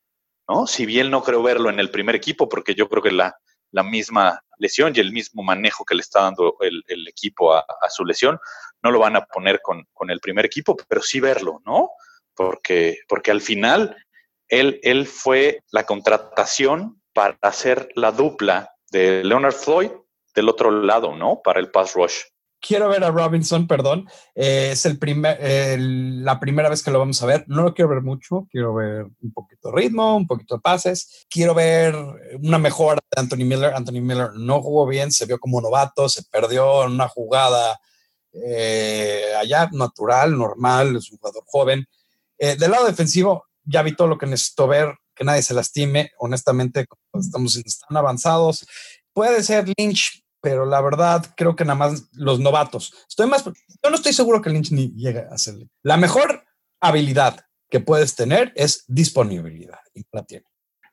¿no? 0.47 0.67
Si 0.67 0.85
bien 0.85 1.09
no 1.09 1.23
creo 1.23 1.41
verlo 1.41 1.71
en 1.71 1.79
el 1.79 1.89
primer 1.89 2.15
equipo, 2.15 2.47
porque 2.47 2.75
yo 2.75 2.87
creo 2.87 3.01
que 3.01 3.11
la, 3.11 3.35
la 3.71 3.81
misma 3.81 4.39
lesión 4.59 4.93
y 4.95 4.99
el 4.99 5.11
mismo 5.11 5.41
manejo 5.41 5.83
que 5.83 5.95
le 5.95 6.01
está 6.01 6.21
dando 6.21 6.57
el, 6.59 6.83
el 6.87 7.07
equipo 7.07 7.55
a, 7.55 7.61
a, 7.61 7.89
su 7.89 8.05
lesión, 8.05 8.37
no 8.83 8.91
lo 8.91 8.99
van 8.99 9.15
a 9.15 9.25
poner 9.25 9.61
con, 9.63 9.83
con, 9.93 10.11
el 10.11 10.19
primer 10.19 10.45
equipo, 10.45 10.77
pero 10.87 11.01
sí 11.01 11.19
verlo, 11.19 11.59
¿no? 11.65 11.89
Porque, 12.35 12.99
porque 13.07 13.31
al 13.31 13.41
final 13.41 13.97
él, 14.47 14.79
él 14.83 15.07
fue 15.07 15.63
la 15.71 15.87
contratación 15.87 17.01
para 17.13 17.35
hacer 17.41 17.89
la 17.95 18.11
dupla 18.11 18.75
de 18.91 19.23
Leonard 19.23 19.55
Floyd 19.55 19.89
del 20.35 20.49
otro 20.49 20.69
lado, 20.69 21.15
¿no? 21.15 21.41
Para 21.43 21.59
el 21.59 21.71
pass 21.71 21.95
rush. 21.95 22.19
Quiero 22.61 22.89
ver 22.89 23.03
a 23.03 23.09
Robinson, 23.09 23.67
perdón. 23.67 24.07
Eh, 24.35 24.69
es 24.73 24.85
el 24.85 24.99
primer, 24.99 25.37
eh, 25.41 25.77
la 25.79 26.39
primera 26.39 26.69
vez 26.69 26.83
que 26.83 26.91
lo 26.91 26.99
vamos 26.99 27.21
a 27.21 27.25
ver. 27.25 27.43
No 27.47 27.63
lo 27.63 27.73
quiero 27.73 27.89
ver 27.89 28.01
mucho. 28.01 28.47
Quiero 28.51 28.75
ver 28.75 29.07
un 29.21 29.33
poquito 29.33 29.69
de 29.69 29.81
ritmo, 29.81 30.15
un 30.15 30.27
poquito 30.27 30.55
de 30.55 30.61
pases. 30.61 31.25
Quiero 31.27 31.55
ver 31.55 31.95
una 32.41 32.59
mejora 32.59 32.99
de 33.15 33.19
Anthony 33.19 33.45
Miller. 33.45 33.73
Anthony 33.73 34.01
Miller 34.01 34.29
no 34.35 34.61
jugó 34.61 34.85
bien, 34.85 35.11
se 35.11 35.25
vio 35.25 35.39
como 35.39 35.59
novato, 35.59 36.07
se 36.07 36.23
perdió 36.23 36.85
en 36.85 36.91
una 36.91 37.07
jugada 37.07 37.79
eh, 38.31 39.33
allá 39.39 39.67
natural, 39.73 40.37
normal, 40.37 40.97
es 40.97 41.11
un 41.11 41.17
jugador 41.17 41.43
joven. 41.47 41.85
del 42.37 42.71
lado 42.71 42.85
defensivo, 42.85 43.45
ya 43.65 43.81
vi 43.81 43.95
todo 43.95 44.07
lo 44.07 44.17
que 44.17 44.27
necesito 44.27 44.67
ver 44.67 44.95
que 45.15 45.23
nadie 45.23 45.41
se 45.41 45.55
lastime. 45.55 46.11
Honestamente, 46.19 46.85
estamos 47.13 47.59
tan 47.87 47.97
avanzados. 47.97 48.65
Puede 49.13 49.43
ser 49.43 49.65
Lynch, 49.77 50.20
pero 50.41 50.65
la 50.65 50.81
verdad 50.81 51.25
creo 51.37 51.55
que 51.55 51.63
nada 51.63 51.77
más 51.77 52.09
los 52.13 52.39
novatos. 52.39 52.93
Estoy 53.07 53.27
más, 53.27 53.45
yo 53.45 53.89
no 53.89 53.95
estoy 53.95 54.13
seguro 54.13 54.41
que 54.41 54.49
Lynch 54.49 54.71
ni 54.71 54.91
llegue 54.93 55.25
a 55.31 55.37
ser. 55.37 55.55
La 55.83 55.97
mejor 55.97 56.43
habilidad 56.79 57.45
que 57.69 57.79
puedes 57.79 58.15
tener 58.15 58.51
es 58.55 58.83
disponibilidad 58.87 59.79
y 59.93 60.05
la 60.11 60.23
tiene. 60.23 60.45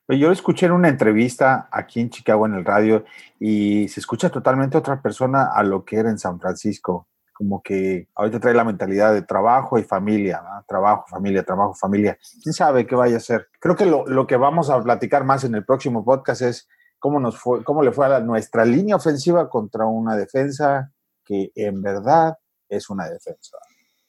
Yo 0.07 0.31
escuché 0.31 0.65
en 0.65 0.71
una 0.71 0.87
entrevista 0.87 1.69
aquí 1.71 1.99
en 1.99 2.09
Chicago 2.09 2.47
en 2.47 2.55
el 2.55 2.65
radio 2.65 3.05
y 3.39 3.87
se 3.89 3.99
escucha 3.99 4.29
totalmente 4.29 4.77
otra 4.77 5.01
persona 5.01 5.49
a 5.53 5.61
lo 5.61 5.85
que 5.85 5.97
era 5.97 6.09
en 6.09 6.17
San 6.17 6.39
Francisco 6.39 7.09
como 7.39 7.63
que 7.63 8.09
ahorita 8.15 8.41
trae 8.41 8.53
la 8.53 8.65
mentalidad 8.65 9.13
de 9.13 9.21
trabajo 9.21 9.79
y 9.79 9.83
familia, 9.83 10.43
trabajo, 10.67 11.05
familia, 11.07 11.41
trabajo, 11.41 11.73
familia. 11.73 12.17
¿Quién 12.43 12.51
sabe 12.51 12.85
qué 12.85 12.95
vaya 12.95 13.15
a 13.15 13.21
ser? 13.21 13.47
Creo 13.61 13.77
que 13.77 13.85
lo, 13.85 14.05
lo, 14.05 14.27
que 14.27 14.35
vamos 14.35 14.69
a 14.69 14.83
platicar 14.83 15.23
más 15.23 15.45
en 15.45 15.55
el 15.55 15.63
próximo 15.63 16.03
podcast 16.03 16.41
es 16.41 16.67
cómo, 16.99 17.19
nos 17.19 17.37
fue, 17.37 17.63
cómo 17.63 17.81
le 17.81 17.91
fue 17.91 18.13
a 18.13 18.19
nuestra 18.19 18.65
línea 18.65 18.95
ofensiva 18.95 19.49
contra 19.49 19.85
una 19.85 20.15
defensa 20.15 20.91
que 21.25 21.51
en 21.55 21.81
verdad 21.81 22.35
es 22.67 22.89
una 22.89 23.09
defensa. 23.09 23.57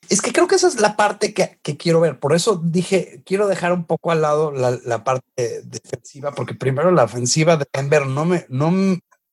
Es 0.09 0.21
que 0.21 0.33
creo 0.33 0.49
que 0.49 0.57
esa 0.57 0.67
es 0.67 0.81
la 0.81 0.97
parte 0.97 1.33
que, 1.33 1.59
que 1.63 1.77
quiero 1.77 2.01
ver. 2.01 2.19
Por 2.19 2.35
eso 2.35 2.61
dije, 2.63 3.23
quiero 3.25 3.47
dejar 3.47 3.73
un 3.73 3.85
poco 3.85 4.11
al 4.11 4.23
lado 4.23 4.51
la, 4.51 4.77
la 4.85 5.05
parte 5.05 5.63
defensiva, 5.65 6.33
porque 6.33 6.55
primero 6.55 6.91
la 6.91 7.05
ofensiva 7.05 7.57
de 7.57 7.67
Denver 7.73 8.07
no 8.07 8.25
me, 8.25 8.45
no, 8.49 8.73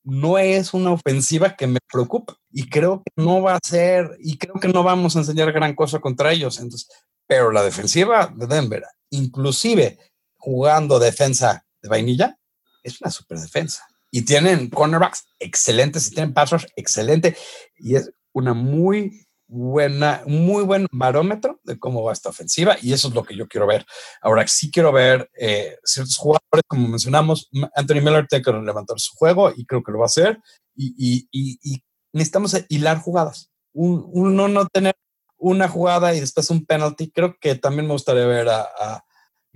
no 0.04 0.38
es 0.38 0.74
una 0.74 0.92
ofensiva 0.92 1.56
que 1.56 1.68
me 1.68 1.80
preocupa 1.92 2.38
y 2.52 2.70
creo 2.70 3.04
que 3.04 3.12
no 3.22 3.42
va 3.42 3.56
a 3.56 3.60
ser 3.64 4.18
y 4.20 4.38
creo 4.38 4.56
que 4.56 4.70
no 4.70 4.84
vamos 4.84 5.16
a 5.16 5.20
enseñar 5.20 5.52
gran 5.52 5.76
cosa 5.76 6.00
contra 6.00 6.32
ellos. 6.32 6.60
Entonces, 6.60 6.88
pero 7.28 7.52
la 7.52 7.64
defensiva 7.64 8.32
de 8.34 8.48
Denver, 8.48 8.84
inclusive 9.10 9.98
jugando 10.38 11.00
defensa 11.00 11.66
de 11.82 11.90
vainilla, 11.90 12.38
es 12.84 13.02
una 13.02 13.12
super 13.12 13.38
defensa. 13.40 13.84
Y 14.12 14.24
tienen 14.24 14.70
cornerbacks 14.70 15.26
excelentes 15.40 16.08
y 16.08 16.12
tienen 16.12 16.34
pasos 16.34 16.66
excelentes 16.76 17.38
y 17.76 17.96
es 17.96 18.12
una 18.34 18.54
muy 18.54 19.28
buena, 19.48 20.24
muy 20.26 20.64
buen 20.64 20.88
barómetro 20.92 21.60
de 21.64 21.80
cómo 21.80 22.04
va 22.04 22.14
esta 22.14 22.30
ofensiva 22.30 22.78
y 22.82 22.94
eso 22.94 23.08
es 23.08 23.14
lo 23.14 23.24
que 23.24 23.36
yo 23.36 23.48
quiero 23.48 23.68
ver. 23.68 23.86
Ahora 24.22 24.46
sí 24.48 24.72
quiero 24.72 24.92
ver 24.92 25.30
eh, 25.40 25.78
ciertos 25.84 26.18
jugadores, 26.18 26.64
como 26.68 26.88
mencionamos, 26.88 27.50
Anthony 27.76 28.02
Miller 28.02 28.28
tiene 28.28 28.44
que 28.44 28.52
levantar 28.52 29.00
su 29.00 29.14
juego 29.16 29.52
y 29.56 29.66
creo 29.66 29.84
que 29.84 29.92
lo 29.92 30.00
va 30.00 30.06
a 30.06 30.08
hacer 30.08 30.40
y, 30.76 31.28
y, 31.32 31.60
y, 31.62 31.84
necesitamos 32.14 32.56
hilar 32.70 33.00
jugadas. 33.00 33.52
uno 33.74 34.48
no 34.48 34.66
tener 34.68 34.96
una 35.38 35.68
jugada 35.68 36.16
y 36.16 36.20
después 36.20 36.50
un 36.50 36.66
penalty. 36.66 37.12
Creo 37.12 37.38
que 37.40 37.56
también 37.56 37.86
me 37.86 37.94
gustaría 37.94 38.26
ver 38.26 38.50
a, 38.50 38.62
a 38.62 39.04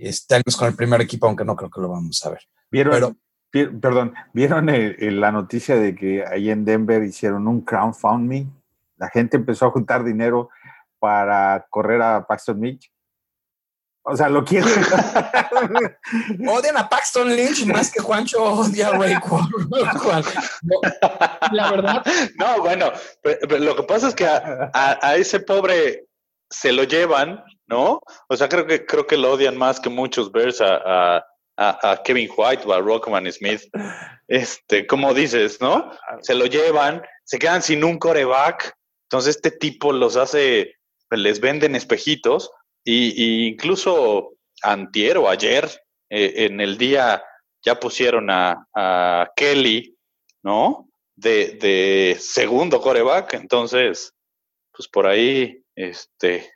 este, 0.08 0.42
con 0.58 0.68
el 0.68 0.74
primer 0.74 1.00
equipo, 1.00 1.26
aunque 1.26 1.44
no 1.44 1.56
creo 1.56 1.70
que 1.70 1.80
lo 1.80 1.88
vamos 1.88 2.24
a 2.24 2.30
ver. 2.30 2.40
¿Vieron, 2.70 3.18
perdón, 3.50 4.14
¿vieron 4.32 4.66
la 5.20 5.32
noticia 5.32 5.76
de 5.76 5.94
que 5.94 6.24
ahí 6.26 6.50
en 6.50 6.64
Denver 6.64 7.02
hicieron 7.02 7.46
un 7.46 7.60
crowdfunding 7.60 8.46
la 9.02 9.08
gente 9.08 9.36
empezó 9.36 9.66
a 9.66 9.70
juntar 9.72 10.04
dinero 10.04 10.48
para 11.00 11.66
correr 11.68 12.00
a 12.00 12.24
Paxton 12.24 12.60
Lynch. 12.60 12.88
O 14.04 14.16
sea, 14.16 14.28
lo 14.28 14.44
quieren. 14.44 14.70
Odian 16.48 16.76
a 16.76 16.88
Paxton 16.88 17.34
Lynch 17.34 17.66
más 17.66 17.90
que 17.90 18.00
Juancho 18.00 18.40
odia 18.40 18.88
a 18.88 18.90
Ray 18.92 19.16
La 21.50 21.70
verdad. 21.72 22.04
No, 22.36 22.60
bueno, 22.60 22.92
lo 23.58 23.74
que 23.74 23.82
pasa 23.82 24.06
es 24.06 24.14
que 24.14 24.24
a, 24.24 25.16
ese 25.16 25.40
pobre 25.40 26.06
se 26.48 26.70
lo 26.70 26.84
llevan, 26.84 27.42
¿no? 27.66 28.00
O 28.28 28.36
sea, 28.36 28.48
creo 28.48 28.66
que 28.66 28.84
creo 28.84 29.06
que 29.06 29.16
lo 29.16 29.32
odian 29.32 29.56
más 29.56 29.80
que 29.80 29.88
muchos 29.88 30.30
Bears 30.32 30.60
a, 30.60 31.24
a 31.56 32.02
Kevin 32.04 32.30
White 32.36 32.64
o 32.66 32.72
a 32.72 32.80
Rockman 32.80 33.30
Smith. 33.32 33.62
Este, 34.28 34.86
como 34.86 35.12
dices, 35.12 35.60
¿no? 35.60 35.92
Se 36.22 36.34
lo 36.34 36.46
llevan, 36.46 37.02
se 37.24 37.38
quedan 37.38 37.62
sin 37.62 37.84
un 37.84 37.98
coreback. 37.98 38.74
Entonces, 39.10 39.36
este 39.36 39.50
tipo 39.50 39.92
los 39.92 40.16
hace, 40.16 40.74
les 41.10 41.40
venden 41.40 41.76
espejitos 41.76 42.50
y, 42.84 43.46
incluso 43.46 44.32
antier 44.62 45.18
o 45.18 45.28
ayer 45.28 45.68
eh, 46.08 46.46
en 46.46 46.60
el 46.60 46.78
día 46.78 47.22
ya 47.64 47.78
pusieron 47.78 48.28
a, 48.30 49.30
Kelly, 49.36 49.96
¿no? 50.42 50.88
De, 51.14 52.16
segundo 52.18 52.80
coreback, 52.80 53.34
entonces, 53.34 54.14
pues 54.72 54.88
por 54.88 55.06
ahí, 55.06 55.62
este, 55.76 56.50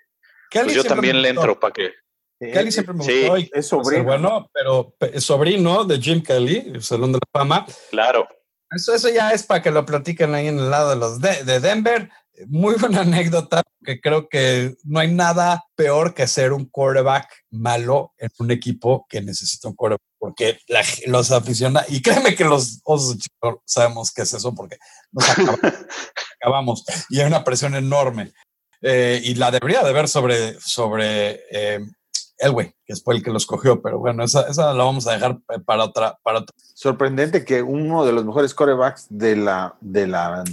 pues 0.65 0.75
yo 0.75 0.85
también 0.85 1.21
le 1.23 1.31
entro 1.31 1.59
para 1.59 1.73
que... 1.73 1.93
Kelly 2.39 2.71
siempre 2.71 2.95
me 2.95 3.05
gustó. 3.05 3.37
es 3.37 3.67
sobrino. 3.67 4.05
Bueno, 4.05 4.51
pero 4.53 4.95
es 5.01 5.25
sobrino 5.25 5.85
de 5.85 5.99
Jim 5.99 6.23
Kelly, 6.23 6.71
el 6.75 6.83
Salón 6.83 7.13
de 7.13 7.19
la 7.19 7.41
Fama. 7.41 7.67
Claro. 7.91 8.29
Eso, 8.71 8.95
eso 8.95 9.09
ya 9.09 9.31
es 9.31 9.43
para 9.45 9.63
que 9.63 9.71
lo 9.71 9.87
platiquen 9.87 10.35
ahí 10.35 10.49
en 10.49 10.59
el 10.59 10.71
lado 10.71 10.91
de 10.91 10.97
los 10.97 11.21
de 11.21 11.61
Denver 11.61 12.11
muy 12.49 12.75
buena 12.75 13.01
anécdota, 13.01 13.63
que 13.85 14.01
creo 14.01 14.29
que 14.29 14.75
no 14.85 15.01
hay 15.01 15.13
nada 15.13 15.65
peor 15.75 16.15
que 16.15 16.27
ser 16.27 16.53
un 16.53 16.67
quarterback 16.67 17.45
malo 17.51 18.13
en 18.19 18.29
un 18.39 18.51
equipo 18.51 19.07
que 19.09 19.21
necesita 19.23 19.69
un 19.69 19.75
quarterback, 19.75 20.03
porque 20.19 20.59
los 21.07 21.31
aficionados, 21.31 21.91
y 21.91 22.03
créeme 22.03 22.35
que 22.35 22.45
los 22.45 22.81
osos 22.85 23.19
sabemos 23.65 24.13
qué 24.13 24.23
es 24.23 24.35
eso, 24.35 24.55
porque 24.55 24.77
nos 25.13 25.25
acabamos, 26.41 26.85
y 27.09 27.21
hay 27.21 27.27
una 27.27 27.45
presión 27.45 27.75
enorme. 27.75 28.33
Eh, 28.83 29.21
y 29.25 29.35
la 29.35 29.51
debería 29.51 29.83
de 29.83 29.93
ver 29.93 30.09
sobre, 30.09 30.61
sobre 30.61 31.41
eh, 31.51 31.81
Elway, 32.39 32.75
que 32.85 32.95
fue 32.97 33.15
el 33.15 33.23
que 33.23 33.31
los 33.31 33.47
cogió, 33.47 33.81
pero 33.81 33.99
bueno, 33.99 34.25
esa, 34.25 34.43
esa 34.49 34.73
la 34.73 34.85
vamos 34.85 35.07
a 35.07 35.13
dejar 35.13 35.39
para 35.65 35.85
otra, 35.85 36.19
para 36.23 36.45
Sorprendente 36.75 37.45
que 37.45 37.63
uno 37.63 38.05
de 38.05 38.13
los 38.13 38.25
mejores 38.25 38.55
quarterbacks 38.55 39.07
de 39.09 39.37
la, 39.37 39.77
de 39.81 40.07
la 40.07 40.45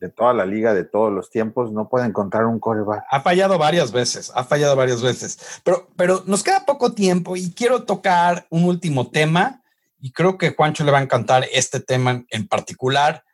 de 0.00 0.08
toda 0.08 0.32
la 0.32 0.46
liga 0.46 0.74
de 0.74 0.84
todos 0.84 1.12
los 1.12 1.30
tiempos 1.30 1.72
no 1.72 1.88
puede 1.88 2.06
encontrar 2.06 2.46
un 2.46 2.60
coreback. 2.60 3.04
Ha 3.10 3.20
fallado 3.20 3.58
varias 3.58 3.90
veces, 3.90 4.30
ha 4.34 4.44
fallado 4.44 4.76
varias 4.76 5.02
veces, 5.02 5.60
pero, 5.64 5.88
pero 5.96 6.22
nos 6.26 6.42
queda 6.42 6.64
poco 6.64 6.92
tiempo 6.92 7.36
y 7.36 7.52
quiero 7.52 7.84
tocar 7.84 8.46
un 8.50 8.64
último 8.64 9.10
tema 9.10 9.62
y 10.00 10.12
creo 10.12 10.38
que 10.38 10.54
Juancho 10.54 10.84
le 10.84 10.92
va 10.92 10.98
a 10.98 11.02
encantar 11.02 11.46
este 11.52 11.80
tema 11.80 12.24
en 12.30 12.46
particular. 12.46 13.24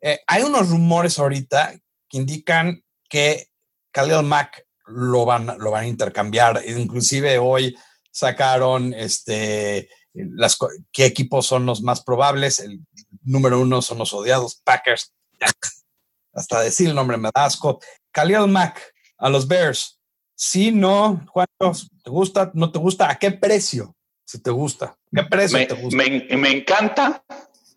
Eh, 0.00 0.20
hay 0.26 0.42
unos 0.42 0.70
rumores 0.70 1.18
ahorita 1.18 1.74
que 2.08 2.16
indican 2.16 2.82
que 3.08 3.48
Khalil 3.96 4.24
Mack 4.24 4.66
lo 4.88 5.24
van, 5.24 5.46
lo 5.58 5.70
van 5.70 5.84
a 5.84 5.88
intercambiar, 5.88 6.62
inclusive 6.66 7.38
hoy 7.38 7.74
sacaron 8.10 8.92
este, 8.92 9.88
las, 10.12 10.58
qué 10.92 11.06
equipos 11.06 11.46
son 11.46 11.64
los 11.64 11.80
más 11.80 12.02
probables. 12.02 12.60
El 12.60 12.80
número 13.22 13.58
uno 13.58 13.80
son 13.80 13.96
los 13.96 14.12
odiados 14.12 14.60
Packers 14.64 15.14
hasta 16.34 16.60
decir 16.60 16.90
el 16.90 16.94
nombre 16.94 17.16
me 17.16 17.30
da 17.34 17.46
asco. 17.46 17.80
Khalil 18.12 18.48
Mack 18.48 18.92
a 19.16 19.30
los 19.30 19.48
Bears. 19.48 19.98
Sí, 20.34 20.72
no, 20.72 21.24
¿cuántos 21.32 21.88
te 22.04 22.10
gusta? 22.10 22.50
¿No 22.52 22.70
te 22.70 22.78
gusta? 22.78 23.10
¿A 23.10 23.18
qué 23.18 23.30
precio? 23.30 23.96
Si 24.26 24.42
te 24.42 24.50
gusta. 24.50 24.94
¿Qué 25.10 25.22
precio 25.22 25.58
me, 25.58 25.66
te 25.66 25.74
gusta? 25.74 25.96
Me, 25.96 26.50
encanta, 26.50 27.24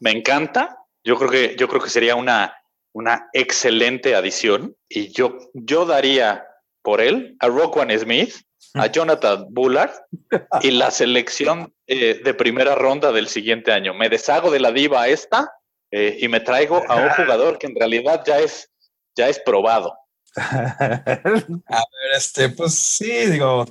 me 0.01 0.11
encanta. 0.11 0.84
Yo 1.01 1.17
creo 1.17 1.30
que, 1.30 1.55
yo 1.57 1.70
creo 1.70 1.82
que 1.82 1.89
sería 1.89 2.17
una, 2.17 2.53
una 2.93 3.29
excelente 3.33 4.15
adición. 4.15 4.75
Y 4.87 5.11
yo, 5.11 5.37
yo 5.53 5.85
daría 5.85 6.45
por 6.81 7.01
él 7.01 7.35
a 7.39 7.47
Roquan 7.47 7.97
Smith, 7.97 8.35
a 8.73 8.87
Jonathan 8.91 9.45
Bullard 9.49 9.91
y 10.61 10.71
la 10.71 10.91
selección 10.91 11.73
eh, 11.87 12.21
de 12.23 12.33
primera 12.33 12.75
ronda 12.75 13.11
del 13.11 13.27
siguiente 13.27 13.71
año. 13.71 13.93
Me 13.93 14.09
deshago 14.09 14.51
de 14.51 14.59
la 14.59 14.71
diva 14.71 15.07
esta 15.07 15.51
eh, 15.91 16.17
y 16.19 16.27
me 16.27 16.39
traigo 16.39 16.83
a 16.89 16.95
un 16.95 17.09
jugador 17.17 17.57
que 17.57 17.67
en 17.67 17.75
realidad 17.75 18.23
ya 18.25 18.39
es, 18.39 18.69
ya 19.15 19.27
es 19.27 19.39
probado. 19.39 19.95
a 20.35 21.01
ver, 21.05 22.11
este, 22.15 22.49
pues 22.49 22.75
sí, 22.75 23.25
digo, 23.25 23.65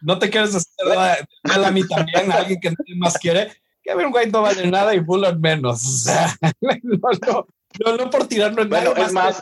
no 0.00 0.18
te 0.18 0.30
quieres 0.30 0.54
hacer 0.54 1.26
a 1.44 1.70
mí 1.72 1.86
también, 1.86 2.30
a 2.30 2.36
alguien 2.36 2.60
que 2.60 2.70
nadie 2.70 2.96
más 2.96 3.18
quiere. 3.18 3.52
Kevin 3.82 4.10
White 4.12 4.30
no 4.30 4.42
vale 4.42 4.70
nada 4.70 4.94
y 4.94 5.00
Bullard 5.00 5.38
menos. 5.38 5.82
O 5.84 5.98
sea, 6.04 6.36
no, 6.60 7.10
no, 7.26 7.46
no, 7.78 8.10
por 8.10 8.26
tirarlo 8.26 8.62
en 8.62 8.68
bueno, 8.68 8.94
es 8.96 9.12
más. 9.12 9.40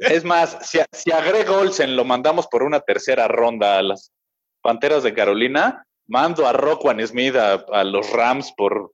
es 0.00 0.24
más, 0.24 0.58
si 0.62 0.80
a, 0.80 0.86
si 0.92 1.12
a 1.12 1.20
Greg 1.20 1.48
Olsen 1.50 1.96
lo 1.96 2.04
mandamos 2.04 2.46
por 2.48 2.62
una 2.62 2.80
tercera 2.80 3.28
ronda 3.28 3.78
a 3.78 3.82
las 3.82 4.12
Panteras 4.60 5.02
de 5.02 5.14
Carolina, 5.14 5.86
mando 6.06 6.46
a 6.46 6.52
Rockwan 6.52 7.06
Smith 7.06 7.36
a 7.36 7.84
los 7.84 8.10
Rams 8.10 8.52
por 8.56 8.92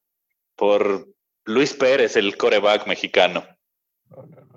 por 0.57 1.09
Luis 1.45 1.75
Pérez, 1.75 2.17
el 2.17 2.37
coreback 2.37 2.87
mexicano. 2.87 3.45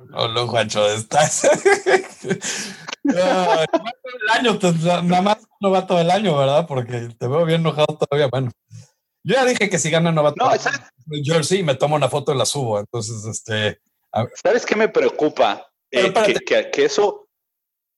No, 0.10 0.28
no, 0.28 0.48
Juancho, 0.48 0.88
estás. 0.88 1.50
no, 3.04 3.14
el 3.14 4.30
año, 4.32 4.60
pues, 4.60 4.76
nada 4.84 5.22
más 5.22 5.38
no 5.60 5.72
va 5.72 5.88
todo 5.88 6.00
el 6.00 6.12
año, 6.12 6.38
¿verdad? 6.38 6.68
Porque 6.68 7.10
te 7.18 7.28
veo 7.28 7.46
bien 7.46 7.62
enojado 7.62 7.98
todavía. 7.98 8.28
Bueno, 8.28 8.52
yo 9.26 9.34
ya 9.34 9.46
dije 9.46 9.70
que 9.70 9.80
si 9.80 9.90
gana 9.90 10.12
no 10.12 10.22
va 10.22 10.34
todo 10.34 10.52
el 11.12 11.24
jersey 11.24 11.64
me 11.64 11.76
tomo 11.76 11.96
una 11.96 12.10
foto 12.10 12.34
y 12.34 12.38
la 12.38 12.46
subo. 12.46 12.80
Entonces, 12.80 13.26
este. 13.26 13.80
¿Sabes 14.36 14.66
qué 14.66 14.76
me 14.76 14.88
preocupa? 14.88 15.68
Eh, 15.92 16.14
que, 16.72 16.86
eso. 16.86 17.28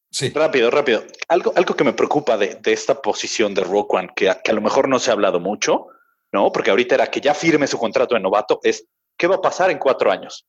Sí. 0.10 0.30
Rápido, 0.30 0.72
rápido. 0.72 1.04
Algo, 1.28 1.52
algo 1.56 1.76
que 1.76 1.84
me 1.84 1.94
preocupa 1.94 2.38
de, 2.38 2.60
esta 2.66 3.02
posición 3.02 3.54
de 3.54 3.64
Rock 3.64 3.94
One, 3.94 4.10
que, 4.16 4.34
que 4.42 4.52
a 4.52 4.54
lo 4.54 4.62
mejor 4.62 4.88
no 4.88 5.00
se 5.00 5.10
ha 5.10 5.14
hablado 5.14 5.40
mucho, 5.40 5.88
¿no? 6.32 6.52
Porque 6.52 6.70
ahorita 6.70 6.96
era 6.96 7.12
que 7.12 7.20
ya 7.20 7.34
firme 7.34 7.68
su 7.68 7.78
contrato 7.78 8.16
de 8.16 8.22
novato, 8.22 8.62
es 8.64 8.88
¿qué 9.18 9.28
va 9.28 9.36
a 9.36 9.42
pasar 9.42 9.70
en 9.70 9.80
cuatro 9.80 10.12
años? 10.12 10.48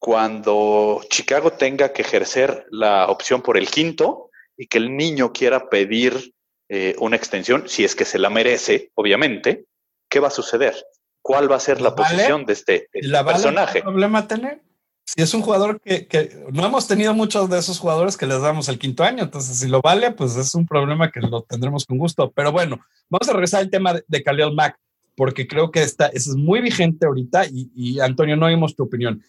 Cuando 0.00 1.02
Chicago 1.08 1.52
tenga 1.52 1.92
que 1.92 2.02
ejercer 2.02 2.66
la 2.70 3.06
opción 3.06 3.42
por 3.42 3.56
el 3.56 3.70
quinto 3.70 4.30
y 4.56 4.66
que 4.66 4.78
el 4.78 4.96
niño 4.96 5.32
quiera 5.32 5.68
pedir 5.68 6.34
eh, 6.68 6.96
una 6.98 7.16
extensión, 7.16 7.68
si 7.68 7.84
es 7.84 7.94
que 7.94 8.04
se 8.04 8.18
la 8.18 8.30
merece, 8.30 8.90
obviamente, 8.94 9.66
¿qué 10.10 10.20
va 10.20 10.28
a 10.28 10.32
suceder? 10.32 10.74
¿Cuál 11.22 11.50
va 11.50 11.56
a 11.56 11.60
ser 11.60 11.80
la 11.80 11.94
posición 11.94 12.44
de 12.44 12.52
este, 12.52 12.88
personaje? 12.92 13.78
¿Qué 13.78 13.82
problema 13.82 14.26
tener? 14.26 14.62
Si 15.04 15.22
es 15.22 15.34
un 15.34 15.42
jugador 15.42 15.80
que, 15.80 16.46
no 16.52 16.64
hemos 16.64 16.86
tenido 16.86 17.14
muchos 17.14 17.48
de 17.50 17.58
esos 17.58 17.78
jugadores 17.78 18.16
que 18.16 18.26
les 18.26 18.40
damos 18.40 18.68
el 18.68 18.78
quinto 18.78 19.02
año, 19.02 19.24
entonces 19.24 19.58
si 19.58 19.68
lo 19.68 19.80
vale, 19.80 20.12
pues 20.12 20.36
es 20.36 20.54
un 20.54 20.66
problema 20.66 21.10
que 21.10 21.20
lo 21.20 21.42
tendremos 21.42 21.84
con 21.84 21.98
gusto. 21.98 22.30
Pero 22.30 22.52
bueno, 22.52 22.78
vamos 23.08 23.28
a 23.28 23.32
regresar 23.32 23.60
al 23.60 23.70
tema 23.70 23.94
de, 23.94 24.04
de 24.06 24.22
Khalil 24.22 24.54
Mack 24.54 24.78
porque 25.20 25.46
creo 25.46 25.70
que 25.70 25.82
esta, 25.82 26.06
eso 26.06 26.30
es 26.30 26.36
muy 26.36 26.62
vigente 26.62 27.04
ahorita 27.04 27.44
y, 27.50 28.00
Antonio, 28.00 28.36
no 28.36 28.46
oímos 28.46 28.74
tu 28.74 28.84
opinión. 28.84 29.22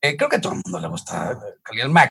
Eh, 0.00 0.16
creo 0.16 0.28
que 0.28 0.36
a 0.36 0.40
todo 0.40 0.52
el 0.52 0.60
mundo 0.64 0.78
le 0.78 0.86
gusta 0.86 1.36
Khalil 1.62 1.88
Mac, 1.88 2.10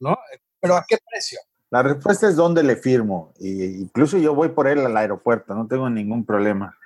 ¿no? 0.00 0.18
Pero 0.58 0.76
¿a 0.76 0.84
qué 0.88 0.98
precio? 1.08 1.38
La 1.70 1.84
respuesta 1.84 2.28
es 2.28 2.34
dónde 2.34 2.64
le 2.64 2.74
firmo. 2.74 3.32
Y 3.38 3.82
incluso 3.82 4.18
yo 4.18 4.34
voy 4.34 4.48
por 4.48 4.66
él 4.66 4.80
al 4.80 4.96
aeropuerto, 4.96 5.54
no 5.54 5.68
tengo 5.68 5.88
ningún 5.88 6.24
problema. 6.24 6.76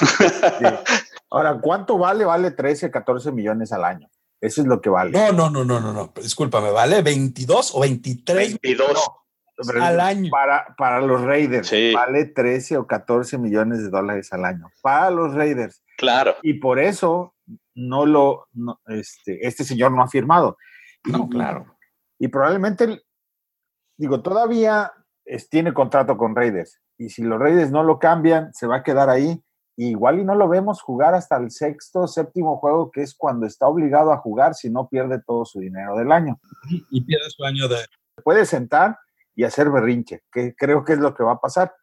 Ahora, 1.30 1.58
¿cuánto 1.60 1.98
vale? 1.98 2.24
Vale 2.24 2.50
13, 2.50 2.90
14 2.90 3.32
millones 3.32 3.72
al 3.72 3.84
año. 3.84 4.08
Eso 4.40 4.60
es 4.60 4.66
lo 4.66 4.80
que 4.80 4.90
vale. 4.90 5.10
No, 5.10 5.32
no, 5.32 5.50
no, 5.50 5.64
no, 5.64 5.80
no, 5.80 5.92
no. 5.92 6.12
Discúlpame, 6.14 6.70
¿vale 6.70 7.02
22 7.02 7.74
o 7.74 7.80
23? 7.80 8.58
22 8.60 9.10
al 9.80 10.00
año. 10.00 10.30
Para, 10.30 10.74
para 10.76 11.00
los 11.00 11.22
Raiders 11.22 11.70
vale 11.94 12.26
13 12.26 12.76
o 12.76 12.86
14 12.86 13.38
millones 13.38 13.82
de 13.82 13.88
dólares 13.88 14.32
al 14.32 14.44
año. 14.44 14.70
Para 14.82 15.10
los 15.10 15.34
Raiders. 15.34 15.82
Claro. 15.96 16.36
Y 16.42 16.54
por 16.54 16.78
eso 16.78 17.34
no 17.74 18.06
lo, 18.06 18.48
este, 18.88 19.46
este 19.46 19.64
señor 19.64 19.92
no 19.92 20.02
ha 20.02 20.08
firmado. 20.08 20.56
No, 21.04 21.28
claro. 21.28 21.76
Y 22.18 22.28
probablemente, 22.28 23.02
digo, 23.96 24.22
todavía 24.22 24.92
tiene 25.50 25.72
contrato 25.72 26.16
con 26.16 26.34
Raiders. 26.34 26.80
Y 26.98 27.10
si 27.10 27.22
los 27.22 27.38
Raiders 27.38 27.70
no 27.70 27.82
lo 27.82 27.98
cambian, 27.98 28.52
se 28.54 28.66
va 28.66 28.76
a 28.76 28.82
quedar 28.82 29.08
ahí. 29.08 29.42
Igual 29.76 30.18
y 30.20 30.24
no 30.24 30.34
lo 30.34 30.48
vemos 30.48 30.80
jugar 30.80 31.14
hasta 31.14 31.36
el 31.36 31.50
sexto, 31.50 32.06
séptimo 32.06 32.56
juego, 32.56 32.90
que 32.90 33.02
es 33.02 33.14
cuando 33.14 33.46
está 33.46 33.66
obligado 33.66 34.12
a 34.12 34.18
jugar 34.18 34.54
si 34.54 34.70
no 34.70 34.88
pierde 34.88 35.20
todo 35.26 35.44
su 35.44 35.60
dinero 35.60 35.96
del 35.96 36.10
año. 36.12 36.40
Y 36.90 37.04
pierde 37.04 37.30
su 37.30 37.44
año 37.44 37.68
de... 37.68 37.76
Puede 38.24 38.46
sentar 38.46 38.98
y 39.34 39.44
hacer 39.44 39.70
berrinche, 39.70 40.22
que 40.32 40.54
creo 40.56 40.84
que 40.84 40.94
es 40.94 40.98
lo 40.98 41.14
que 41.14 41.22
va 41.22 41.32
a 41.32 41.40
pasar. 41.40 41.74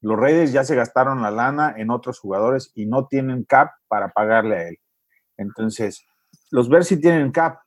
Los 0.00 0.16
Raiders 0.16 0.52
ya 0.52 0.62
se 0.62 0.76
gastaron 0.76 1.22
la 1.22 1.32
lana 1.32 1.74
en 1.76 1.90
otros 1.90 2.20
jugadores 2.20 2.70
y 2.74 2.86
no 2.86 3.08
tienen 3.08 3.42
cap 3.42 3.72
para 3.88 4.10
pagarle 4.12 4.56
a 4.56 4.68
él. 4.68 4.78
Entonces, 5.36 6.04
los 6.50 6.68
Bears 6.68 6.86
sí 6.86 7.00
tienen 7.00 7.32
cap, 7.32 7.58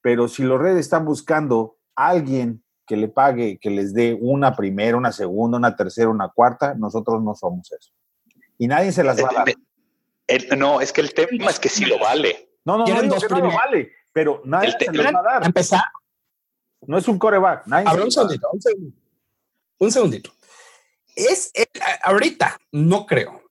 pero 0.00 0.26
si 0.26 0.42
los 0.42 0.60
Reyes 0.60 0.80
están 0.80 1.04
buscando 1.04 1.76
a 1.94 2.08
alguien 2.08 2.64
que 2.84 2.96
le 2.96 3.08
pague, 3.08 3.58
que 3.60 3.70
les 3.70 3.94
dé 3.94 4.18
una 4.20 4.56
primera, 4.56 4.96
una 4.96 5.12
segunda, 5.12 5.58
una 5.58 5.76
tercera, 5.76 6.08
una 6.08 6.30
cuarta, 6.30 6.74
nosotros 6.74 7.22
no 7.22 7.34
somos 7.34 7.70
eso. 7.70 7.92
Y 8.58 8.66
nadie 8.66 8.92
se 8.92 9.02
las 9.04 9.22
va 9.22 9.28
a 9.30 9.34
dar. 9.34 9.48
El- 9.48 9.56
el- 10.52 10.58
no, 10.58 10.80
es 10.80 10.92
que 10.92 11.00
el 11.00 11.14
tema 11.14 11.50
es 11.50 11.58
que 11.58 11.68
sí 11.68 11.84
lo 11.84 11.98
vale. 11.98 12.50
No, 12.64 12.76
no, 12.78 12.86
no, 12.86 13.02
dos 13.14 13.24
que 13.24 13.34
no 13.34 13.40
lo 13.40 13.52
vale, 13.52 13.92
pero 14.12 14.42
nadie 14.44 14.72
se 14.78 14.92
los 14.92 15.06
va 15.06 15.08
a 15.08 15.20
A 15.20 15.22
dar. 15.22 15.46
empezar, 15.46 15.82
No 16.82 16.98
es 16.98 17.08
un 17.08 17.18
coreback. 17.18 17.66
Nadie 17.66 17.86
a 17.88 17.90
se 17.90 17.96
ver, 17.96 18.04
un 18.04 18.08
dar. 18.08 18.12
segundito, 18.12 18.48
un 18.52 18.60
segundito. 18.62 19.00
Un 19.78 19.92
segundito. 19.92 20.32
Es, 21.16 21.50
eh, 21.54 21.66
ahorita, 22.02 22.58
no 22.72 23.06
creo. 23.06 23.42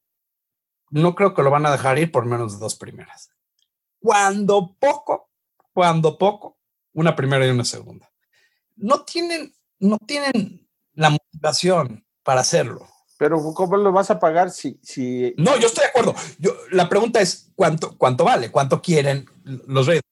No 0.90 1.16
creo 1.16 1.34
que 1.34 1.44
lo 1.44 1.50
van 1.52 1.66
a 1.66 1.72
dejar 1.72 2.00
ir 2.00 2.12
por 2.12 2.26
menos 2.26 2.54
de 2.54 2.60
dos 2.60 2.76
primeras. 2.76 3.30
Cuando 4.00 4.76
poco, 4.80 5.30
cuando 5.74 6.18
poco, 6.18 6.58
una 6.94 7.16
primera 7.16 7.46
y 7.46 7.50
una 7.50 7.66
segunda. 7.66 8.10
No 8.78 9.04
tienen, 9.04 9.54
no 9.80 9.98
tienen 10.00 10.68
la 10.94 11.10
motivación 11.10 12.06
para 12.24 12.42
hacerlo. 12.42 12.88
Pero 13.18 13.42
¿cómo 13.54 13.78
lo 13.78 13.92
vas 13.92 14.12
a 14.12 14.20
pagar 14.20 14.52
si, 14.52 14.80
si 14.84 15.34
No, 15.38 15.58
yo 15.58 15.68
estoy 15.68 15.84
de 15.84 15.90
acuerdo. 15.90 16.16
Yo, 16.38 16.52
la 16.72 16.88
pregunta 16.88 17.20
es 17.20 17.52
cuánto, 17.56 17.98
cuánto 17.98 18.24
vale, 18.24 18.52
cuánto 18.52 18.82
quieren 18.82 19.26
los 19.44 19.88
Raiders. 19.88 20.04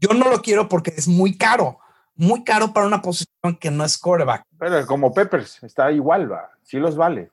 Yo 0.00 0.14
no 0.14 0.30
lo 0.30 0.42
quiero 0.42 0.68
porque 0.68 0.92
es 0.96 1.08
muy 1.08 1.38
caro, 1.38 1.78
muy 2.14 2.44
caro 2.44 2.72
para 2.72 2.86
una 2.86 3.00
posición 3.00 3.56
que 3.58 3.70
no 3.70 3.84
es 3.84 3.96
quarterback. 3.96 4.44
Pero 4.58 4.86
como 4.86 5.14
Peppers, 5.14 5.62
está 5.62 5.90
igual, 5.90 6.30
va. 6.30 6.50
Sí 6.62 6.78
los 6.78 6.96
vale. 6.96 7.30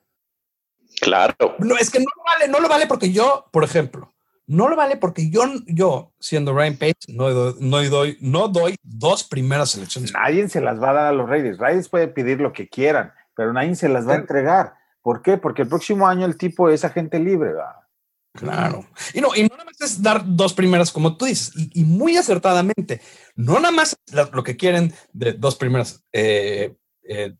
Claro. 1.00 1.56
No, 1.58 1.76
es 1.76 1.90
que 1.90 1.98
no 1.98 2.06
lo 2.16 2.22
vale, 2.24 2.48
no 2.48 2.60
lo 2.60 2.68
vale 2.68 2.86
porque 2.86 3.12
yo, 3.12 3.46
por 3.50 3.64
ejemplo, 3.64 4.12
no 4.46 4.68
lo 4.68 4.76
vale 4.76 4.96
porque 4.96 5.30
yo, 5.30 5.42
yo 5.66 6.12
siendo 6.18 6.54
Ryan 6.54 6.76
Pace, 6.76 6.94
no 7.08 7.30
doy, 7.30 7.54
no 7.60 7.82
doy, 7.82 8.18
no 8.20 8.48
doy 8.48 8.76
dos 8.82 9.24
primeras 9.24 9.70
selecciones. 9.70 10.12
Nadie 10.12 10.48
se 10.48 10.60
las 10.60 10.80
va 10.80 10.90
a 10.90 10.94
dar 10.94 11.06
a 11.06 11.12
los 11.12 11.28
Raiders. 11.28 11.58
Raiders 11.58 11.88
puede 11.88 12.08
pedir 12.08 12.40
lo 12.40 12.52
que 12.52 12.68
quieran, 12.68 13.12
pero 13.34 13.52
nadie 13.52 13.74
se 13.74 13.88
las 13.88 14.06
va 14.06 14.12
a 14.14 14.16
entregar. 14.16 14.74
¿Por 15.02 15.20
qué? 15.22 15.36
Porque 15.36 15.62
el 15.62 15.68
próximo 15.68 16.06
año 16.06 16.24
el 16.26 16.36
tipo 16.36 16.68
es 16.70 16.84
agente 16.84 17.18
libre, 17.18 17.52
va. 17.54 17.88
Claro. 18.34 18.86
Y 19.12 19.20
no, 19.20 19.34
y 19.34 19.42
no 19.42 19.48
nada 19.50 19.64
más 19.64 19.80
es 19.80 20.00
dar 20.00 20.22
dos 20.24 20.54
primeras, 20.54 20.90
como 20.90 21.16
tú 21.16 21.26
dices, 21.26 21.52
y, 21.56 21.80
y 21.80 21.84
muy 21.84 22.16
acertadamente. 22.16 23.00
No 23.34 23.54
nada 23.60 23.72
más 23.72 23.94
la- 24.12 24.30
lo 24.32 24.42
que 24.42 24.56
quieren 24.56 24.94
de 25.12 25.32
dos 25.34 25.56
primeras 25.56 26.02
eh, 26.12 26.74
eh, 27.02 27.34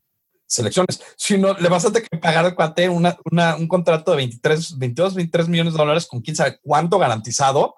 selecciones, 0.45 1.01
sino 1.17 1.53
le 1.55 1.67
vas 1.69 1.85
a 1.85 1.91
tener 1.91 2.07
que 2.07 2.17
pagar 2.19 2.45
al 2.45 2.53
cuate 2.53 2.89
una, 2.89 3.17
una- 3.31 3.55
un 3.55 3.67
contrato 3.67 4.11
de 4.11 4.17
23, 4.17 4.77
22, 4.77 5.15
23 5.15 5.47
millones 5.47 5.73
de 5.73 5.79
dólares 5.79 6.05
con 6.05 6.21
quién 6.21 6.35
sabe 6.35 6.59
cuánto 6.61 6.99
garantizado. 6.99 7.75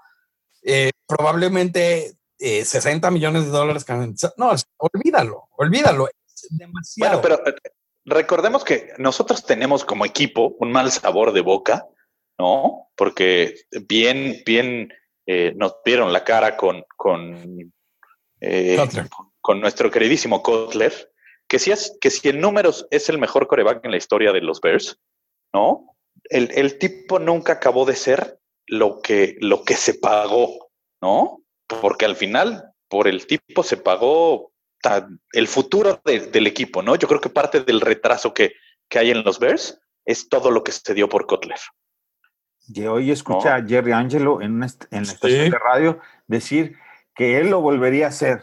eh, 0.63 0.89
probablemente 1.07 2.17
eh, 2.39 2.65
60 2.65 3.11
millones 3.11 3.43
de 3.45 3.49
dólares 3.51 3.85
garantizados. 3.85 4.35
No, 4.37 4.51
olvídalo, 4.77 5.47
olvídalo. 5.57 6.07
Es 6.07 6.47
demasiado. 6.49 7.21
Bueno, 7.21 7.41
pero 7.43 7.53
recordemos 8.05 8.63
que 8.63 8.93
nosotros 8.97 9.45
tenemos 9.45 9.83
como 9.83 10.05
equipo 10.05 10.55
un 10.59 10.71
mal 10.71 10.91
sabor 10.91 11.33
de 11.33 11.41
boca, 11.41 11.85
¿no? 12.37 12.89
Porque 12.95 13.55
bien, 13.87 14.41
bien 14.45 14.93
eh, 15.25 15.53
nos 15.55 15.75
vieron 15.83 16.13
la 16.13 16.23
cara 16.23 16.55
con, 16.55 16.83
con, 16.95 17.73
eh, 18.41 18.77
con 19.41 19.59
nuestro 19.59 19.89
queridísimo 19.91 20.43
Kotler, 20.43 21.11
que 21.47 21.59
si, 21.59 21.71
es, 21.71 21.97
que 21.99 22.09
si 22.09 22.29
en 22.29 22.41
números 22.41 22.87
es 22.91 23.09
el 23.09 23.17
mejor 23.17 23.47
coreback 23.47 23.83
en 23.83 23.91
la 23.91 23.97
historia 23.97 24.31
de 24.31 24.41
los 24.41 24.61
Bears, 24.61 24.99
¿no? 25.53 25.95
El, 26.29 26.51
el 26.55 26.77
tipo 26.77 27.19
nunca 27.19 27.53
acabó 27.53 27.85
de 27.85 27.95
ser 27.95 28.39
lo 28.67 29.01
que, 29.01 29.35
lo 29.39 29.63
que 29.63 29.75
se 29.75 29.95
pagó, 29.95 30.69
¿no? 31.01 31.41
Porque 31.67 32.05
al 32.05 32.15
final, 32.15 32.71
por 32.87 33.07
el 33.07 33.27
tipo 33.27 33.63
se 33.63 33.77
pagó 33.77 34.51
el 35.33 35.47
futuro 35.47 36.01
de- 36.05 36.19
del 36.27 36.47
equipo, 36.47 36.81
¿no? 36.81 36.95
Yo 36.95 37.07
creo 37.07 37.21
que 37.21 37.29
parte 37.29 37.61
del 37.61 37.81
retraso 37.81 38.33
que, 38.33 38.53
que 38.89 38.99
hay 38.99 39.11
en 39.11 39.23
los 39.23 39.39
Bears 39.39 39.79
es 40.05 40.29
todo 40.29 40.51
lo 40.51 40.63
que 40.63 40.71
se 40.71 40.93
dio 40.93 41.09
por 41.09 41.25
Kotler. 41.25 41.59
Y 42.67 42.85
hoy 42.85 43.11
escuché 43.11 43.49
a 43.49 43.63
Jerry 43.65 43.91
Angelo 43.91 44.41
en, 44.41 44.53
una 44.53 44.65
est- 44.65 44.85
en 44.91 45.05
la 45.05 45.11
estación 45.13 45.45
Sí. 45.45 45.51
de 45.51 45.59
radio 45.59 45.99
decir 46.27 46.75
que 47.15 47.37
él 47.39 47.49
lo 47.49 47.61
volvería 47.61 48.05
a 48.05 48.09
hacer. 48.09 48.41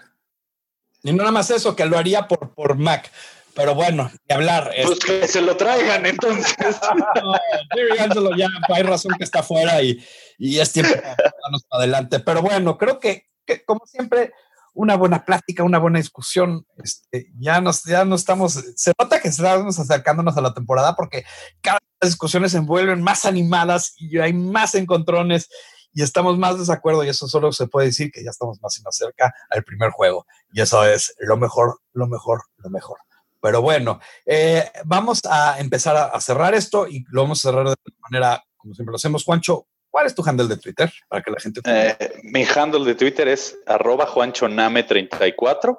Y 1.02 1.10
no 1.12 1.18
nada 1.18 1.32
más 1.32 1.50
eso, 1.50 1.74
que 1.74 1.84
lo 1.86 1.98
haría 1.98 2.28
por, 2.28 2.54
por 2.54 2.76
Mac. 2.76 3.10
Pero 3.54 3.74
bueno, 3.74 4.10
ni 4.28 4.34
hablar. 4.34 4.70
es- 4.74 4.86
Pues 4.86 4.98
que 5.00 5.28
se 5.28 5.42
lo 5.42 5.56
traigan 5.56 6.06
entonces. 6.06 6.56
No, 7.22 7.34
Jerry 7.74 7.98
Angelo 7.98 8.30
ya 8.36 8.48
hay 8.74 8.82
razón 8.82 9.12
que 9.18 9.24
está 9.24 9.42
fuera 9.42 9.82
y, 9.82 10.02
y 10.38 10.58
es 10.60 10.72
tiempo 10.72 10.94
para 10.94 11.16
darnos 11.42 11.64
para 11.68 11.82
adelante. 11.82 12.20
Pero 12.20 12.40
bueno, 12.42 12.78
creo 12.78 12.98
que, 12.98 13.26
que 13.44 13.64
como 13.64 13.84
siempre, 13.86 14.32
una 14.74 14.96
buena 14.96 15.24
plática, 15.24 15.62
una 15.62 15.78
buena 15.78 15.98
discusión. 15.98 16.66
Este, 16.82 17.30
ya 17.38 17.60
nos, 17.60 17.84
ya 17.84 18.04
no 18.04 18.14
estamos, 18.14 18.52
se 18.76 18.92
nota 18.98 19.20
que 19.20 19.28
estamos 19.28 19.78
acercándonos 19.78 20.36
a 20.36 20.40
la 20.40 20.54
temporada 20.54 20.94
porque 20.96 21.24
cada 21.60 21.78
vez 21.78 21.90
las 22.00 22.10
discusiones 22.12 22.52
se 22.52 22.60
vuelven 22.60 23.02
más 23.02 23.24
animadas 23.24 23.94
y 23.98 24.18
hay 24.18 24.32
más 24.32 24.74
encontrones 24.74 25.48
y 25.92 26.02
estamos 26.02 26.38
más 26.38 26.58
desacuerdo 26.58 27.04
y 27.04 27.10
eso 27.10 27.28
solo 27.28 27.52
se 27.52 27.66
puede 27.66 27.88
decir 27.88 28.10
que 28.10 28.24
ya 28.24 28.30
estamos 28.30 28.60
más 28.62 28.78
y 28.78 28.82
más 28.82 28.96
cerca 28.96 29.34
al 29.50 29.62
primer 29.62 29.90
juego 29.90 30.26
y 30.52 30.62
eso 30.62 30.84
es 30.84 31.14
lo 31.18 31.36
mejor, 31.36 31.80
lo 31.92 32.06
mejor, 32.06 32.42
lo 32.56 32.70
mejor. 32.70 32.98
Pero 33.40 33.60
bueno, 33.60 34.00
eh, 34.24 34.70
vamos 34.84 35.20
a 35.28 35.58
empezar 35.58 35.96
a, 35.96 36.04
a 36.06 36.20
cerrar 36.20 36.54
esto 36.54 36.86
y 36.86 37.04
lo 37.10 37.22
vamos 37.22 37.44
a 37.44 37.50
cerrar 37.50 37.68
de 37.68 37.74
manera 38.10 38.42
como 38.62 38.74
siempre 38.74 38.92
lo 38.92 38.96
hacemos. 38.96 39.24
Juancho, 39.24 39.66
¿cuál 39.92 40.06
es 40.06 40.14
tu 40.16 40.24
handle 40.26 40.48
de 40.48 40.56
Twitter 40.56 40.92
para 41.08 41.22
que 41.22 41.30
la 41.30 41.38
gente 41.38 41.60
te 41.60 41.88
Eh, 41.90 42.20
mi 42.24 42.44
handle 42.44 42.84
de 42.84 42.96
Twitter 42.96 43.28
es 43.28 43.56
arroba 43.66 44.08
juanchoname34. 44.08 45.78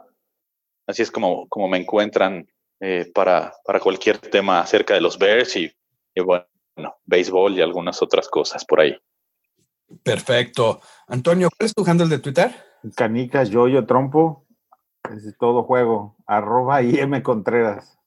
Así 0.88 1.02
es 1.02 1.12
como, 1.12 1.50
como 1.50 1.68
me 1.68 1.80
encuentran 1.80 2.48
eh, 2.80 3.12
para, 3.14 3.54
para 3.66 3.80
cualquier 3.82 4.20
tema 4.20 4.62
acerca 4.62 4.94
de 4.94 5.02
los 5.02 5.18
Bears 5.18 5.56
y, 5.58 5.74
y 6.16 6.22
bueno, 6.22 6.48
béisbol 7.06 7.58
y 7.58 7.62
algunas 7.62 8.02
otras 8.02 8.30
cosas 8.30 8.64
por 8.64 8.80
ahí. 8.80 8.96
Perfecto. 10.04 10.82
Antonio, 11.08 11.50
¿cuál 11.58 11.66
es 11.66 11.74
tu 11.74 11.86
handle 11.86 12.08
de 12.08 12.20
Twitter? 12.20 12.56
Canicas, 12.96 13.50
Yoyo, 13.50 13.86
Trompo, 13.86 14.46
es 15.12 15.36
todo 15.38 15.64
juego. 15.64 16.16
Arroba 16.26 16.82
IM 16.82 17.22
Contreras. 17.22 17.98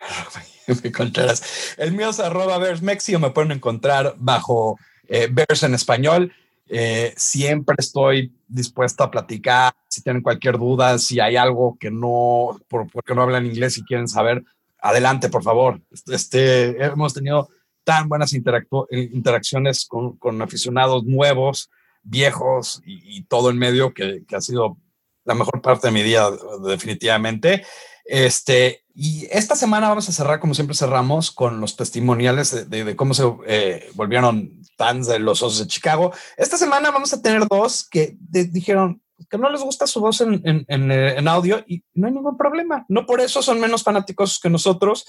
Me 0.82 0.92
Contreras. 0.92 1.74
El 1.76 1.92
mío 1.92 2.10
es 2.10 2.20
arroba 2.20 2.58
Bearsmexi 2.58 3.14
o 3.16 3.18
me 3.18 3.30
pueden 3.30 3.50
encontrar 3.50 4.14
bajo 4.18 4.78
eh, 5.08 5.28
en 5.62 5.74
español. 5.74 6.32
Eh, 6.68 7.12
siempre 7.16 7.76
estoy 7.78 8.32
dispuesto 8.48 9.04
a 9.04 9.10
platicar. 9.10 9.74
Si 9.88 10.02
tienen 10.02 10.22
cualquier 10.22 10.58
duda, 10.58 10.98
si 10.98 11.20
hay 11.20 11.36
algo 11.36 11.76
que 11.78 11.90
no, 11.90 12.58
por, 12.68 12.90
porque 12.90 13.14
no 13.14 13.22
hablan 13.22 13.46
inglés 13.46 13.76
y 13.78 13.84
quieren 13.84 14.08
saber, 14.08 14.42
adelante, 14.80 15.28
por 15.28 15.42
favor. 15.42 15.80
Este, 16.06 16.82
hemos 16.82 17.14
tenido 17.14 17.48
tan 17.84 18.08
buenas 18.08 18.32
interacciones 18.32 19.86
con, 19.86 20.42
aficionados 20.42 21.04
nuevos, 21.04 21.70
viejos 22.02 22.80
y, 22.86 23.18
y 23.18 23.22
todo 23.24 23.50
en 23.50 23.58
medio 23.58 23.92
que, 23.92 24.24
que 24.26 24.36
ha 24.36 24.40
sido 24.40 24.76
la 25.24 25.34
mejor 25.34 25.60
parte 25.62 25.88
de 25.88 25.92
mi 25.92 26.02
día, 26.02 26.28
definitivamente. 26.64 27.64
Este, 28.04 28.81
y 28.94 29.26
esta 29.30 29.56
semana 29.56 29.88
vamos 29.88 30.08
a 30.08 30.12
cerrar, 30.12 30.40
como 30.40 30.54
siempre 30.54 30.76
cerramos, 30.76 31.30
con 31.30 31.60
los 31.60 31.76
testimoniales 31.76 32.68
de, 32.68 32.96
cómo 32.96 33.14
se 33.14 33.24
eh, 33.46 33.90
volvieron 33.94 34.62
fans 34.76 35.06
de 35.06 35.18
los 35.18 35.42
Osos 35.42 35.60
de 35.60 35.66
Chicago. 35.66 36.12
Esta 36.36 36.56
semana 36.56 36.90
vamos 36.90 37.12
a 37.12 37.22
tener 37.22 37.46
dos 37.48 37.88
que 37.88 38.16
dijeron 38.20 39.02
que 39.30 39.38
no 39.38 39.48
les 39.50 39.62
gusta 39.62 39.86
su 39.86 40.00
voz 40.00 40.20
eh, 40.20 40.64
en 40.66 41.28
audio 41.28 41.64
y 41.66 41.84
no 41.94 42.06
hay 42.06 42.12
ningún 42.12 42.36
problema. 42.36 42.84
No 42.88 43.06
por 43.06 43.20
eso 43.20 43.42
son 43.42 43.60
menos 43.60 43.82
fanáticos 43.82 44.38
que 44.40 44.50
nosotros. 44.50 45.06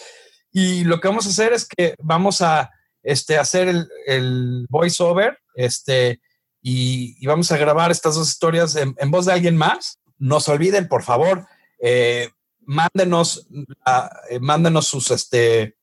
Y 0.51 0.83
lo 0.83 1.01
que 1.01 1.07
vamos 1.07 1.25
a 1.25 1.29
hacer 1.29 1.51
es 1.51 1.67
que 1.67 1.95
vamos 1.99 2.41
a 2.41 2.69
este, 3.01 3.37
hacer 3.37 3.67
el, 3.67 3.89
el 4.05 4.65
voiceover 4.69 5.39
este, 5.55 6.21
y, 6.61 7.25
vamos 7.25 7.51
a 7.51 7.57
grabar 7.57 7.91
estas 7.91 8.15
dos 8.15 8.29
historias 8.29 8.75
en, 8.75 8.95
en 8.97 9.11
voz 9.11 9.25
de 9.25 9.33
alguien 9.33 9.57
más. 9.57 9.99
No 10.17 10.39
se 10.39 10.51
olviden, 10.51 10.87
por 10.87 11.03
favor, 11.03 11.47
eh, 11.81 12.29
mándenos, 12.65 13.47
mándenos 14.39 14.87
sus, 14.87 15.11
este, 15.11 15.75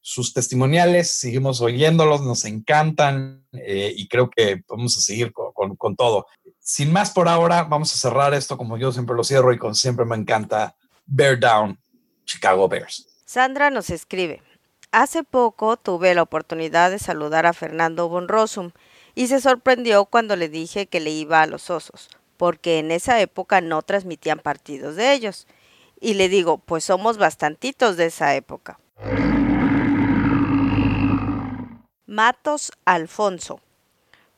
sus 0.00 0.32
testimoniales, 0.32 1.10
seguimos 1.10 1.60
oyéndolos, 1.60 2.22
nos 2.22 2.44
encantan 2.44 3.44
eh, 3.52 3.92
y 3.96 4.08
creo 4.08 4.30
que 4.30 4.62
vamos 4.68 4.96
a 4.96 5.00
seguir 5.00 5.32
con, 5.32 5.76
con- 5.76 5.96
todo. 5.96 6.26
Sin 6.60 6.92
más 6.92 7.10
por 7.10 7.28
ahora, 7.28 7.64
vamos 7.64 7.92
a 7.94 7.98
cerrar 7.98 8.34
esto 8.34 8.56
como 8.56 8.76
yo 8.78 8.92
siempre 8.92 9.16
lo 9.16 9.24
cierro 9.24 9.52
y 9.52 9.58
como 9.58 9.74
siempre 9.74 10.04
me 10.04 10.16
encanta, 10.16 10.76
Bear 11.06 11.38
Down, 11.38 11.78
Chicago 12.24 12.68
Bears. 12.68 13.06
Sandra 13.24 13.70
nos 13.70 13.90
escribe. 13.90 14.42
Hace 14.92 15.22
poco 15.24 15.76
tuve 15.76 16.14
la 16.14 16.22
oportunidad 16.22 16.90
de 16.90 16.98
saludar 16.98 17.44
a 17.44 17.52
Fernando 17.52 18.08
von 18.08 18.28
Rossum 18.28 18.70
y 19.14 19.26
se 19.26 19.40
sorprendió 19.40 20.06
cuando 20.06 20.36
le 20.36 20.48
dije 20.48 20.86
que 20.86 21.00
le 21.00 21.10
iba 21.10 21.42
a 21.42 21.46
los 21.46 21.68
osos, 21.68 22.08
porque 22.38 22.78
en 22.78 22.90
esa 22.90 23.20
época 23.20 23.60
no 23.60 23.82
transmitían 23.82 24.38
partidos 24.38 24.96
de 24.96 25.12
ellos. 25.12 25.46
Y 26.00 26.14
le 26.14 26.28
digo, 26.28 26.58
pues 26.58 26.84
somos 26.84 27.18
bastantitos 27.18 27.96
de 27.96 28.06
esa 28.06 28.34
época. 28.34 28.78
Matos 32.06 32.72
Alfonso. 32.84 33.60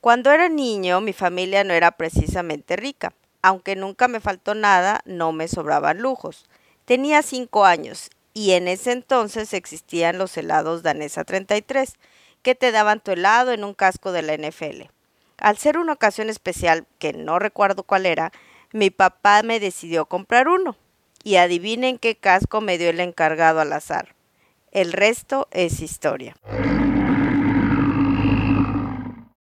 Cuando 0.01 0.31
era 0.31 0.49
niño 0.49 1.01
mi 1.01 1.13
familia 1.13 1.63
no 1.65 1.73
era 1.75 1.93
precisamente 1.93 2.77
rica, 2.77 3.13
Aunque 3.43 3.75
nunca 3.75 4.07
me 4.07 4.21
faltó 4.21 4.55
nada, 4.55 5.01
no 5.07 5.33
me 5.33 5.49
sobraban 5.49 6.03
lujos. 6.03 6.45
Tenía 6.85 7.23
cinco 7.23 7.65
años 7.65 8.11
y 8.35 8.53
en 8.53 8.69
ese 8.69 8.93
entonces 8.93 9.55
existían 9.55 10.19
los 10.19 10.37
helados 10.37 10.83
Danesa 10.83 11.25
33, 11.25 11.95
que 12.43 12.55
te 12.55 12.71
daban 12.71 13.01
tu 13.01 13.13
helado 13.13 13.53
en 13.53 13.65
un 13.65 13.75
casco 13.75 14.13
de 14.13 14.23
la 14.23 14.35
NFL. 14.35 14.91
Al 15.39 15.57
ser 15.57 15.79
una 15.79 15.95
ocasión 15.95 16.29
especial, 16.29 16.87
que 16.99 17.13
no 17.13 17.39
recuerdo 17.39 17.83
cuál 17.83 18.07
era, 18.07 18.33
mi 18.73 18.91
papá 18.91 19.43
me 19.43 19.59
decidió 19.59 20.07
comprar 20.07 20.49
uno. 20.49 20.77
Y 21.23 21.37
adivinen 21.37 21.99
qué 21.99 22.17
casco 22.17 22.61
me 22.61 22.79
dio 22.79 22.91
el 22.91 23.01
encargado 23.01 23.61
al 23.61 23.73
azar. 23.73 24.15
El 24.73 24.93
resto 24.93 25.49
es 25.51 25.81
historia. 25.81 26.37